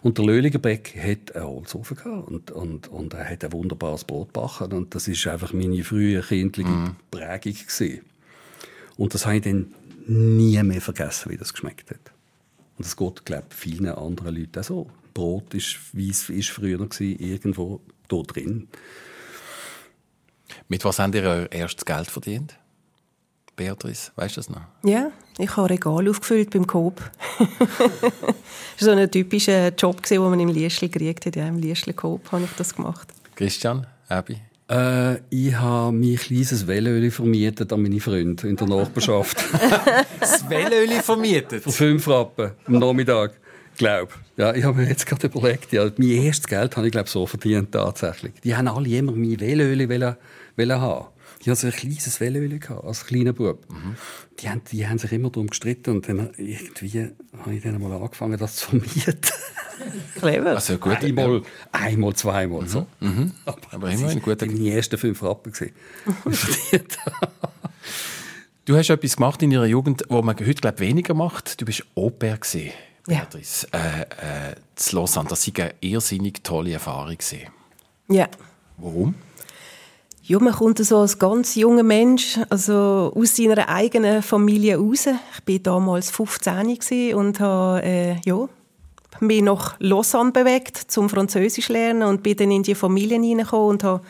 Und 0.00 0.16
der 0.16 0.24
Löhligerbeck 0.24 0.94
hat 0.96 1.34
einen 1.34 1.44
Holzofen 1.44 1.96
gehabt 1.96 2.28
und, 2.28 2.52
und, 2.52 2.88
und 2.88 3.14
er 3.14 3.28
hat 3.28 3.44
ein 3.44 3.52
wunderbares 3.52 4.04
Brot 4.04 4.32
gebacken. 4.32 4.72
Und 4.72 4.94
das 4.94 5.08
ist 5.08 5.26
einfach 5.26 5.52
meine 5.52 5.82
frühe 5.82 6.22
kindliche 6.22 6.70
mm. 6.70 6.96
Prägung 7.10 7.52
gewesen. 7.54 8.00
Und 8.96 9.12
das 9.12 9.26
habe 9.26 9.36
ich 9.36 9.42
dann 9.42 9.74
nie 10.06 10.62
mehr 10.62 10.80
vergessen, 10.80 11.32
wie 11.32 11.36
das 11.36 11.52
geschmeckt 11.52 11.90
hat. 11.90 12.12
Und 12.78 12.86
das 12.86 12.96
geht, 12.96 13.26
glaube 13.26 13.46
ich, 13.50 13.56
vielen 13.56 13.88
anderen 13.88 14.36
Leuten 14.36 14.60
auch 14.60 14.64
so. 14.64 14.90
Brot 15.12 15.54
ist, 15.54 15.78
wie 15.92 16.10
es 16.10 16.28
ist 16.28 16.50
früher 16.50 16.80
war, 16.80 17.00
irgendwo 17.00 17.80
da 18.08 18.22
drin. 18.22 18.68
Mit 20.68 20.84
was 20.84 20.98
habt 20.98 21.14
ihr 21.14 21.22
euer 21.22 21.52
erstes 21.52 21.84
Geld 21.84 22.10
verdient? 22.10 22.56
Beatrice, 23.56 24.12
weißt 24.16 24.36
du 24.36 24.40
das 24.40 24.50
noch? 24.50 24.62
Ja, 24.84 25.12
ich 25.38 25.56
habe 25.56 25.70
Regal 25.70 26.08
aufgefüllt 26.08 26.50
beim 26.50 26.66
Coop. 26.66 27.02
das 27.38 27.48
war 27.78 28.34
so 28.78 28.90
ein 28.90 29.10
typischer 29.10 29.68
Job, 29.68 30.02
den 30.06 30.20
man 30.22 30.40
im 30.40 30.48
Lieschli 30.48 30.88
gekriegt 30.88 31.26
hat. 31.26 31.36
Ja, 31.36 31.46
Im 31.46 31.58
Lieschli 31.58 31.92
Coop 31.92 32.32
habe 32.32 32.44
ich 32.44 32.50
das 32.56 32.74
gemacht. 32.74 33.08
Christian, 33.34 33.86
Abby? 34.08 34.40
Äh, 34.70 35.16
ich 35.28 35.54
habe 35.54 35.92
mein 35.92 36.16
kleines 36.16 36.66
Wellöli 36.66 37.10
vermietet 37.10 37.72
an 37.72 37.82
meine 37.82 38.00
Freunde 38.00 38.48
in 38.48 38.56
der 38.56 38.66
Nachbarschaft. 38.66 39.36
das 40.20 40.48
Wellöli 40.48 41.00
vermietet? 41.00 41.62
Für 41.62 41.72
fünf 41.72 42.08
Rappen 42.08 42.52
am 42.66 42.78
Nachmittag 42.78 43.38
glaube. 43.76 44.12
Ja, 44.36 44.54
ich 44.54 44.64
habe 44.64 44.80
mir 44.82 44.88
jetzt 44.88 45.06
gerade 45.06 45.26
überlegt, 45.26 45.72
ja, 45.72 45.90
mein 45.96 46.08
erstes 46.08 46.46
Geld 46.46 46.76
habe 46.76 46.86
ich 46.86 46.92
glaube 46.92 47.08
so 47.08 47.26
verdient 47.26 47.72
tatsächlich. 47.72 48.32
Die 48.44 48.54
haben 48.56 48.68
alle 48.68 48.88
immer 48.88 49.12
mein 49.12 49.38
Velöli 49.38 49.88
wollen, 49.88 50.16
wollen 50.56 50.80
haben. 50.80 51.06
Ich 51.40 51.48
hatte 51.48 51.60
so 51.60 51.66
ein 51.66 51.72
kleines 51.72 52.20
Velöli 52.20 52.60
als 52.84 53.04
kleiner 53.04 53.32
Bub. 53.32 53.68
Mhm. 53.68 53.96
Die, 54.38 54.48
haben, 54.48 54.62
die 54.70 54.86
haben 54.86 54.98
sich 54.98 55.10
immer 55.10 55.28
darum 55.30 55.48
gestritten 55.48 55.90
und 55.90 56.08
dann 56.08 56.30
irgendwie 56.36 57.10
habe 57.36 57.54
ich 57.54 57.62
dann 57.62 57.80
mal 57.80 57.92
angefangen, 57.92 58.38
das 58.38 58.56
zu 58.56 58.70
vermieten. 58.70 59.18
Clever. 60.18 60.50
Also 60.50 60.78
gut. 60.78 61.02
Einmal, 61.02 61.42
einmal 61.72 62.14
zweimal. 62.14 62.62
Mhm. 62.62 62.68
So. 62.68 62.86
Mhm. 63.00 63.32
Aber, 63.44 63.58
Aber 63.72 63.90
immerhin 63.90 64.22
gut. 64.22 64.40
meine 64.40 64.70
ersten 64.70 64.98
fünf 64.98 65.20
Rappen. 65.22 65.52
du 68.64 68.76
hast 68.76 68.90
etwas 68.90 69.16
gemacht 69.16 69.42
in 69.42 69.50
deiner 69.50 69.66
Jugend, 69.66 70.04
was 70.08 70.24
man 70.24 70.38
heute 70.38 70.54
glaube 70.54 70.78
weniger 70.78 71.14
macht. 71.14 71.60
Du 71.60 71.64
bist 71.64 71.84
Au-pair 71.96 72.38
Beatrice, 73.06 73.66
ja. 73.72 73.80
äh, 73.80 74.50
äh, 74.50 74.54
zu 74.76 74.96
Lausanne, 74.96 75.28
das 75.28 75.46
war 75.46 75.64
eine 75.64 75.74
irrsinnig 75.80 76.42
tolle 76.44 76.72
Erfahrung. 76.72 77.16
Ja. 78.08 78.28
Warum? 78.76 79.14
Ja, 80.24 80.38
man 80.38 80.52
kommt 80.52 80.78
so 80.78 80.98
als 80.98 81.18
ganz 81.18 81.56
junger 81.56 81.82
Mensch 81.82 82.38
also 82.48 83.12
aus 83.14 83.36
seiner 83.36 83.68
eigenen 83.68 84.22
Familie 84.22 84.76
raus. 84.76 85.06
Ich 85.06 85.54
war 85.54 85.58
damals 85.58 86.12
15 86.12 87.14
und 87.14 87.40
habe 87.40 87.82
äh, 87.82 88.16
ja, 88.24 88.48
mich 89.18 89.42
nach 89.42 89.76
Lausanne 89.80 90.30
bewegt, 90.30 90.76
zum 90.76 91.08
Französisch 91.08 91.68
lernen 91.68 92.04
und 92.04 92.22
bin 92.22 92.36
dann 92.36 92.52
in 92.52 92.62
die 92.62 92.76
Familien 92.76 93.24
hineingekommen 93.24 93.70
und 93.70 93.84
habe 93.84 94.04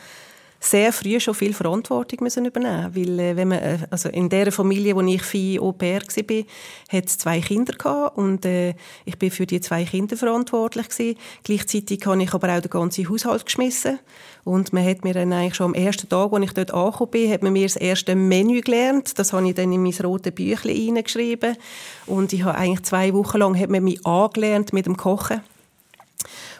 sehr 0.63 0.93
früh 0.93 1.19
schon 1.19 1.33
viel 1.33 1.53
Verantwortung 1.53 2.19
müssen 2.21 2.45
übernehmen 2.45 2.95
weil 2.95 3.19
äh, 3.19 3.35
wenn 3.35 3.49
man, 3.49 3.59
äh, 3.59 3.77
also 3.89 4.09
in 4.09 4.29
der 4.29 4.51
Familie, 4.51 4.95
wo 4.95 5.01
ich 5.01 5.21
viel 5.21 5.59
Au 5.59 5.73
pair 5.73 6.01
war, 6.01 6.43
hat 6.89 7.05
es 7.05 7.17
zwei 7.17 7.41
Kinder 7.41 7.73
gehabt 7.73 8.17
und 8.17 8.45
äh, 8.45 8.73
ich 9.05 9.17
bin 9.19 9.29
für 9.29 9.45
die 9.45 9.59
zwei 9.59 9.83
Kinder 9.83 10.15
verantwortlich 10.15 10.89
gewesen. 10.89 11.17
Gleichzeitig 11.43 12.05
habe 12.05 12.23
ich 12.23 12.33
aber 12.33 12.55
auch 12.55 12.61
den 12.61 12.69
ganzen 12.69 13.09
Haushalt 13.09 13.45
geschmissen 13.45 13.99
und 14.45 14.71
man 14.71 14.85
hat 14.85 15.03
mir 15.03 15.13
dann 15.13 15.33
eigentlich 15.33 15.55
schon 15.55 15.67
am 15.67 15.73
ersten 15.73 16.07
Tag, 16.07 16.31
als 16.31 16.45
ich 16.45 16.53
dort 16.53 16.73
angekommen 16.73 17.11
bin, 17.11 17.31
hat 17.31 17.43
man 17.43 17.53
mir 17.53 17.65
das 17.65 17.75
erste 17.75 18.15
Menü 18.15 18.61
gelernt. 18.61 19.19
Das 19.19 19.33
habe 19.33 19.47
ich 19.47 19.55
dann 19.55 19.71
in 19.71 19.83
mein 19.83 19.93
rotes 20.03 20.33
Büchlein 20.33 20.75
hineingeschrieben 20.75 21.57
und 22.05 22.31
ich 22.31 22.43
habe 22.43 22.57
eigentlich 22.57 22.83
zwei 22.83 23.13
Wochen 23.13 23.37
lang 23.37 23.59
hat 23.59 23.69
man 23.69 23.83
mich 23.83 24.05
angelernt 24.05 24.71
mit 24.71 24.85
dem 24.85 24.95
Kochen 24.97 25.41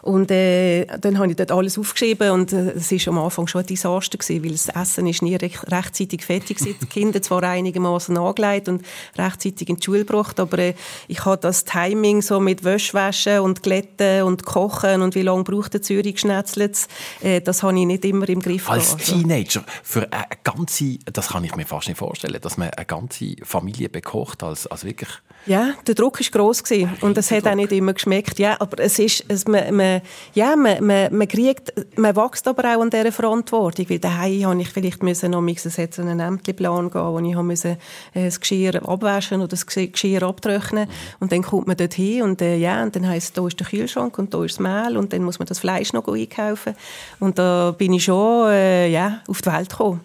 und 0.04 0.32
äh, 0.32 0.86
dann 1.00 1.18
habe 1.18 1.30
ich 1.30 1.38
dort 1.38 1.52
alles 1.52 1.78
aufgeschrieben 1.78 2.32
und 2.32 2.52
äh, 2.52 2.72
es 2.72 2.92
war 2.92 3.14
am 3.14 3.20
Anfang 3.20 3.48
schon 3.48 3.62
ein 3.62 3.68
Desaster 3.68 4.18
gewesen, 4.18 4.44
weil 4.44 4.52
das 4.52 4.68
Essen 4.68 5.08
ist 5.08 5.22
nie 5.22 5.36
recht, 5.36 5.72
rechtzeitig 5.72 6.26
fertig 6.26 6.60
war. 6.60 6.74
Die 6.74 6.86
Kinder 6.88 7.22
zwar 7.22 7.42
einigermaßen 7.44 8.18
angelegt 8.18 8.68
und 8.68 8.84
rechtzeitig 9.18 9.70
in 9.70 9.78
die 9.78 9.84
Schule 9.84 10.00
gebracht, 10.00 10.42
aber 10.42 10.60
äh, 10.60 10.74
ich 11.08 11.24
habe 11.24 11.38
das 11.38 11.64
Timing 11.64 12.22
so 12.22 12.42
mit 12.42 12.66
Wäschwaschen 12.66 13.40
und 13.40 13.64
Glätten 13.64 14.24
und 14.24 14.44
Kochen 14.44 15.02
und 15.02 15.16
wie 15.16 15.22
lange 15.22 15.46
braucht 15.46 15.74
der 15.74 15.82
Zürich 15.82 16.20
schnetzelt, 16.20 16.78
äh, 17.22 17.40
das 17.40 17.64
habe 17.64 17.80
ich 17.80 17.86
nicht 17.86 18.04
immer 18.04 18.28
im 18.28 18.42
Griff 18.42 18.70
Als 18.70 18.98
gehabt, 18.98 19.06
Teenager, 19.06 19.64
für 19.84 20.12
eine 20.12 20.26
ganze, 20.44 20.98
das 21.14 21.30
kann 21.30 21.46
ich 21.46 21.56
mir 21.56 21.66
fast 21.66 21.88
nicht 21.88 21.98
vorstellen, 21.98 22.42
dass 22.42 22.58
man 22.58 22.72
eine 22.72 22.86
ganze 22.86 23.36
Familie 23.44 23.88
bekocht, 23.88 24.44
als, 24.44 24.68
als 24.68 24.84
wirklich 24.84 25.10
ja, 25.46 25.74
der 25.86 25.96
Druck 25.96 26.20
war 26.20 26.28
gross 26.32 26.64
gewesen. 26.64 26.92
und 27.02 27.18
es 27.18 27.30
hat 27.32 27.48
auch 27.48 27.56
nicht 27.56 27.72
immer 27.72 27.94
geschmeckt. 27.94 28.40
Ja, 28.40 28.56
aber 28.60 28.80
es 28.80 28.98
ist, 28.98 29.26
es, 29.28 29.46
man, 29.48 29.76
man, 29.76 30.02
ja, 30.34 30.56
man, 30.56 30.86
man, 30.86 31.16
man 31.16 31.28
kriegt, 31.28 31.74
man 31.98 32.16
wächst 32.16 32.48
aber 32.48 32.64
auch 32.76 32.82
an 32.82 32.90
dieser 32.90 33.12
Verantwortung. 33.12 33.90
Weil 33.90 34.00
daheim 34.00 34.46
habe 34.46 34.62
ich 34.62 34.70
vielleicht 34.70 35.04
müssen 35.04 35.32
noch 35.32 35.46
hat 35.46 35.94
so 35.94 36.02
einen 36.02 36.20
Ämterplan 36.20 36.90
gehen, 36.90 37.02
wo 37.02 37.20
ich 37.20 37.36
musste 37.36 37.78
äh, 38.14 38.26
das 38.26 38.40
Geschirr 38.40 38.88
abwaschen 38.88 39.40
oder 39.40 39.50
das 39.50 39.66
Geschirr 39.66 40.24
abtrocknen. 40.24 40.88
Und 41.20 41.32
dann 41.32 41.42
kommt 41.42 41.68
man 41.68 41.76
dort 41.76 41.94
hin 41.94 42.22
und, 42.24 42.42
äh, 42.42 42.56
ja, 42.56 42.82
und 42.82 42.96
dann 42.96 43.08
heisst 43.08 43.38
da 43.38 43.46
ist 43.46 43.60
der 43.60 43.68
Kühlschrank 43.68 44.18
und 44.18 44.34
da 44.34 44.44
ist 44.44 44.60
das 44.60 44.60
Mehl 44.60 44.96
und 44.96 45.12
dann 45.12 45.24
muss 45.24 45.40
man 45.40 45.46
das 45.48 45.60
Fleisch 45.60 45.92
noch 45.94 46.08
einkaufen. 46.08 46.76
Und 47.20 47.38
da 47.38 47.72
bin 47.78 47.94
ich 47.94 48.06
schon, 48.06 48.50
äh, 48.50 48.88
ja, 48.88 49.22
auf 49.28 49.42
die 49.42 49.52
Welt 49.52 49.70
gekommen. 49.70 50.02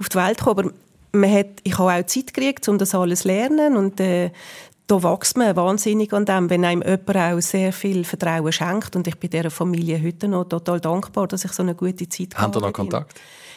Auf 0.00 0.08
die 0.08 0.16
Welt 0.16 0.38
gekommen, 0.38 0.58
aber 0.60 0.70
man 1.12 1.32
hat, 1.32 1.46
ich 1.64 1.78
habe 1.78 1.92
auch 1.92 2.06
Zeit 2.06 2.32
gekriegt, 2.34 2.68
um 2.68 2.78
das 2.78 2.94
alles 2.94 3.20
zu 3.20 3.28
lernen 3.28 3.76
und 3.76 4.00
äh, 4.00 4.30
da 4.88 5.02
wächst 5.02 5.36
man 5.36 5.54
wahnsinnig 5.54 6.12
an 6.14 6.24
dem, 6.24 6.48
wenn 6.50 6.64
einem 6.64 6.82
jemand 6.82 7.16
auch 7.16 7.40
sehr 7.40 7.72
viel 7.72 8.04
Vertrauen 8.04 8.50
schenkt. 8.50 8.96
Und 8.96 9.06
ich 9.06 9.16
bin 9.16 9.30
dieser 9.30 9.50
Familie 9.50 10.02
heute 10.02 10.28
noch 10.28 10.44
total 10.44 10.80
dankbar, 10.80 11.28
dass 11.28 11.44
ich 11.44 11.52
so 11.52 11.62
eine 11.62 11.74
gute 11.74 12.08
Zeit 12.08 12.34
hatte. 12.34 12.42
Haben 12.42 12.52
Sie 12.54 12.60
noch 12.60 12.72
Kontakt? 12.72 13.14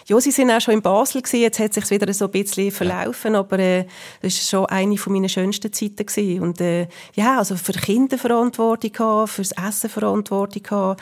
Ja, 0.07 0.19
sie 0.19 0.31
sind 0.31 0.51
auch 0.51 0.59
schon 0.59 0.73
in 0.73 0.81
Basel 0.81 1.21
gewesen. 1.21 1.41
Jetzt 1.41 1.59
hat 1.59 1.69
es 1.69 1.75
sich 1.75 1.89
wieder 1.89 2.11
so 2.13 2.25
ein 2.25 2.31
bisschen 2.31 2.71
verlaufen, 2.71 3.33
ja. 3.33 3.39
aber 3.39 3.59
äh, 3.59 3.85
das 4.21 4.33
war 4.35 4.59
schon 4.59 4.65
eine 4.65 4.97
von 4.97 5.13
meiner 5.13 5.29
schönsten 5.29 5.71
Zeiten 5.71 6.05
gewesen. 6.05 6.41
Und 6.41 6.59
äh, 6.59 6.87
ja, 7.15 7.37
also 7.37 7.55
für 7.55 7.73
Kinder 7.73 8.17
Verantwortung 8.17 8.91
haben, 8.99 9.27
fürs 9.27 9.53
Essen 9.53 9.89
Verantwortung 9.89 10.63
haben. 10.69 10.99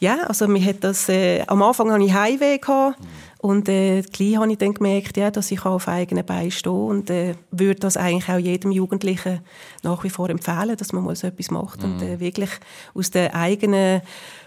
Ja, 0.00 0.24
also 0.26 0.48
mir 0.48 0.64
hat 0.64 0.82
das, 0.82 1.08
äh, 1.08 1.42
am 1.46 1.62
Anfang 1.62 1.90
hatte 1.92 2.04
ich 2.04 2.12
Heimweh 2.12 2.58
gehabt. 2.58 3.00
Mhm. 3.00 3.06
Und 3.40 3.70
äh, 3.70 4.02
gleich 4.02 4.36
habe 4.36 4.52
ich 4.52 4.58
dann 4.58 4.74
gemerkt, 4.74 5.16
ja, 5.16 5.30
dass 5.30 5.50
ich 5.50 5.64
auf 5.64 5.88
eigenen 5.88 6.26
Beinen 6.26 6.50
stehe 6.50 6.74
und 6.74 7.08
äh, 7.08 7.36
würde 7.50 7.80
das 7.80 7.96
eigentlich 7.96 8.28
auch 8.28 8.38
jedem 8.38 8.70
Jugendlichen 8.70 9.40
nach 9.82 10.04
wie 10.04 10.10
vor 10.10 10.28
empfehlen, 10.28 10.76
dass 10.76 10.92
man 10.92 11.04
mal 11.04 11.16
so 11.16 11.26
etwas 11.26 11.50
macht 11.50 11.82
mhm. 11.82 11.92
und 11.92 12.02
äh, 12.02 12.20
wirklich 12.20 12.50
aus 12.92 13.10
der 13.10 13.34
eigenen 13.34 14.02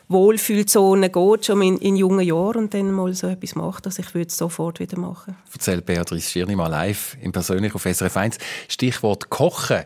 Wohlfühlzone 0.10 1.10
geht, 1.10 1.46
schon 1.46 1.64
in, 1.64 1.80
in 1.80 1.96
jungen 1.96 2.24
Jahren 2.24 2.66
und 2.66 2.74
dann 2.76 2.92
mal 2.92 3.12
so 3.16 3.26
etwas 3.26 3.56
macht. 3.56 3.88
Also 3.88 4.04
ich 4.04 4.14
würde 4.14 4.28
es 4.28 4.38
sofort 4.38 4.80
wieder 4.80 5.00
machen. 5.00 5.38
Erzählt 5.52 5.88
Beatrice 5.88 6.30
Schirni 6.30 6.56
mal 6.56 6.68
live, 6.68 7.18
im 7.20 7.32
persönlich 7.32 7.74
auf 7.74 7.82
SRF 7.86 8.16
1. 8.16 8.38
Stichwort 8.68 9.32
Kochen. 9.32 9.86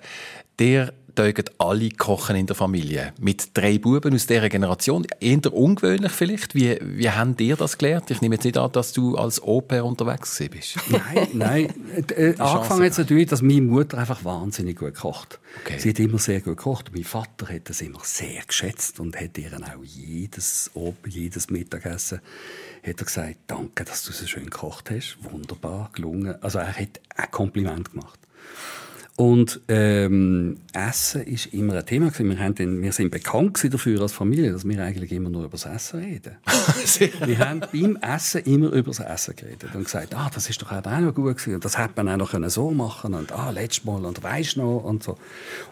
Der 0.59 0.91
tägen 1.17 1.45
alle 1.57 1.89
kochen 1.89 2.35
in 2.35 2.45
der 2.45 2.55
Familie. 2.55 3.13
Mit 3.19 3.49
drei 3.57 3.77
Buben 3.77 4.13
aus 4.13 4.27
dieser 4.27 4.49
Generation. 4.49 5.05
Eher 5.19 5.53
ungewöhnlich 5.53 6.11
vielleicht. 6.11 6.55
Wie, 6.55 6.77
wie 6.81 7.09
habt 7.09 7.41
ihr 7.41 7.55
das 7.55 7.77
gelernt? 7.77 8.11
Ich 8.11 8.21
nehme 8.21 8.35
jetzt 8.35 8.45
nicht 8.45 8.57
an, 8.57 8.71
dass 8.71 8.93
du 8.93 9.17
als 9.17 9.41
Oper 9.41 9.83
unterwegs 9.83 10.41
bist. 10.51 10.77
Nein, 10.89 11.27
nein. 11.33 11.73
Äh, 12.15 12.35
angefangen 12.37 12.83
jetzt 12.83 12.97
natürlich, 12.99 13.27
dass 13.27 13.41
meine 13.41 13.61
Mutter 13.61 13.97
einfach 13.97 14.23
wahnsinnig 14.23 14.77
gut 14.77 14.93
kocht. 14.95 15.39
Okay. 15.61 15.79
Sie 15.79 15.89
hat 15.89 15.99
immer 15.99 16.19
sehr 16.19 16.41
gut 16.41 16.57
gekocht. 16.57 16.91
Mein 16.93 17.03
Vater 17.03 17.47
hat 17.49 17.69
das 17.69 17.81
immer 17.81 17.99
sehr 18.03 18.43
geschätzt 18.45 18.99
und 18.99 19.19
hat 19.19 19.37
ihr 19.37 19.51
auch 19.53 19.83
jedes, 19.83 20.71
jedes 21.05 21.49
Mittagessen 21.49 22.21
hat 22.83 22.99
er 22.99 23.05
gesagt, 23.05 23.35
danke, 23.47 23.83
dass 23.83 24.03
du 24.03 24.13
so 24.13 24.25
schön 24.25 24.45
gekocht 24.45 24.91
hast. 24.91 25.17
Wunderbar, 25.21 25.89
gelungen. 25.93 26.41
Also 26.41 26.59
er 26.59 26.73
hat 26.73 26.99
ein 27.15 27.31
Kompliment 27.31 27.91
gemacht. 27.91 28.19
Und 29.17 29.61
ähm, 29.67 30.57
Essen 30.73 31.23
ist 31.23 31.47
immer 31.47 31.73
ein 31.73 31.85
Thema. 31.87 32.11
Wir, 32.15 32.39
haben 32.39 32.53
den, 32.53 32.83
wir 32.83 32.91
sind 32.91 33.09
bekannt 33.09 33.67
dafür 33.73 33.99
als 34.01 34.13
Familie, 34.13 34.51
dass 34.51 34.63
wir 34.63 34.79
eigentlich 34.79 35.11
immer 35.11 35.31
nur 35.31 35.45
über 35.45 35.57
das 35.57 35.65
Essen 35.65 36.01
reden. 36.01 36.37
wir 37.25 37.39
haben 37.39 37.61
beim 37.61 37.97
Essen 37.99 38.43
immer 38.43 38.67
über 38.67 38.91
das 38.91 38.99
Essen 38.99 39.35
geredet 39.35 39.73
und 39.73 39.85
gesagt, 39.85 40.13
ah, 40.13 40.29
das 40.31 40.51
ist 40.51 40.61
doch 40.61 40.71
auch 40.71 40.99
noch 40.99 41.15
gut 41.15 41.35
gewesen 41.35 41.55
und 41.55 41.65
das 41.65 41.79
hätte 41.79 41.93
man 41.95 42.21
auch 42.21 42.31
noch 42.31 42.49
so 42.51 42.69
machen 42.69 43.15
und 43.15 43.31
ah, 43.31 43.49
letztes 43.49 43.85
Mal 43.85 44.05
und 44.05 44.21
weisst 44.21 44.55
noch 44.55 44.83
und 44.83 45.01
so. 45.01 45.17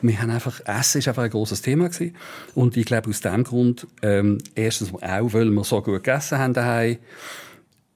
Und 0.01 0.09
wir 0.09 0.19
haben 0.19 0.31
einfach, 0.31 0.61
Essen 0.65 0.97
ist 0.97 1.07
einfach 1.07 1.23
ein 1.23 1.29
großes 1.29 1.61
Thema 1.61 1.89
gewesen. 1.89 2.15
Und 2.55 2.75
ich 2.75 2.85
glaube 2.87 3.11
aus 3.11 3.21
dem 3.21 3.43
Grund, 3.43 3.85
ähm, 4.01 4.39
erstens 4.55 4.91
auch, 4.91 5.33
weil 5.33 5.51
wir 5.51 5.63
so 5.63 5.83
gut 5.83 6.03
gegessen 6.03 6.39
haben 6.39 6.55
daheim, 6.55 6.97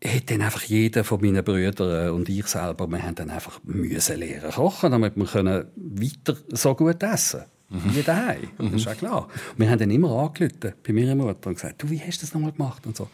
hat 0.04 0.32
dann 0.32 0.42
einfach 0.42 0.64
jeder 0.64 1.04
von 1.04 1.22
meinen 1.22 1.44
Brüdern 1.44 2.12
und 2.12 2.30
ich 2.30 2.48
selber, 2.48 2.88
wir 2.88 3.04
haben 3.04 3.16
dann 3.16 3.30
einfach 3.30 3.60
müssen 3.64 4.20
lernen 4.20 4.52
kochen, 4.52 4.92
damit 4.92 5.18
wir 5.18 5.26
können 5.26 5.66
weiter 5.76 6.38
so 6.50 6.74
gut 6.76 7.04
essen 7.04 7.44
mhm. 7.70 7.96
wie 7.96 8.04
daheim. 8.04 8.50
Mhm. 8.58 8.72
Das 8.72 8.82
ist 8.82 8.86
ja 8.86 8.96
klar. 8.96 9.28
wir 9.58 9.70
haben 9.70 9.80
dann 9.80 9.92
immer 9.92 10.12
angerufen 10.12 10.74
bei 10.86 10.94
meiner 10.94 11.16
Mutter 11.16 11.50
und 11.50 11.56
gesagt, 11.56 11.84
du, 11.84 11.90
wie 11.90 12.00
hast 12.00 12.22
du 12.22 12.26
das 12.26 12.34
nochmal 12.34 12.54
gemacht 12.54 12.86
und 12.88 12.96
so. 12.96 13.10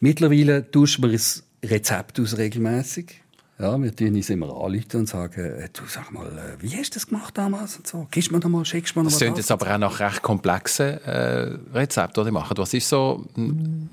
Mittlerweile 0.00 0.70
tauschen 0.70 1.04
wir 1.04 1.12
das 1.12 1.44
Rezept 1.64 2.18
aus 2.18 2.38
regelmäßig 2.38 3.21
ja, 3.58 3.80
wir 3.80 3.94
tun 3.94 4.14
uns 4.14 4.30
immer 4.30 4.46
anrufen 4.46 5.00
und 5.00 5.08
sagen, 5.08 5.40
äh, 5.40 5.68
du 5.72 5.82
sag 5.86 6.10
mal, 6.10 6.26
äh, 6.26 6.62
wie 6.62 6.76
hast 6.76 6.90
du 6.90 6.94
das 6.94 7.06
gemacht 7.06 7.36
damals? 7.36 7.76
Und 7.76 7.86
so, 7.86 8.08
gibst 8.10 8.32
mir 8.32 8.40
noch 8.40 8.48
mal, 8.48 8.64
schickst 8.64 8.96
mir 8.96 9.02
noch 9.02 9.10
das 9.10 9.18
sind 9.18 9.36
jetzt 9.36 9.52
aber 9.52 9.72
auch 9.72 9.78
nach 9.78 10.00
recht 10.00 10.22
komplexen 10.22 10.98
äh, 11.04 11.58
Rezepten, 11.72 12.24
die 12.24 12.28
ihr 12.28 12.32
macht. 12.32 12.58
Was 12.58 12.74
ist 12.74 12.88
so, 12.88 13.24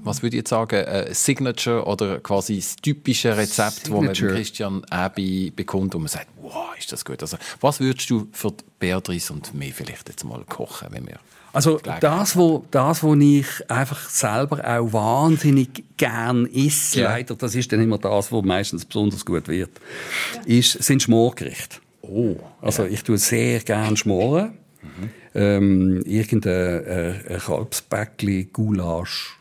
was 0.03 0.23
würde 0.23 0.37
ich 0.37 0.41
jetzt 0.41 0.49
sagen, 0.49 0.85
ein 0.85 1.13
Signature 1.13 1.85
oder 1.85 2.19
quasi 2.19 2.55
das 2.55 2.77
typische 2.77 3.37
Rezept, 3.37 3.83
das 3.83 3.89
man 3.89 4.05
mit 4.05 4.17
Christian 4.17 4.83
Abi 4.85 5.51
bekommt 5.55 5.93
und 5.93 6.01
man 6.01 6.09
sagt, 6.09 6.27
wow, 6.41 6.75
ist 6.77 6.91
das 6.91 7.05
gut. 7.05 7.21
Also, 7.21 7.37
was 7.59 7.79
würdest 7.79 8.09
du 8.09 8.27
für 8.31 8.53
Beatrice 8.79 9.31
und 9.31 9.53
mich 9.53 9.73
vielleicht 9.73 10.07
jetzt 10.09 10.23
mal 10.23 10.43
kochen, 10.45 10.87
wenn 10.91 11.05
wir 11.05 11.19
also 11.53 11.79
das, 11.99 12.35
wo, 12.35 12.65
das, 12.71 13.03
wo 13.03 13.15
ich 13.15 13.47
einfach 13.69 14.09
selber 14.09 14.63
auch 14.65 14.93
wahnsinnig 14.93 15.83
gern 15.97 16.45
isse, 16.45 17.01
ja. 17.01 17.09
leider, 17.09 17.35
das 17.35 17.55
ist 17.55 17.71
dann 17.71 17.81
immer 17.81 17.97
das, 17.97 18.31
was 18.31 18.43
meistens 18.43 18.85
besonders 18.85 19.25
gut 19.25 19.47
wird, 19.47 19.71
ist, 20.45 20.83
sind 20.83 21.01
Schmorgerichte. 21.01 21.77
Oh. 22.01 22.35
Also 22.61 22.83
ja. 22.83 22.89
ich 22.89 23.03
tue 23.03 23.17
sehr 23.17 23.59
gern 23.61 23.97
schmoren. 23.97 24.57
Mhm. 24.81 25.09
Ähm, 25.35 26.01
irgendein 26.05 26.85
äh, 26.85 27.37
Kalbsbäckli, 27.45 28.49
Gulasch, 28.51 29.38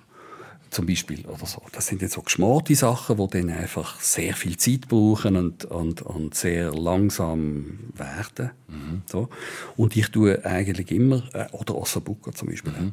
zum 0.70 0.86
Beispiel 0.86 1.24
oder 1.26 1.46
so. 1.46 1.62
Das 1.72 1.86
sind 1.86 2.02
jetzt 2.02 2.14
so 2.14 2.22
geschmorte 2.22 2.74
Sachen, 2.74 3.16
die 3.16 3.26
dann 3.28 3.50
einfach 3.50 4.00
sehr 4.00 4.34
viel 4.34 4.56
Zeit 4.56 4.88
brauchen 4.88 5.36
und, 5.36 5.64
und, 5.64 6.02
und 6.02 6.34
sehr 6.34 6.72
langsam 6.72 7.78
werden. 7.94 8.50
Mhm. 8.68 9.02
So. 9.06 9.28
Und 9.76 9.96
ich 9.96 10.08
tue 10.08 10.44
eigentlich 10.44 10.90
immer, 10.90 11.22
äh, 11.34 11.46
oder 11.52 11.76
Ossobuco 11.76 12.30
zum 12.32 12.48
Beispiel. 12.48 12.72
Mhm. 12.72 12.92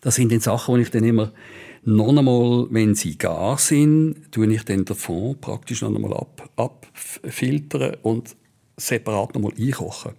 Das 0.00 0.14
sind 0.14 0.32
dann 0.32 0.40
Sachen, 0.40 0.76
die 0.76 0.82
ich 0.82 0.90
dann 0.90 1.04
immer 1.04 1.32
noch 1.84 2.08
einmal, 2.08 2.66
wenn 2.70 2.94
sie 2.94 3.16
gar 3.16 3.58
sind, 3.58 4.32
tue 4.32 4.52
ich 4.52 4.64
dann 4.64 4.84
den 4.84 4.96
Fond 4.96 5.40
praktisch 5.40 5.82
noch 5.82 5.94
einmal 5.94 6.14
ab, 6.14 6.48
abfiltern 6.56 7.96
und 8.02 8.36
separat 8.76 9.34
noch 9.34 9.36
einmal 9.36 9.52
einkochen. 9.58 10.12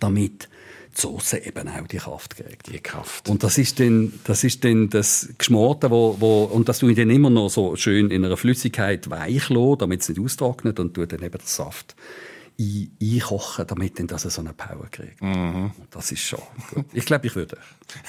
Damit 0.00 0.48
die 0.96 1.00
Soße 1.00 1.38
eben 1.44 1.68
auch 1.68 1.86
die 1.86 1.96
Kraft 1.98 2.36
kriegt. 2.36 2.72
Die 2.72 2.80
Kraft. 2.80 3.28
Und 3.28 3.42
das 3.42 3.58
ist 3.58 3.80
dann 3.80 4.12
das, 4.24 4.44
ist 4.44 4.64
dann 4.64 4.90
das 4.90 5.28
Geschmorte, 5.38 5.90
wo, 5.90 6.16
wo, 6.20 6.44
und 6.44 6.68
das 6.68 6.78
tue 6.78 6.90
ich 6.90 6.96
dann 6.96 7.10
immer 7.10 7.30
noch 7.30 7.48
so 7.48 7.76
schön 7.76 8.10
in 8.10 8.24
einer 8.24 8.36
Flüssigkeit 8.36 9.10
weich 9.10 9.48
lassen, 9.48 9.78
damit 9.78 10.02
es 10.02 10.08
nicht 10.08 10.20
austrocknet 10.20 10.78
und 10.80 10.94
tue 10.94 11.06
dann 11.06 11.22
eben 11.22 11.38
den 11.38 11.46
Saft 11.46 11.94
ein, 12.58 12.90
einkochen, 13.02 13.66
damit 13.66 13.98
dann 13.98 14.06
das 14.06 14.22
so 14.22 14.40
eine 14.40 14.52
Power 14.52 14.86
kriegt. 14.90 15.20
Mhm. 15.20 15.72
Das 15.90 16.12
ist 16.12 16.22
schon 16.22 16.40
gut. 16.72 16.86
Ich 16.92 17.04
glaube, 17.04 17.26
ich 17.26 17.34
würde. 17.34 17.58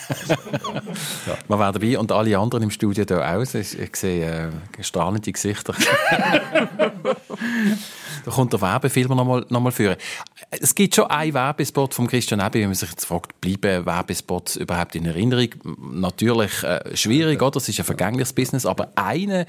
ja. 0.29 1.37
Wir 1.47 1.59
wären 1.59 1.73
dabei 1.73 1.97
und 1.97 2.11
alle 2.11 2.37
anderen 2.37 2.63
im 2.63 2.71
Studio 2.71 3.05
hier 3.07 3.27
auch. 3.27 3.41
Ich, 3.41 3.79
ich 3.79 3.95
sehe 3.95 4.51
äh, 4.77 4.83
strahlende 4.83 5.31
Gesichter. 5.31 5.73
da 8.25 8.31
kommt 8.31 8.53
der 8.53 8.61
Werbefilm 8.61 9.09
noch 9.09 9.23
mal, 9.23 9.45
noch 9.49 9.59
mal 9.59 9.71
führen. 9.71 9.97
Es 10.49 10.73
gibt 10.73 10.95
schon 10.95 11.05
einen 11.05 11.35
Werbespot 11.35 11.93
von 11.93 12.07
Christian 12.07 12.39
Ebi, 12.39 12.61
wenn 12.61 12.69
man 12.69 12.75
sich 12.75 12.89
jetzt 12.89 13.05
fragt, 13.05 13.39
bleiben 13.39 13.85
Werbespots 13.85 14.55
überhaupt 14.55 14.95
in 14.95 15.05
Erinnerung? 15.05 15.49
Natürlich 15.91 16.63
äh, 16.63 16.97
schwierig, 16.97 17.39
oder? 17.41 17.51
Das 17.51 17.69
ist 17.69 17.79
ein 17.79 17.85
vergängliches 17.85 18.33
Business, 18.33 18.65
aber 18.65 18.89
einer 18.95 19.45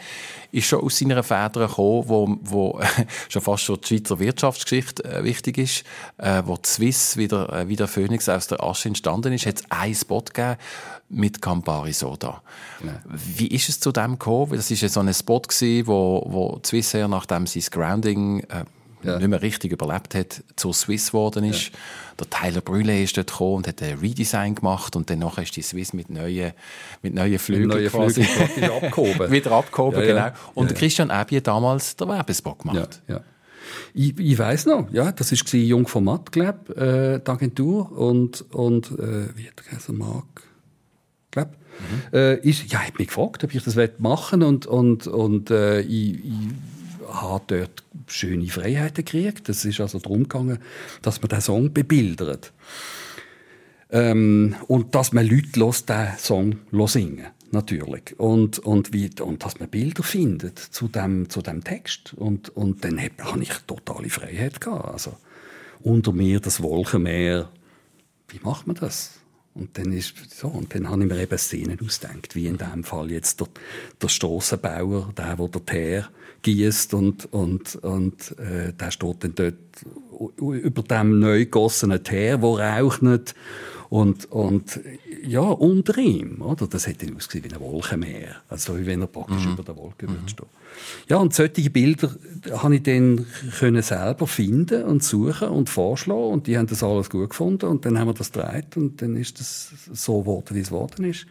ist 0.52 0.66
schon 0.66 0.82
aus 0.82 0.98
seiner 0.98 1.22
Feder 1.22 1.68
gekommen, 1.68 2.04
wo, 2.06 2.38
wo 2.42 2.80
schon 3.30 3.40
fast 3.40 3.64
schon 3.64 3.80
die 3.80 3.88
Schweizer 3.88 4.18
Wirtschaftsgeschichte 4.18 5.04
äh, 5.04 5.24
wichtig 5.24 5.56
ist, 5.56 5.84
äh, 6.18 6.42
wo 6.44 6.56
die 6.56 6.68
Swiss 6.68 7.16
wieder, 7.16 7.50
äh, 7.52 7.68
wie 7.68 7.76
der 7.76 7.88
Phoenix 7.88 8.28
aus 8.28 8.46
der 8.46 8.62
Asche 8.62 8.88
entstanden 8.88 9.32
ist, 9.32 9.46
hat 9.46 9.56
es 9.56 9.70
einen 9.70 9.94
Spot 9.94 10.20
gegeben 10.20 10.56
mit 11.08 11.40
Campari 11.40 11.92
Soda. 11.92 12.42
Ja. 12.84 13.00
Wie 13.04 13.48
ist 13.48 13.68
es 13.68 13.80
zu 13.80 13.92
dem 13.92 14.12
gekommen? 14.12 14.52
Das 14.56 14.70
war 14.70 14.76
ja 14.76 14.88
so 14.88 15.00
ein 15.00 15.14
Spot 15.14 15.40
gewesen, 15.40 15.86
wo, 15.86 16.24
wo 16.26 16.60
Swissair, 16.64 17.08
nachdem 17.08 17.46
sie 17.46 17.60
das 17.60 17.70
Grounding 17.70 18.40
äh, 18.40 18.64
ja. 19.02 19.18
nicht 19.18 19.28
mehr 19.28 19.42
richtig 19.42 19.72
überlebt 19.72 20.14
hat, 20.14 20.42
zur 20.56 20.74
Swiss 20.74 21.08
geworden 21.08 21.44
ist. 21.44 21.68
Ja. 21.68 21.78
Der 22.20 22.30
Tyler 22.30 22.60
Brûlé 22.60 23.02
ist 23.02 23.16
dort 23.16 23.30
gekommen 23.30 23.56
und 23.56 23.68
hat 23.68 23.82
ein 23.82 23.98
Redesign 23.98 24.54
gemacht 24.54 24.96
und 24.96 25.10
dann 25.10 25.22
ist 25.22 25.56
die 25.56 25.62
Swiss 25.62 25.92
mit 25.92 26.10
neuen, 26.10 26.52
mit 27.02 27.14
neuen 27.14 27.38
Flügeln 27.38 27.68
neue 27.68 27.88
quasi 27.88 28.24
Flügel 28.24 28.70
abgehoben. 28.82 29.30
wieder 29.30 29.52
abgehoben, 29.52 30.00
ja, 30.00 30.06
genau. 30.06 30.38
Und 30.54 30.74
Christian 30.74 31.12
hat 31.12 31.30
damals 31.46 31.96
den 31.96 32.08
Werbespot 32.08 32.60
gemacht. 32.60 33.02
Ich, 33.94 34.18
ich 34.18 34.38
weiß 34.38 34.66
noch, 34.66 34.92
ja, 34.92 35.10
das 35.12 35.32
war 35.32 35.60
Jung 35.60 35.88
von 35.88 36.04
Matt, 36.04 36.30
glaube 36.30 36.76
äh, 36.76 37.24
die 37.24 37.30
Agentur 37.30 37.90
und, 37.92 38.44
und 38.52 38.92
äh, 38.92 39.36
wie 39.36 39.48
hat 39.48 39.88
der 39.88 39.94
Mark, 39.94 40.42
glaube 41.36 41.50
mhm. 42.12 42.18
äh, 42.18 42.34
ist, 42.40 42.72
ja, 42.72 42.80
hat 42.80 42.98
mich 42.98 43.08
gefragt, 43.08 43.44
ob 43.44 43.54
ich 43.54 43.62
das 43.62 43.76
machen 43.98 44.40
will 44.40 44.48
und, 44.48 44.66
und, 44.66 45.06
und 45.06 45.50
äh, 45.50 45.80
ich, 45.80 46.24
ich 46.24 47.12
habe 47.12 47.44
dort 47.46 47.84
schöne 48.08 48.48
Freiheiten 48.48 49.04
gekriegt. 49.04 49.48
Es 49.48 49.64
ist 49.64 49.80
also 49.80 49.98
darum 49.98 50.24
gegangen, 50.24 50.58
dass 51.02 51.20
man 51.20 51.28
den 51.28 51.40
Song 51.40 51.72
bebildert. 51.72 52.52
Ähm, 53.90 54.56
und 54.66 54.94
dass 54.94 55.12
man 55.12 55.26
Leute 55.26 55.60
lässt, 55.60 55.88
den 55.88 56.08
Song 56.18 56.58
singen 56.86 57.26
natürlich. 57.52 58.18
Und, 58.18 58.58
und, 58.58 58.92
wie, 58.92 59.10
und 59.20 59.44
dass 59.44 59.60
man 59.60 59.68
Bilder 59.68 60.02
findet 60.02 60.58
zu 60.58 60.88
dem, 60.88 61.28
zu 61.30 61.42
dem 61.42 61.62
Text. 61.62 62.14
Und, 62.14 62.50
und 62.50 62.84
dann 62.84 63.00
habe 63.00 63.42
ich 63.42 63.52
totale 63.66 64.10
Freiheit 64.10 64.60
gehabt. 64.60 64.92
Also, 64.92 65.16
unter 65.80 66.12
mir 66.12 66.40
das 66.40 66.62
Wolkenmeer. 66.62 67.48
Wie 68.28 68.40
macht 68.42 68.66
man 68.66 68.76
das? 68.76 69.20
Und 69.56 69.78
dann 69.78 69.92
ist 69.92 70.14
so, 70.28 70.48
und 70.48 70.74
dann 70.74 70.90
habe 70.90 71.02
ich 71.02 71.08
mir 71.08 71.18
eben 71.18 71.38
Szenen 71.38 71.78
ausgedacht, 71.80 72.34
wie 72.34 72.46
in 72.46 72.58
dem 72.58 72.84
Fall 72.84 73.10
jetzt 73.10 73.40
der, 73.40 73.48
der 74.02 74.08
Strassenbauer, 74.08 75.12
der, 75.16 75.36
der 75.36 75.48
der 75.48 75.66
Teer 75.66 76.08
gießt 76.42 76.92
und, 76.92 77.32
und, 77.32 77.76
und 77.76 78.38
äh, 78.38 78.74
der 78.74 78.90
steht 78.90 79.24
dann 79.24 79.34
dort 79.34 79.54
über 80.38 80.82
dem 80.82 81.18
neu 81.18 81.40
gegossenen 81.40 82.04
Teer, 82.04 82.42
wo 82.42 82.56
raucht. 82.56 83.34
Und, 83.88 84.30
und 84.32 84.80
ja, 85.24 85.40
unter 85.40 85.98
ihm, 85.98 86.42
oder? 86.42 86.66
Das 86.66 86.86
hätte 86.86 87.06
ausgesehen 87.14 87.44
wie 87.44 87.54
ein 87.54 87.60
Wolkenmeer. 87.60 88.36
Also 88.48 88.78
wie 88.78 88.86
wenn 88.86 89.02
er 89.02 89.06
praktisch 89.06 89.44
mhm. 89.46 89.52
über 89.52 89.62
der 89.62 89.76
Wolke 89.76 90.06
mhm. 90.06 90.26
stehen. 90.26 90.46
Ja, 91.08 91.16
und 91.18 91.34
solche 91.34 91.70
Bilder 91.70 92.14
habe 92.52 92.76
ich 92.76 92.82
dann 92.82 93.26
können 93.58 93.82
selber 93.82 94.26
finden 94.26 94.84
und 94.84 95.02
suchen 95.02 95.48
und 95.48 95.70
vorschlagen 95.70 96.32
und 96.32 96.46
die 96.46 96.58
haben 96.58 96.66
das 96.66 96.82
alles 96.82 97.08
gut 97.08 97.30
gefunden 97.30 97.66
und 97.66 97.84
dann 97.84 97.98
haben 97.98 98.08
wir 98.08 98.14
das 98.14 98.32
gedreht 98.32 98.76
und 98.76 99.00
dann 99.00 99.16
ist 99.16 99.40
das 99.40 99.70
so 99.92 100.20
geworden, 100.20 100.54
wie 100.54 100.60
es 100.60 100.68
geworden 100.68 101.04
ist. 101.04 101.26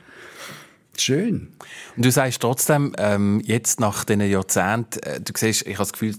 Schön. 0.98 1.50
Und 1.96 2.06
du 2.06 2.12
sagst 2.12 2.42
trotzdem, 2.42 2.94
ähm, 2.98 3.42
jetzt 3.44 3.80
nach 3.80 4.04
diesen 4.06 4.22
Jahrzehnten, 4.22 5.00
äh, 5.04 5.22
du 5.22 5.34
siehst, 5.36 5.62
ich 5.64 5.74
habe 5.74 5.80
das 5.80 5.94
Gefühl, 5.94 6.16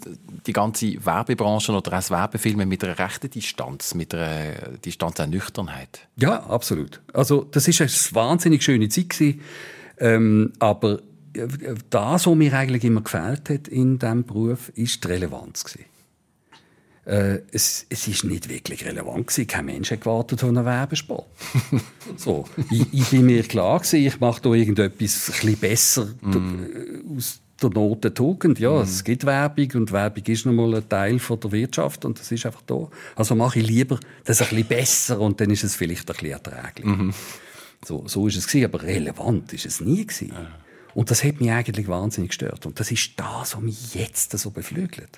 die 0.46 0.52
ganze 0.52 1.04
Werbebranche 1.04 1.72
oder 1.72 1.98
auch 1.98 2.10
Werbefilme 2.10 2.66
mit 2.66 2.84
einer 2.84 2.98
rechten 2.98 3.30
Distanz, 3.30 3.94
mit 3.94 4.14
einer 4.14 4.78
Distanz 4.84 5.20
an 5.20 5.30
Nüchternheit. 5.30 6.06
Ja, 6.16 6.44
absolut. 6.44 7.00
Also 7.12 7.44
das 7.44 7.68
ist 7.68 7.80
eine 7.80 7.90
wahnsinnig 8.14 8.62
schöne 8.62 8.88
Zeit 8.88 9.10
gewesen, 9.10 9.40
ähm, 9.98 10.52
aber 10.58 11.00
äh, 11.34 11.46
das, 11.90 12.26
was 12.26 12.34
mir 12.34 12.52
eigentlich 12.52 12.84
immer 12.84 13.00
gefällt 13.02 13.50
hat 13.50 13.68
in 13.68 13.98
diesem 13.98 14.24
Beruf, 14.24 14.70
ist 14.74 15.02
die 15.04 15.08
Relevanz 15.08 15.64
gewesen 15.64 15.86
äh, 17.07 17.38
es, 17.52 17.86
es 17.88 18.09
ist 18.09 18.24
nicht 18.24 18.48
wirklich 18.48 18.84
relevant 18.84 19.28
gewesen. 19.28 19.46
Kein 19.46 19.66
Mensch 19.66 19.90
hat 19.90 20.00
gewartet 20.00 20.42
auf 20.42 20.48
einen 20.48 20.64
Werbespot. 20.64 21.24
so, 22.16 22.44
ich, 22.70 22.86
ich 22.92 23.09
bin 23.09 23.26
mir 23.26 23.42
klar 23.44 23.78
gewesen, 23.78 24.07
ich 24.07 24.20
mache 24.20 24.42
da 24.42 24.52
irgendetwas 24.52 25.32
ein 25.42 25.57
besser 25.57 26.09
mm. 26.20 27.16
aus 27.16 27.40
der 27.62 27.70
Not 27.70 28.04
der 28.04 28.12
Tugend. 28.12 28.59
Ja, 28.59 28.72
mm. 28.72 28.82
es 28.82 29.04
gibt 29.04 29.24
Werbung 29.24 29.68
und 29.74 29.92
Werbung 29.92 30.24
ist 30.24 30.46
nun 30.46 30.57
mal 30.57 30.74
ein 30.74 30.88
Teil 30.88 31.18
von 31.20 31.38
der 31.38 31.52
Wirtschaft 31.52 32.04
und 32.04 32.18
das 32.18 32.32
ist 32.32 32.44
einfach 32.44 32.62
da. 32.62 32.88
Also 33.14 33.36
mache 33.36 33.61
ich 33.61 33.66
lieber 33.66 34.00
das 34.24 34.42
ein 34.42 34.48
bisschen 34.48 34.66
besser 34.66 35.20
und 35.20 35.40
dann 35.40 35.50
ist 35.50 35.62
es 35.62 35.76
vielleicht 35.76 36.11
ein 36.11 36.14
bisschen 36.14 36.32
erträglich. 36.32 36.86
Mm 36.86 37.11
So, 37.84 38.02
so 38.09 38.26
ist 38.26 38.36
es 38.36 38.48
gewesen, 38.48 38.64
aber 38.64 38.82
relevant 38.82 39.52
ist 39.52 39.66
es 39.66 39.80
nie 39.80 40.04
gewesen. 40.04 40.32
Ja. 40.34 40.65
Und 40.97 41.11
das 41.11 41.22
hat 41.24 41.42
mich 41.42 41.51
eigentlich 41.51 41.88
wahnsinnig 41.88 42.30
gestört. 42.30 42.64
Und 42.64 42.80
das 42.80 42.90
ist 42.90 43.11
das, 43.16 43.55
was 43.55 43.61
mich 43.61 43.94
jetzt 43.94 44.30
so 44.38 44.51
beflügelt. 44.51 45.11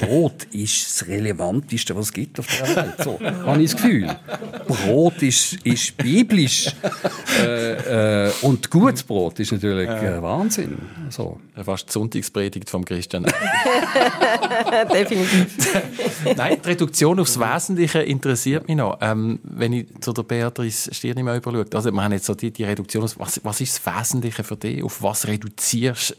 Brot 0.00 0.44
ist 0.52 0.86
das 0.86 1.08
Relevanteste, 1.08 1.96
was 1.96 2.06
es 2.06 2.12
gibt 2.12 2.38
auf 2.38 2.46
der 2.46 2.76
Welt. 2.76 2.94
So, 3.02 3.18
habe 3.18 3.60
ich 3.60 3.72
das 3.72 3.82
Gefühl. 3.82 4.16
Brot 4.68 5.20
ist, 5.22 5.54
ist 5.64 5.96
biblisch. 5.96 6.72
Äh, 7.34 8.26
äh, 8.28 8.32
und 8.42 8.70
gutes 8.70 9.02
Brot 9.02 9.40
ist 9.40 9.50
natürlich 9.50 9.88
äh, 9.88 10.22
Wahnsinn. 10.22 10.78
So. 11.10 11.40
Fast 11.64 11.88
die 11.88 11.92
Sonntagspredigt 11.92 12.70
vom 12.70 12.84
Christian. 12.84 13.24
Definitiv. 14.92 15.80
Nein, 16.36 16.58
die 16.64 16.68
Reduktion 16.68 17.18
aufs 17.18 17.40
Wesentliche 17.40 18.02
interessiert 18.02 18.68
mich 18.68 18.76
noch. 18.76 18.98
Ähm, 19.00 19.40
wenn 19.42 19.72
ich 19.72 19.86
zu 20.00 20.12
der 20.12 20.22
Beatrice 20.22 20.94
Stirni 20.94 21.24
mal 21.24 21.38
überschaue, 21.38 21.66
also 21.74 21.90
wir 21.90 22.04
haben 22.04 22.12
jetzt 22.12 22.26
so 22.26 22.36
die, 22.36 22.52
die 22.52 22.62
Reduktion, 22.62 23.02
was, 23.16 23.40
was 23.42 23.60
ist 23.60 23.84
das 23.84 23.94
Wesentliche 23.94 24.44
für 24.44 24.56
dich? 24.56 24.84
Auf 24.84 25.02
was 25.02 25.23
reduzierst 25.26 26.16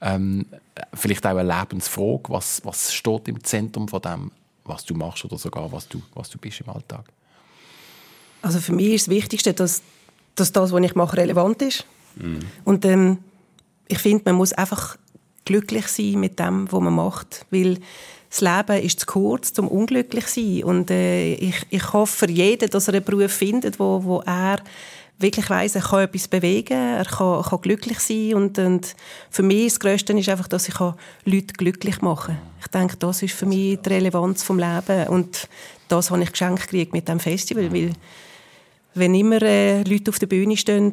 ähm, 0.00 0.46
vielleicht 0.94 1.26
auch 1.26 1.36
eine 1.36 1.42
Lebensfrage, 1.42 2.22
was, 2.28 2.62
was 2.64 2.92
steht 2.92 3.28
im 3.28 3.42
Zentrum 3.44 3.88
von 3.88 4.00
dem, 4.00 4.32
was 4.64 4.84
du 4.84 4.94
machst 4.94 5.24
oder 5.24 5.36
sogar 5.36 5.70
was 5.72 5.88
du, 5.88 6.02
was 6.14 6.30
du 6.30 6.38
bist 6.38 6.60
im 6.60 6.70
Alltag? 6.70 7.04
Also 8.42 8.60
für 8.60 8.72
mich 8.72 8.94
ist 8.94 9.06
das 9.06 9.14
Wichtigste, 9.14 9.52
dass, 9.52 9.82
dass 10.34 10.52
das, 10.52 10.72
was 10.72 10.82
ich 10.82 10.94
mache, 10.94 11.18
relevant 11.18 11.60
ist. 11.62 11.84
Mhm. 12.16 12.40
Und 12.64 12.84
ähm, 12.84 13.18
ich 13.88 13.98
finde, 13.98 14.22
man 14.26 14.36
muss 14.36 14.52
einfach 14.52 14.96
glücklich 15.44 15.88
sein 15.88 16.20
mit 16.20 16.38
dem, 16.38 16.70
was 16.70 16.80
man 16.80 16.94
macht, 16.94 17.46
weil 17.50 17.78
das 18.30 18.40
Leben 18.40 18.82
ist 18.82 19.00
zu 19.00 19.06
kurz, 19.06 19.58
um 19.58 19.68
unglücklich 19.68 20.26
zu 20.26 20.40
sein. 20.40 20.64
Und 20.64 20.90
äh, 20.90 21.34
ich, 21.34 21.66
ich 21.70 21.92
hoffe 21.92 22.26
für 22.26 22.30
jeden, 22.30 22.70
dass 22.70 22.88
er 22.88 22.94
einen 22.94 23.04
Beruf 23.04 23.32
findet, 23.32 23.78
wo, 23.78 24.04
wo 24.04 24.20
er 24.20 24.60
wirklich 25.20 25.50
weiss, 25.50 25.74
er 25.74 25.82
kann 25.82 26.04
etwas 26.04 26.28
bewegen, 26.28 26.72
er 26.72 27.04
kann, 27.04 27.42
kann 27.42 27.60
glücklich 27.60 28.00
sein 28.00 28.34
und, 28.34 28.58
und 28.58 28.96
für 29.30 29.42
mich 29.42 29.68
das 29.68 29.80
Größte 29.80 30.12
ist 30.14 30.28
einfach, 30.28 30.48
dass 30.48 30.68
ich 30.68 30.78
Leute 30.78 31.54
glücklich 31.56 32.00
machen 32.00 32.36
kann. 32.36 32.50
Ich 32.60 32.66
denke, 32.68 32.96
das 32.96 33.22
ist 33.22 33.34
für 33.34 33.46
mich 33.46 33.78
die 33.80 33.88
Relevanz 33.88 34.42
vom 34.42 34.58
Leben 34.58 35.08
und 35.08 35.48
das 35.88 36.10
habe 36.10 36.22
ich 36.22 36.32
geschenkt 36.32 36.62
gekriegt 36.62 36.92
mit 36.92 37.08
dem 37.08 37.20
Festival, 37.20 37.72
weil 37.72 37.92
wenn 38.94 39.14
immer 39.14 39.40
äh, 39.42 39.82
Leute 39.82 40.10
auf 40.10 40.18
der 40.18 40.26
Bühne 40.26 40.56
stehen, 40.56 40.92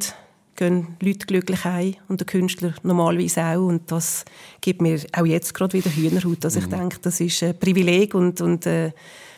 gehen 0.55 0.97
Leute 1.01 1.25
glücklich 1.25 1.65
ein 1.65 1.95
und 2.07 2.19
der 2.19 2.25
Künstler 2.25 2.73
normalerweise 2.83 3.43
auch 3.43 3.67
und 3.67 3.91
das 3.91 4.25
gibt 4.59 4.81
mir 4.81 4.99
auch 5.13 5.25
jetzt 5.25 5.53
gerade 5.53 5.73
wieder 5.73 5.89
Hühnerhaut, 5.89 6.43
dass 6.43 6.55
also 6.55 6.67
ich 6.67 6.73
mhm. 6.73 6.79
denke, 6.79 6.97
das 7.01 7.19
ist 7.19 7.43
ein 7.43 7.57
Privileg 7.57 8.13
und, 8.13 8.41
und 8.41 8.65
äh, 8.65 8.91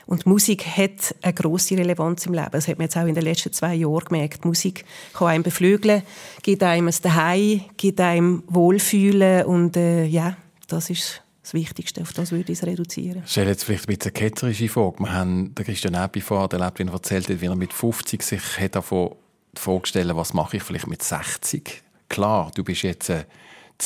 und 0.10 0.26
Musik 0.26 0.66
hat 0.66 1.14
eine 1.22 1.34
grosse 1.36 1.78
Relevanz 1.78 2.26
im 2.26 2.34
Leben. 2.34 2.50
Das 2.52 2.68
hat 2.68 2.80
man 2.80 2.86
jetzt 2.86 2.98
auch 2.98 3.06
in 3.06 3.14
den 3.14 3.24
letzten 3.24 3.54
zwei 3.54 3.76
Jahren 3.76 4.06
gemerkt. 4.06 4.44
Musik 4.44 4.84
kann 5.14 5.28
einem 5.28 5.44
beflügeln, 5.44 6.02
gibt 6.42 6.64
einem 6.64 6.88
ein 6.88 6.96
Daheim, 7.00 7.62
gibt 7.78 8.02
einem 8.02 8.42
Wohlfühlen 8.48 9.46
und 9.46 9.78
äh, 9.78 10.06
ja, 10.06 10.36
das 10.68 10.90
ist 10.90 11.22
das 11.44 11.54
Wichtigste. 11.54 12.02
Auf 12.02 12.12
das 12.14 12.32
würde 12.32 12.52
ich 12.52 12.58
es 12.58 12.66
reduzieren. 12.66 13.22
Stell 13.28 13.48
jetzt 13.48 13.66
vielleicht 13.66 13.84
ein 13.84 13.96
bisschen 13.96 14.16
eine 14.16 14.30
ketzerische 14.30 14.68
Frage. 14.68 15.00
Wir 15.00 15.14
haben 15.14 15.54
den 15.54 15.64
Christian 15.64 15.94
Ebi 15.94 16.22
vorher 16.22 16.52
erlebt, 16.60 16.80
wie 16.80 16.84
er 16.88 16.94
erzählt 16.94 17.30
hat, 17.30 17.42
wie 17.42 17.46
er 17.46 17.56
mit 17.56 17.72
50 17.72 18.24
sich 18.24 18.60
hat 18.60 18.76
davon 18.76 19.12
vorgestellt 19.54 20.16
was 20.16 20.34
mache 20.34 20.58
ich 20.58 20.64
vielleicht 20.64 20.88
mit 20.88 21.04
60. 21.04 21.84
Klar, 22.08 22.52
du 22.56 22.64
bist 22.64 22.82
jetzt 22.82 23.10
äh, 23.10 23.26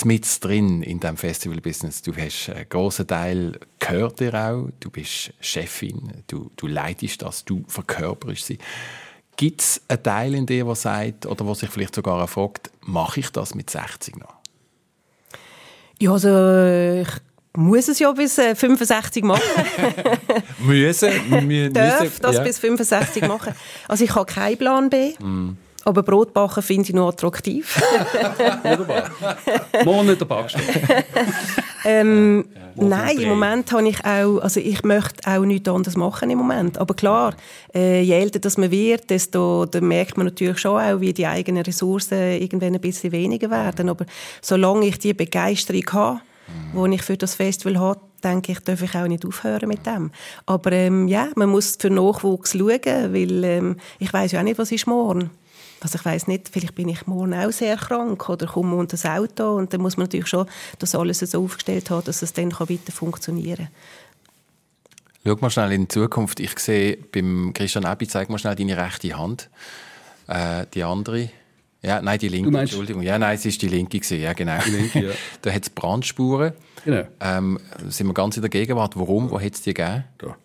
mit 0.06 0.44
drin 0.44 0.82
in 0.82 1.00
diesem 1.00 1.18
Festival-Business. 1.18 2.02
Du 2.02 2.16
hast 2.16 2.50
einen 2.50 2.68
grossen 2.68 3.08
Teil, 3.08 3.60
gehört 3.80 4.20
dir 4.20 4.34
auch, 4.34 4.70
du 4.80 4.90
bist 4.90 5.34
Chefin, 5.40 6.24
du, 6.28 6.52
du 6.56 6.68
leitest 6.68 7.22
das, 7.22 7.46
du 7.46 7.64
verkörperst 7.68 8.46
sie. 8.48 8.58
Gibt 9.36 9.62
es 9.62 9.82
einen 9.88 10.04
Teil 10.04 10.34
in 10.36 10.46
dir, 10.46 10.66
der 10.66 10.76
sagt, 10.76 11.26
oder 11.26 11.46
der 11.46 11.56
sich 11.56 11.70
vielleicht 11.70 11.96
sogar 11.96 12.28
fragt, 12.28 12.72
mache 12.82 13.20
ich 13.20 13.30
das 13.30 13.56
mit 13.56 13.70
60 13.70 14.18
noch? 14.18 14.34
Ja, 16.00 16.12
also 16.12 17.02
ich 17.02 17.08
muss 17.56 17.88
es 17.88 18.00
ja 18.00 18.12
bis 18.12 18.36
65 18.36 19.24
äh, 19.24 19.26
machen. 19.26 19.42
müssen, 20.60 21.12
müssen. 21.48 21.74
Darf 21.74 22.20
das 22.20 22.36
ja. 22.36 22.44
bis 22.44 22.60
65 22.60 23.28
machen. 23.28 23.54
Also 23.88 24.04
ich 24.04 24.14
habe 24.16 24.26
keinen 24.26 24.58
Plan 24.58 24.90
B. 24.90 25.14
Mm. 25.20 25.58
Aber 25.86 26.04
Brotbacken 26.04 26.64
finde 26.64 26.84
ich 26.84 26.94
noch 26.94 27.10
attraktiv. 27.10 27.82
Wunderbar. 28.64 30.04
Nicht 30.04 30.22
der 30.22 30.26
Backstoff. 30.26 30.62
ähm, 31.86 32.46
ja, 32.56 32.84
nein, 32.84 33.20
im 33.20 33.30
Moment 33.30 33.72
habe 33.72 33.90
ich 33.90 34.04
auch, 34.06 34.40
also 34.40 34.60
ich 34.60 34.84
möchte 34.84 35.30
auch 35.30 35.44
nichts 35.44 35.68
anderes 35.68 35.98
machen 35.98 36.30
im 36.30 36.38
Moment. 36.38 36.78
Aber 36.78 36.94
klar, 36.94 37.36
äh, 37.74 38.02
je 38.02 38.14
älter 38.14 38.40
das 38.40 38.58
man 38.58 38.72
wird, 38.72 39.10
desto 39.10 39.66
da 39.66 39.82
merkt 39.82 40.16
man 40.16 40.28
natürlich 40.28 40.60
schon 40.60 40.80
auch, 40.80 41.02
wie 41.02 41.14
die 41.14 41.28
eigenen 41.28 41.64
Ressourcen 41.64 42.42
irgendwann 42.42 42.76
ein 42.76 42.82
bisschen 42.82 43.12
weniger 43.12 43.50
werden. 43.50 43.90
Aber 43.90 44.06
solange 44.42 44.88
ich 44.88 45.00
die 45.00 45.14
Begeisterung 45.14 45.86
habe, 45.92 46.20
mhm. 46.74 46.92
die 46.92 46.96
ich 46.96 47.02
für 47.02 47.18
das 47.18 47.36
Festival 47.36 47.78
habe, 47.78 48.00
denke 48.24 48.54
ich, 48.54 48.60
darf 48.60 48.82
ich 48.82 48.96
auch 48.96 49.08
nicht 49.08 49.26
aufhören 49.26 49.68
mit 49.68 49.86
dem. 49.86 50.12
Aber 50.46 50.72
ähm, 50.72 51.10
ja, 51.10 51.28
man 51.36 51.50
muss 51.50 51.76
für 51.78 51.90
Nachwuchs 51.90 52.54
schauen, 52.54 53.14
weil 53.14 53.44
ähm, 53.44 53.78
ich 54.00 54.14
weiß 54.14 54.32
ja 54.32 54.40
auch 54.40 54.44
nicht, 54.44 54.58
was 54.58 54.72
ist 54.72 54.88
morgen. 54.88 55.30
Also 55.84 55.98
ich 55.98 56.06
weiß 56.06 56.28
nicht, 56.28 56.50
vielleicht 56.50 56.76
bin 56.76 56.88
ich 56.88 57.06
morgen 57.08 57.34
auch 57.34 57.52
sehr 57.52 57.76
krank 57.76 58.30
oder 58.30 58.48
komme 58.48 58.76
unter 58.76 58.92
das 58.92 59.06
Auto 59.06 59.56
und 59.56 59.74
dann 59.74 59.82
muss 59.82 59.98
man 59.98 60.06
natürlich 60.06 60.28
schon 60.28 60.48
das 60.80 60.96
alles 60.96 61.20
so 61.20 61.44
aufgestellt 61.44 61.90
haben, 61.90 62.06
dass 62.06 62.22
es 62.22 62.34
dann 62.34 62.52
weiter 62.52 62.92
funktionieren 62.92 63.68
kann. 63.68 63.68
Schau 65.26 65.38
mal 65.40 65.50
schnell 65.50 65.72
in 65.72 65.82
die 65.84 65.88
Zukunft. 65.88 66.40
Ich 66.40 66.58
sehe 66.60 66.98
beim 66.98 67.54
Christian 67.54 67.86
Ebi, 67.86 68.08
zeig 68.08 68.30
mal 68.30 68.38
schnell 68.38 68.56
deine 68.56 68.78
rechte 68.78 69.18
Hand. 69.18 69.50
Äh, 70.28 70.66
die 70.74 70.84
andere. 70.84 71.30
Ja, 71.82 72.02
nein, 72.02 72.18
die 72.18 72.30
linke, 72.30 72.58
Entschuldigung. 72.58 73.02
Ja, 73.02 73.20
nein, 73.20 73.36
es 73.36 73.46
ist 73.46 73.62
die 73.62 73.68
linke 73.68 74.00
gewesen. 74.00 74.22
ja, 74.22 74.34
genau. 74.34 74.58
Die 74.66 74.72
linke, 74.72 75.06
ja. 75.08 75.12
da 75.42 75.52
hat 75.52 75.64
es 75.64 75.70
Brandspuren. 75.70 76.54
Genau. 76.86 77.04
Ähm, 77.20 77.60
sind 77.90 78.08
wir 78.08 78.14
ganz 78.14 78.38
in 78.38 78.42
der 78.42 78.50
Gegenwart. 78.50 78.98
Warum? 78.98 79.32
Wo 79.32 79.40
hat 79.40 79.54
es 79.54 79.62
die 79.62 79.74
gegeben? 79.74 80.06
Da. 80.18 80.38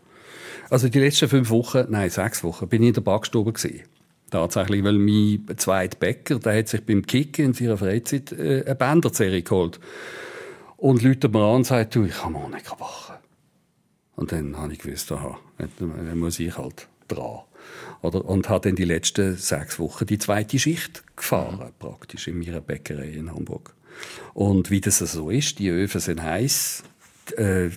Also 0.70 0.88
die 0.88 0.98
letzten 0.98 1.28
fünf 1.28 1.50
Wochen, 1.50 1.86
nein, 1.88 2.10
sechs 2.10 2.44
Wochen, 2.44 2.68
bin 2.68 2.82
ich 2.82 2.88
in 2.88 2.94
der 2.94 3.00
Backstube 3.00 3.52
gewesen. 3.52 3.82
Tatsächlich, 4.30 4.84
weil 4.84 4.98
mein 4.98 5.46
zweiter 5.56 5.96
Bäcker, 5.98 6.38
der 6.38 6.58
hat 6.58 6.68
sich 6.68 6.84
beim 6.84 7.06
Kicken 7.06 7.46
in 7.46 7.54
seiner 7.54 7.78
Freizeit 7.78 8.32
äh, 8.32 8.62
eine 8.64 8.74
Bänderserie 8.74 9.42
geholt. 9.42 9.80
Und 10.76 11.02
Leute 11.02 11.28
mir 11.28 11.40
an 11.40 11.56
und 11.56 11.66
sagt, 11.66 11.94
du, 11.94 12.04
ich 12.04 12.14
kann 12.14 12.32
morgen 12.32 12.52
nicht 12.52 12.68
backen. 12.68 13.14
Und 14.16 14.32
dann 14.32 14.56
habe 14.56 14.72
ich 14.72 14.80
gewusst, 14.80 15.10
aha, 15.12 15.38
dann 15.78 16.18
muss 16.18 16.38
ich 16.40 16.56
halt 16.58 16.88
dran. 17.08 17.40
Oder, 18.02 18.24
und 18.24 18.48
habe 18.48 18.68
dann 18.68 18.76
die 18.76 18.84
letzten 18.84 19.36
sechs 19.36 19.78
Wochen 19.78 20.06
die 20.06 20.18
zweite 20.18 20.58
Schicht 20.58 21.04
gefahren, 21.16 21.56
mhm. 21.56 21.72
praktisch, 21.78 22.28
in 22.28 22.38
meiner 22.38 22.60
Bäckerei 22.60 23.08
in 23.08 23.32
Hamburg. 23.32 23.74
Und 24.34 24.70
wie 24.70 24.80
das 24.80 24.98
so 24.98 25.30
ist, 25.30 25.58
die 25.58 25.68
Öfen 25.68 26.00
sind 26.00 26.22
heiß 26.22 26.84
äh, 27.36 27.66
äh, 27.66 27.70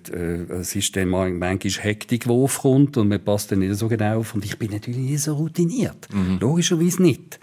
es 0.60 0.76
ist 0.76 0.96
dann 0.96 1.10
manchmal 1.10 1.58
Hektik, 1.58 2.24
die 2.24 2.30
aufkommt 2.30 2.98
und 2.98 3.08
man 3.10 3.24
passt 3.24 3.52
dann 3.52 3.60
nicht 3.60 3.76
so 3.76 3.88
genau 3.88 4.20
auf. 4.20 4.36
Und 4.36 4.46
ich 4.46 4.58
bin 4.58 4.72
natürlich 4.72 5.00
nicht 5.00 5.22
so 5.22 5.34
routiniert. 5.34 6.08
Mhm. 6.14 6.38
Logischerweise 6.40 7.02
nicht. 7.02 7.40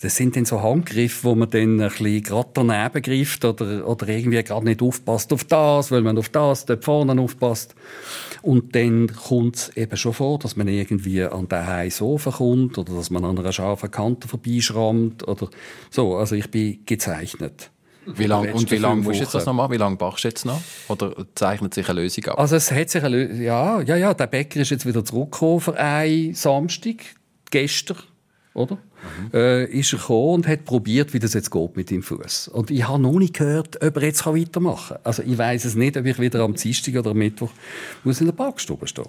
Das 0.00 0.16
sind 0.16 0.36
dann 0.36 0.44
so 0.44 0.62
Handgriffe, 0.62 1.24
wo 1.24 1.34
man 1.34 1.50
dann 1.50 1.80
ein 1.80 1.88
bisschen 1.88 2.22
gerade 2.22 2.48
daneben 2.54 3.02
greift 3.02 3.44
oder, 3.44 3.86
oder 3.86 4.08
irgendwie 4.08 4.42
gerade 4.42 4.64
nicht 4.64 4.82
aufpasst 4.82 5.32
auf 5.32 5.44
das, 5.44 5.90
weil 5.90 6.02
man 6.02 6.18
auf 6.18 6.28
das 6.28 6.66
dort 6.66 6.84
vorne 6.84 7.20
aufpasst. 7.20 7.74
Und 8.42 8.74
dann 8.74 9.06
kommt 9.06 9.56
es 9.56 9.76
eben 9.76 9.96
schon 9.96 10.14
vor, 10.14 10.38
dass 10.38 10.56
man 10.56 10.66
irgendwie 10.66 11.22
an 11.22 11.48
den 11.48 11.66
heißen 11.66 12.04
Ofen 12.04 12.32
kommt 12.32 12.78
oder 12.78 12.94
dass 12.94 13.10
man 13.10 13.24
an 13.24 13.38
einer 13.38 13.52
scharfen 13.52 13.90
Kante 13.90 14.26
vorbeischrammt 14.26 15.26
oder 15.28 15.48
so. 15.90 16.16
Also 16.16 16.34
ich 16.34 16.50
bin 16.50 16.80
gezeichnet. 16.84 17.70
Wie 18.06 18.26
lang, 18.26 18.52
und 18.52 18.70
wie 18.70 18.76
lange 18.76 19.02
musst 19.02 19.20
du 19.20 19.22
jetzt 19.22 19.34
das 19.34 19.46
noch 19.46 19.52
machen? 19.52 19.72
Wie 19.72 19.76
lange 19.76 19.96
bachst 19.96 20.24
du 20.24 20.28
jetzt 20.28 20.44
noch? 20.44 20.60
Oder 20.88 21.14
zeichnet 21.34 21.74
sich 21.74 21.88
eine 21.88 22.00
Lösung 22.00 22.24
ab? 22.26 22.38
Also 22.38 22.56
es 22.56 22.70
hat 22.72 22.90
sich 22.90 23.02
eine 23.02 23.16
Lösung, 23.16 23.42
ja, 23.42 23.80
ja, 23.80 23.96
ja, 23.96 24.14
der 24.14 24.26
Bäcker 24.26 24.60
ist 24.60 24.70
jetzt 24.70 24.86
wieder 24.86 25.04
zurückgekommen 25.04 25.60
für 25.60 25.76
einen 25.76 26.34
Samstag, 26.34 26.96
gestern, 27.50 27.98
oder? 28.54 28.74
Mhm. 28.74 29.30
Äh, 29.34 29.64
ist 29.66 29.92
er 29.92 29.98
gekommen 29.98 30.34
und 30.34 30.48
hat 30.48 30.64
probiert, 30.64 31.12
wie 31.14 31.18
das 31.18 31.34
jetzt 31.34 31.50
geht 31.50 31.76
mit 31.76 31.90
dem 31.90 32.02
Fuß. 32.02 32.48
Und 32.48 32.70
ich 32.70 32.86
habe 32.86 33.02
noch 33.02 33.18
nicht 33.18 33.34
gehört, 33.34 33.82
ob 33.82 33.96
er 33.96 34.02
jetzt 34.02 34.24
weitermachen 34.26 34.96
kann. 34.96 35.04
Also 35.04 35.22
ich 35.22 35.36
weiß 35.36 35.64
es 35.64 35.74
nicht, 35.74 35.96
ob 35.96 36.06
ich 36.06 36.18
wieder 36.18 36.40
am 36.40 36.54
Dienstag 36.54 36.96
oder 36.96 37.10
am 37.10 37.18
Mittwoch 37.18 37.50
muss 38.04 38.20
in 38.20 38.26
der 38.26 38.32
Backstube 38.32 38.86
stehen 38.86 39.08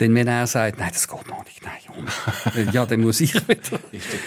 denn 0.00 0.14
wenn 0.14 0.26
er 0.26 0.46
sagt, 0.46 0.78
nein, 0.78 0.90
das 0.92 1.08
geht 1.08 1.28
noch 1.28 1.44
nicht, 1.44 1.62
nein, 1.62 2.68
ja, 2.72 2.84
dann 2.86 3.00
muss 3.00 3.20
ich 3.20 3.34
wieder. 3.48 3.78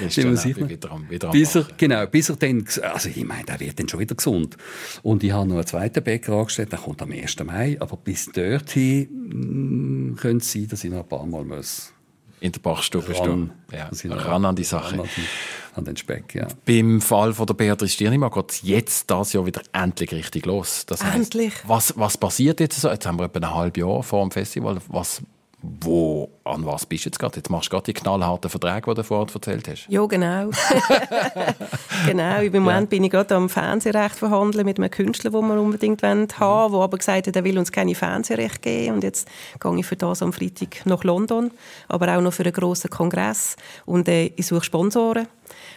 ist 0.06 0.18
dann 0.18 0.30
muss 0.30 0.46
ich 0.46 0.56
wieder, 0.56 0.92
am, 0.92 1.10
wieder 1.10 1.28
am 1.28 1.32
bis 1.32 1.56
er, 1.56 1.68
Genau, 1.78 2.06
bis 2.08 2.30
er 2.30 2.36
dann, 2.38 2.66
also 2.82 3.10
ich 3.10 3.26
meine, 3.26 3.44
der 3.44 3.60
wird 3.60 3.80
dann 3.80 3.90
schon 3.90 4.00
wieder 4.00 4.16
gesund. 4.16 4.58
Und 5.04 5.24
ich 5.24 5.32
habe 5.32 5.48
noch 5.48 5.56
einen 5.56 5.68
zweiten 5.68 6.04
Bäcker 6.04 6.34
angestellt, 6.34 6.72
der 6.72 6.80
kommt 6.80 7.02
am 7.02 7.12
1. 7.12 7.38
Mai, 7.44 7.78
aber 7.80 7.98
bis 7.98 8.28
dorthin 8.32 9.08
hm, 9.08 10.18
könnte 10.20 10.44
es 10.44 10.52
sein, 10.52 10.68
dass 10.68 10.84
ich 10.84 10.92
noch 10.92 11.00
ein 11.00 11.08
paar 11.08 11.26
Mal 11.26 11.44
muss. 11.44 11.94
In 12.40 12.52
der 12.52 12.60
Bachstube 12.60 13.16
stehen. 13.16 13.52
Ja, 13.72 13.90
ran 14.12 14.46
an 14.46 14.56
die 14.56 14.64
Sache. 14.64 15.00
Ran 15.00 15.08
an, 15.74 15.86
den 15.86 15.98
Speck, 15.98 16.36
ja. 16.36 16.48
Beim 16.66 17.02
Fall 17.02 17.34
von 17.34 17.48
der 17.48 17.56
Beatrice 17.56 17.94
Stirnimann 17.94 18.30
geht 18.30 18.52
es 18.52 18.62
jetzt 18.62 19.10
das 19.10 19.34
Jahr 19.34 19.46
wieder 19.48 19.62
endlich 19.74 20.12
richtig 20.12 20.46
los. 20.46 20.86
Das 20.86 21.04
heisst, 21.04 21.16
endlich. 21.36 21.54
Was, 21.66 21.98
was 21.98 22.18
passiert 22.18 22.60
jetzt 22.60 22.80
so? 22.80 22.90
Jetzt 22.90 23.08
haben 23.08 23.18
wir 23.18 23.26
etwa 23.26 23.40
ein 23.40 23.56
halbes 23.56 23.82
Jahr 23.82 24.04
vor 24.04 24.22
dem 24.24 24.30
Festival. 24.30 24.78
Was 24.88 25.24
wo 25.82 26.30
an 26.44 26.66
was 26.66 26.86
bist 26.86 27.06
du 27.06 27.10
jetzt 27.10 27.20
gerade? 27.20 27.38
Jetzt 27.38 27.50
machst 27.50 27.68
du 27.68 27.72
gerade 27.72 27.86
die 27.86 27.94
knallharten 27.94 28.50
Verträge, 28.50 28.90
die 28.90 28.96
du 28.96 29.04
vorher 29.04 29.34
erzählt 29.34 29.68
hast. 29.68 29.88
Ja, 29.90 30.06
genau. 30.06 30.50
genau, 32.06 32.42
im 32.42 32.54
Moment 32.54 32.88
ja. 32.88 32.98
bin 32.98 33.04
ich 33.04 33.12
gerade 33.12 33.36
am 33.36 33.50
Fernsehrecht 33.50 34.16
verhandeln 34.16 34.66
mit 34.66 34.78
einem 34.78 34.90
Künstler, 34.90 35.32
den 35.32 35.48
wir 35.48 35.60
unbedingt 35.60 36.04
haben 36.04 36.28
wollen, 36.40 36.68
mhm. 36.68 36.72
der 36.72 36.82
aber 36.82 36.98
gesagt 36.98 37.28
hat, 37.28 37.36
er 37.36 37.44
will 37.44 37.58
uns 37.60 37.72
keine 37.72 37.96
Fernsehrecht 37.96 38.62
geben. 38.62 38.96
Und 38.96 39.04
jetzt 39.04 39.28
gehe 39.60 39.78
ich 39.78 39.86
für 39.86 39.96
das 39.96 40.22
am 40.22 40.34
Freitag 40.34 40.86
nach 40.86 41.04
London, 41.04 41.52
aber 41.88 42.16
auch 42.16 42.22
noch 42.22 42.34
für 42.34 42.44
einen 42.44 42.54
grossen 42.54 42.90
Kongress. 42.90 43.56
Und 43.86 44.08
äh, 44.08 44.32
ich 44.36 44.48
suche 44.48 44.64
Sponsoren. 44.64 45.28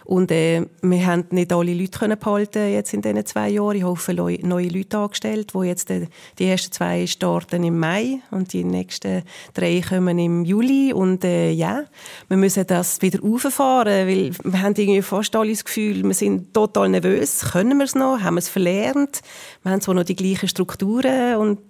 Und 0.05 0.31
äh, 0.31 0.67
wir 0.83 1.07
haben 1.07 1.25
nicht 1.31 1.53
alle 1.53 1.75
Leute 1.75 1.99
können 1.99 2.19
behalten 2.19 2.73
jetzt 2.73 2.95
in 2.95 3.03
diesen 3.03 3.25
zwei 3.27 3.51
Jahren. 3.51 3.77
Ich 3.77 3.85
hoffe, 3.85 4.15
neue 4.15 4.69
Leute 4.69 4.99
angestellt, 4.99 5.55
wo 5.55 5.63
jetzt 5.63 5.91
äh, 5.91 6.07
die 6.39 6.47
ersten 6.47 6.73
zwei 6.73 7.07
starten 7.07 7.65
im 7.65 7.79
Mai 7.79 8.21
und 8.31 8.53
die 8.53 8.65
nächsten 8.65 9.23
drei 9.55 9.83
kommen 9.87 10.19
im 10.19 10.45
Juli. 10.45 10.93
Und 10.93 11.25
äh, 11.25 11.51
ja, 11.51 11.85
wir 12.29 12.37
müssen 12.37 12.67
das 12.67 13.03
wieder 13.03 13.23
auffahren, 13.23 14.09
weil 14.09 14.33
wir 14.43 14.63
haben 14.63 14.75
irgendwie 14.77 15.03
fast 15.03 15.35
alle 15.37 15.51
das 15.51 15.65
Gefühl, 15.65 16.03
wir 16.03 16.15
sind 16.15 16.55
total 16.55 16.89
nervös. 16.89 17.41
Können 17.53 17.79
wir 17.79 17.85
es 17.85 17.95
noch? 17.95 18.21
Haben 18.21 18.35
wir 18.35 18.41
es 18.41 18.49
verlernt? 18.49 19.21
Wir 19.63 19.73
haben 19.73 19.81
zwar 19.81 19.95
noch 19.95 20.05
die 20.05 20.17
gleichen 20.17 20.49
Strukturen 20.49 21.37
und 21.37 21.61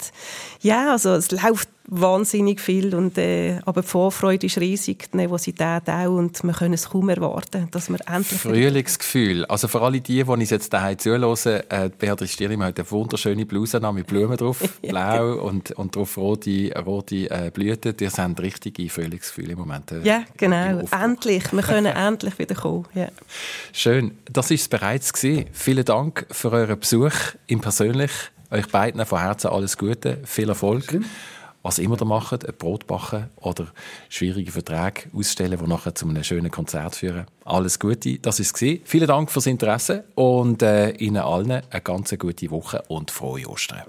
ja, 0.61 0.93
also 0.93 1.15
es 1.15 1.31
läuft 1.31 1.69
wahnsinnig 1.91 2.61
viel. 2.61 2.95
Und, 2.95 3.19
äh, 3.19 3.59
aber 3.67 3.83
die 3.83 3.89
Vorfreude 3.89 4.47
ist 4.47 4.59
riesig, 4.59 5.11
die 5.13 5.19
Nervosität 5.19 5.89
auch. 5.89 6.17
Und 6.17 6.43
wir 6.43 6.53
können 6.53 6.75
es 6.75 6.89
kaum 6.89 7.09
erwarten, 7.09 7.69
dass 7.71 7.91
wir 7.91 7.99
endlich... 8.07 8.41
Frühlingsgefühl. 8.41 9.45
Also 9.47 9.69
für 9.69 9.83
alle 9.83 10.01
die, 10.01 10.23
die 10.23 10.31
uns 10.31 10.51
jetzt 10.51 10.73
daheim 10.73 10.99
zuhören, 10.99 11.37
äh, 11.69 11.91
Beatrice 11.99 12.33
Stirrim 12.33 12.63
hat 12.63 12.79
eine 12.79 12.91
wunderschöne 12.91 13.45
Bluse 13.45 13.81
mit 13.93 14.07
Blumen 14.07 14.37
drauf, 14.37 14.59
blau 14.83 15.35
und, 15.43 15.73
und 15.73 15.95
drauf 15.95 16.17
rote, 16.17 16.73
rote 16.85 17.31
äh, 17.31 17.51
Blüten. 17.53 17.97
Die 17.97 18.09
sind 18.09 18.41
richtige 18.41 18.89
Frühlingsgefühle 18.89 19.53
im 19.53 19.59
Moment. 19.59 19.91
Äh, 19.93 20.03
ja, 20.03 20.23
genau. 20.37 20.83
Endlich. 20.91 21.53
Wir 21.53 21.63
können 21.63 21.87
endlich 21.97 22.39
wieder 22.39 22.55
kommen. 22.55 22.87
Ja. 22.95 23.09
Schön. 23.73 24.13
Das 24.31 24.51
war 24.51 24.55
es 24.55 24.69
bereits. 24.69 25.13
Gewesen. 25.13 25.47
Vielen 25.53 25.85
Dank 25.85 26.27
für 26.31 26.53
euren 26.53 26.79
Besuch 26.79 27.13
im 27.49 27.61
Persönlich. 27.61 28.11
Euch 28.51 28.67
beiden 28.69 29.05
von 29.07 29.21
Herzen 29.21 29.49
alles 29.49 29.77
Gute, 29.77 30.19
viel 30.25 30.49
Erfolg. 30.49 30.85
Okay 30.89 31.01
was 31.63 31.79
immer 31.79 32.01
ihr 32.01 32.07
macht, 32.07 32.47
ein 32.47 32.55
Brot 32.57 32.87
backen 32.87 33.29
oder 33.37 33.67
schwierige 34.09 34.51
Verträge 34.51 35.03
ausstellen, 35.15 35.59
die 35.63 35.69
nachher 35.69 35.95
zu 35.95 36.09
einem 36.09 36.25
schönen 36.25 36.51
Konzert 36.51 36.95
führen. 36.95 37.27
Alles 37.45 37.79
Gute, 37.79 38.19
das 38.19 38.39
war 38.39 38.45
es. 38.45 38.81
Vielen 38.85 39.07
Dank 39.07 39.31
fürs 39.31 39.47
Interesse 39.47 40.05
und 40.15 40.63
äh, 40.63 40.91
Ihnen 40.93 41.19
allen 41.19 41.51
eine 41.51 41.81
ganz 41.83 42.17
gute 42.19 42.51
Woche 42.51 42.83
und 42.89 43.11
frohe 43.11 43.47
Ostern. 43.47 43.83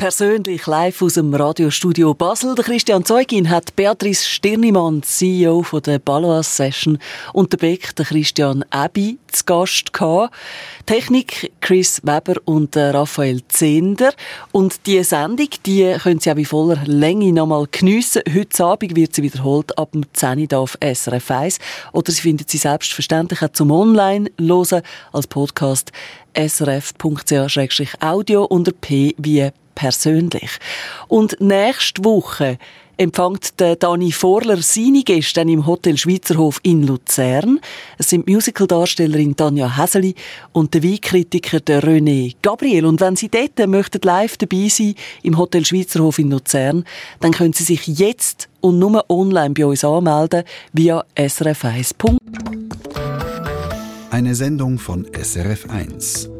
Persönlich 0.00 0.66
live 0.66 1.02
aus 1.02 1.12
dem 1.14 1.34
Radiostudio 1.34 2.14
Basel. 2.14 2.54
Der 2.54 2.64
Christian 2.64 3.04
Zeugin 3.04 3.50
hat 3.50 3.76
Beatrice 3.76 4.26
Stirnimann, 4.26 5.02
CEO 5.02 5.62
von 5.62 5.82
der 5.82 5.98
Balois 5.98 6.56
Session, 6.56 6.98
und 7.34 7.52
der 7.52 7.58
Beck, 7.58 7.94
der 7.96 8.06
Christian 8.06 8.64
Ebi, 8.72 9.18
zu 9.30 9.44
Gast 9.44 9.92
gehabt. 9.92 10.34
Technik 10.86 11.52
Chris 11.60 12.00
Weber 12.02 12.36
und 12.46 12.74
Raphael 12.78 13.42
Zehnder. 13.48 14.14
Und 14.52 14.86
diese 14.86 15.04
Sendung, 15.04 15.48
die 15.66 15.94
können 16.02 16.18
Sie 16.18 16.32
auch 16.32 16.36
in 16.36 16.46
voller 16.46 16.82
Länge 16.86 17.34
nochmal 17.34 17.66
geniessen. 17.70 18.22
Heute 18.34 18.64
Abend 18.64 18.96
wird 18.96 19.14
sie 19.14 19.22
wiederholt 19.22 19.76
ab 19.76 19.92
dem 19.92 20.06
10 20.10 20.48
Uhr 20.50 20.58
auf 20.60 20.78
SRF 20.82 21.30
1. 21.30 21.58
Oder 21.92 22.10
Sie 22.10 22.22
finden 22.22 22.46
sie 22.46 22.56
selbstverständlich 22.56 23.42
auch 23.42 23.52
zum 23.52 23.70
Online-Hören 23.70 24.80
als 25.12 25.26
Podcast 25.26 25.92
srf.ch-audio 26.34 26.84
unter 28.44 28.72
P 28.72 29.14
wie 29.18 29.50
persönlich. 29.74 30.50
Und 31.08 31.36
nächste 31.40 32.04
Woche 32.04 32.58
empfängt 33.00 33.58
der 33.58 33.76
Dani 33.76 34.12
Vorler 34.12 34.58
seine 34.60 35.02
Gäste 35.02 35.40
im 35.40 35.66
Hotel 35.66 35.96
Schweizerhof 35.96 36.60
in 36.62 36.86
Luzern. 36.86 37.58
Es 37.96 38.10
sind 38.10 38.28
Musicaldarstellerin 38.28 39.34
Tanja 39.34 39.78
Häseli 39.78 40.14
und 40.52 40.74
der 40.74 40.82
Weinkritiker 40.82 41.60
der 41.60 41.82
René 41.82 42.36
Gabriel. 42.42 42.84
Und 42.84 43.00
wenn 43.00 43.16
Sie 43.16 43.30
dort 43.30 43.66
möchten 43.66 44.02
live 44.02 44.36
dabei 44.36 44.68
sein 44.68 44.94
im 45.22 45.38
Hotel 45.38 45.64
Schweizerhof 45.64 46.18
in 46.18 46.30
Luzern, 46.30 46.84
dann 47.20 47.32
können 47.32 47.54
Sie 47.54 47.64
sich 47.64 47.86
jetzt 47.86 48.50
und 48.60 48.78
nur 48.78 49.02
online 49.08 49.54
bei 49.54 49.64
uns 49.64 49.82
anmelden 49.82 50.44
via 50.74 51.02
srf1. 51.16 52.18
Eine 54.10 54.34
Sendung 54.34 54.78
von 54.78 55.06
SRF1. 55.06 56.39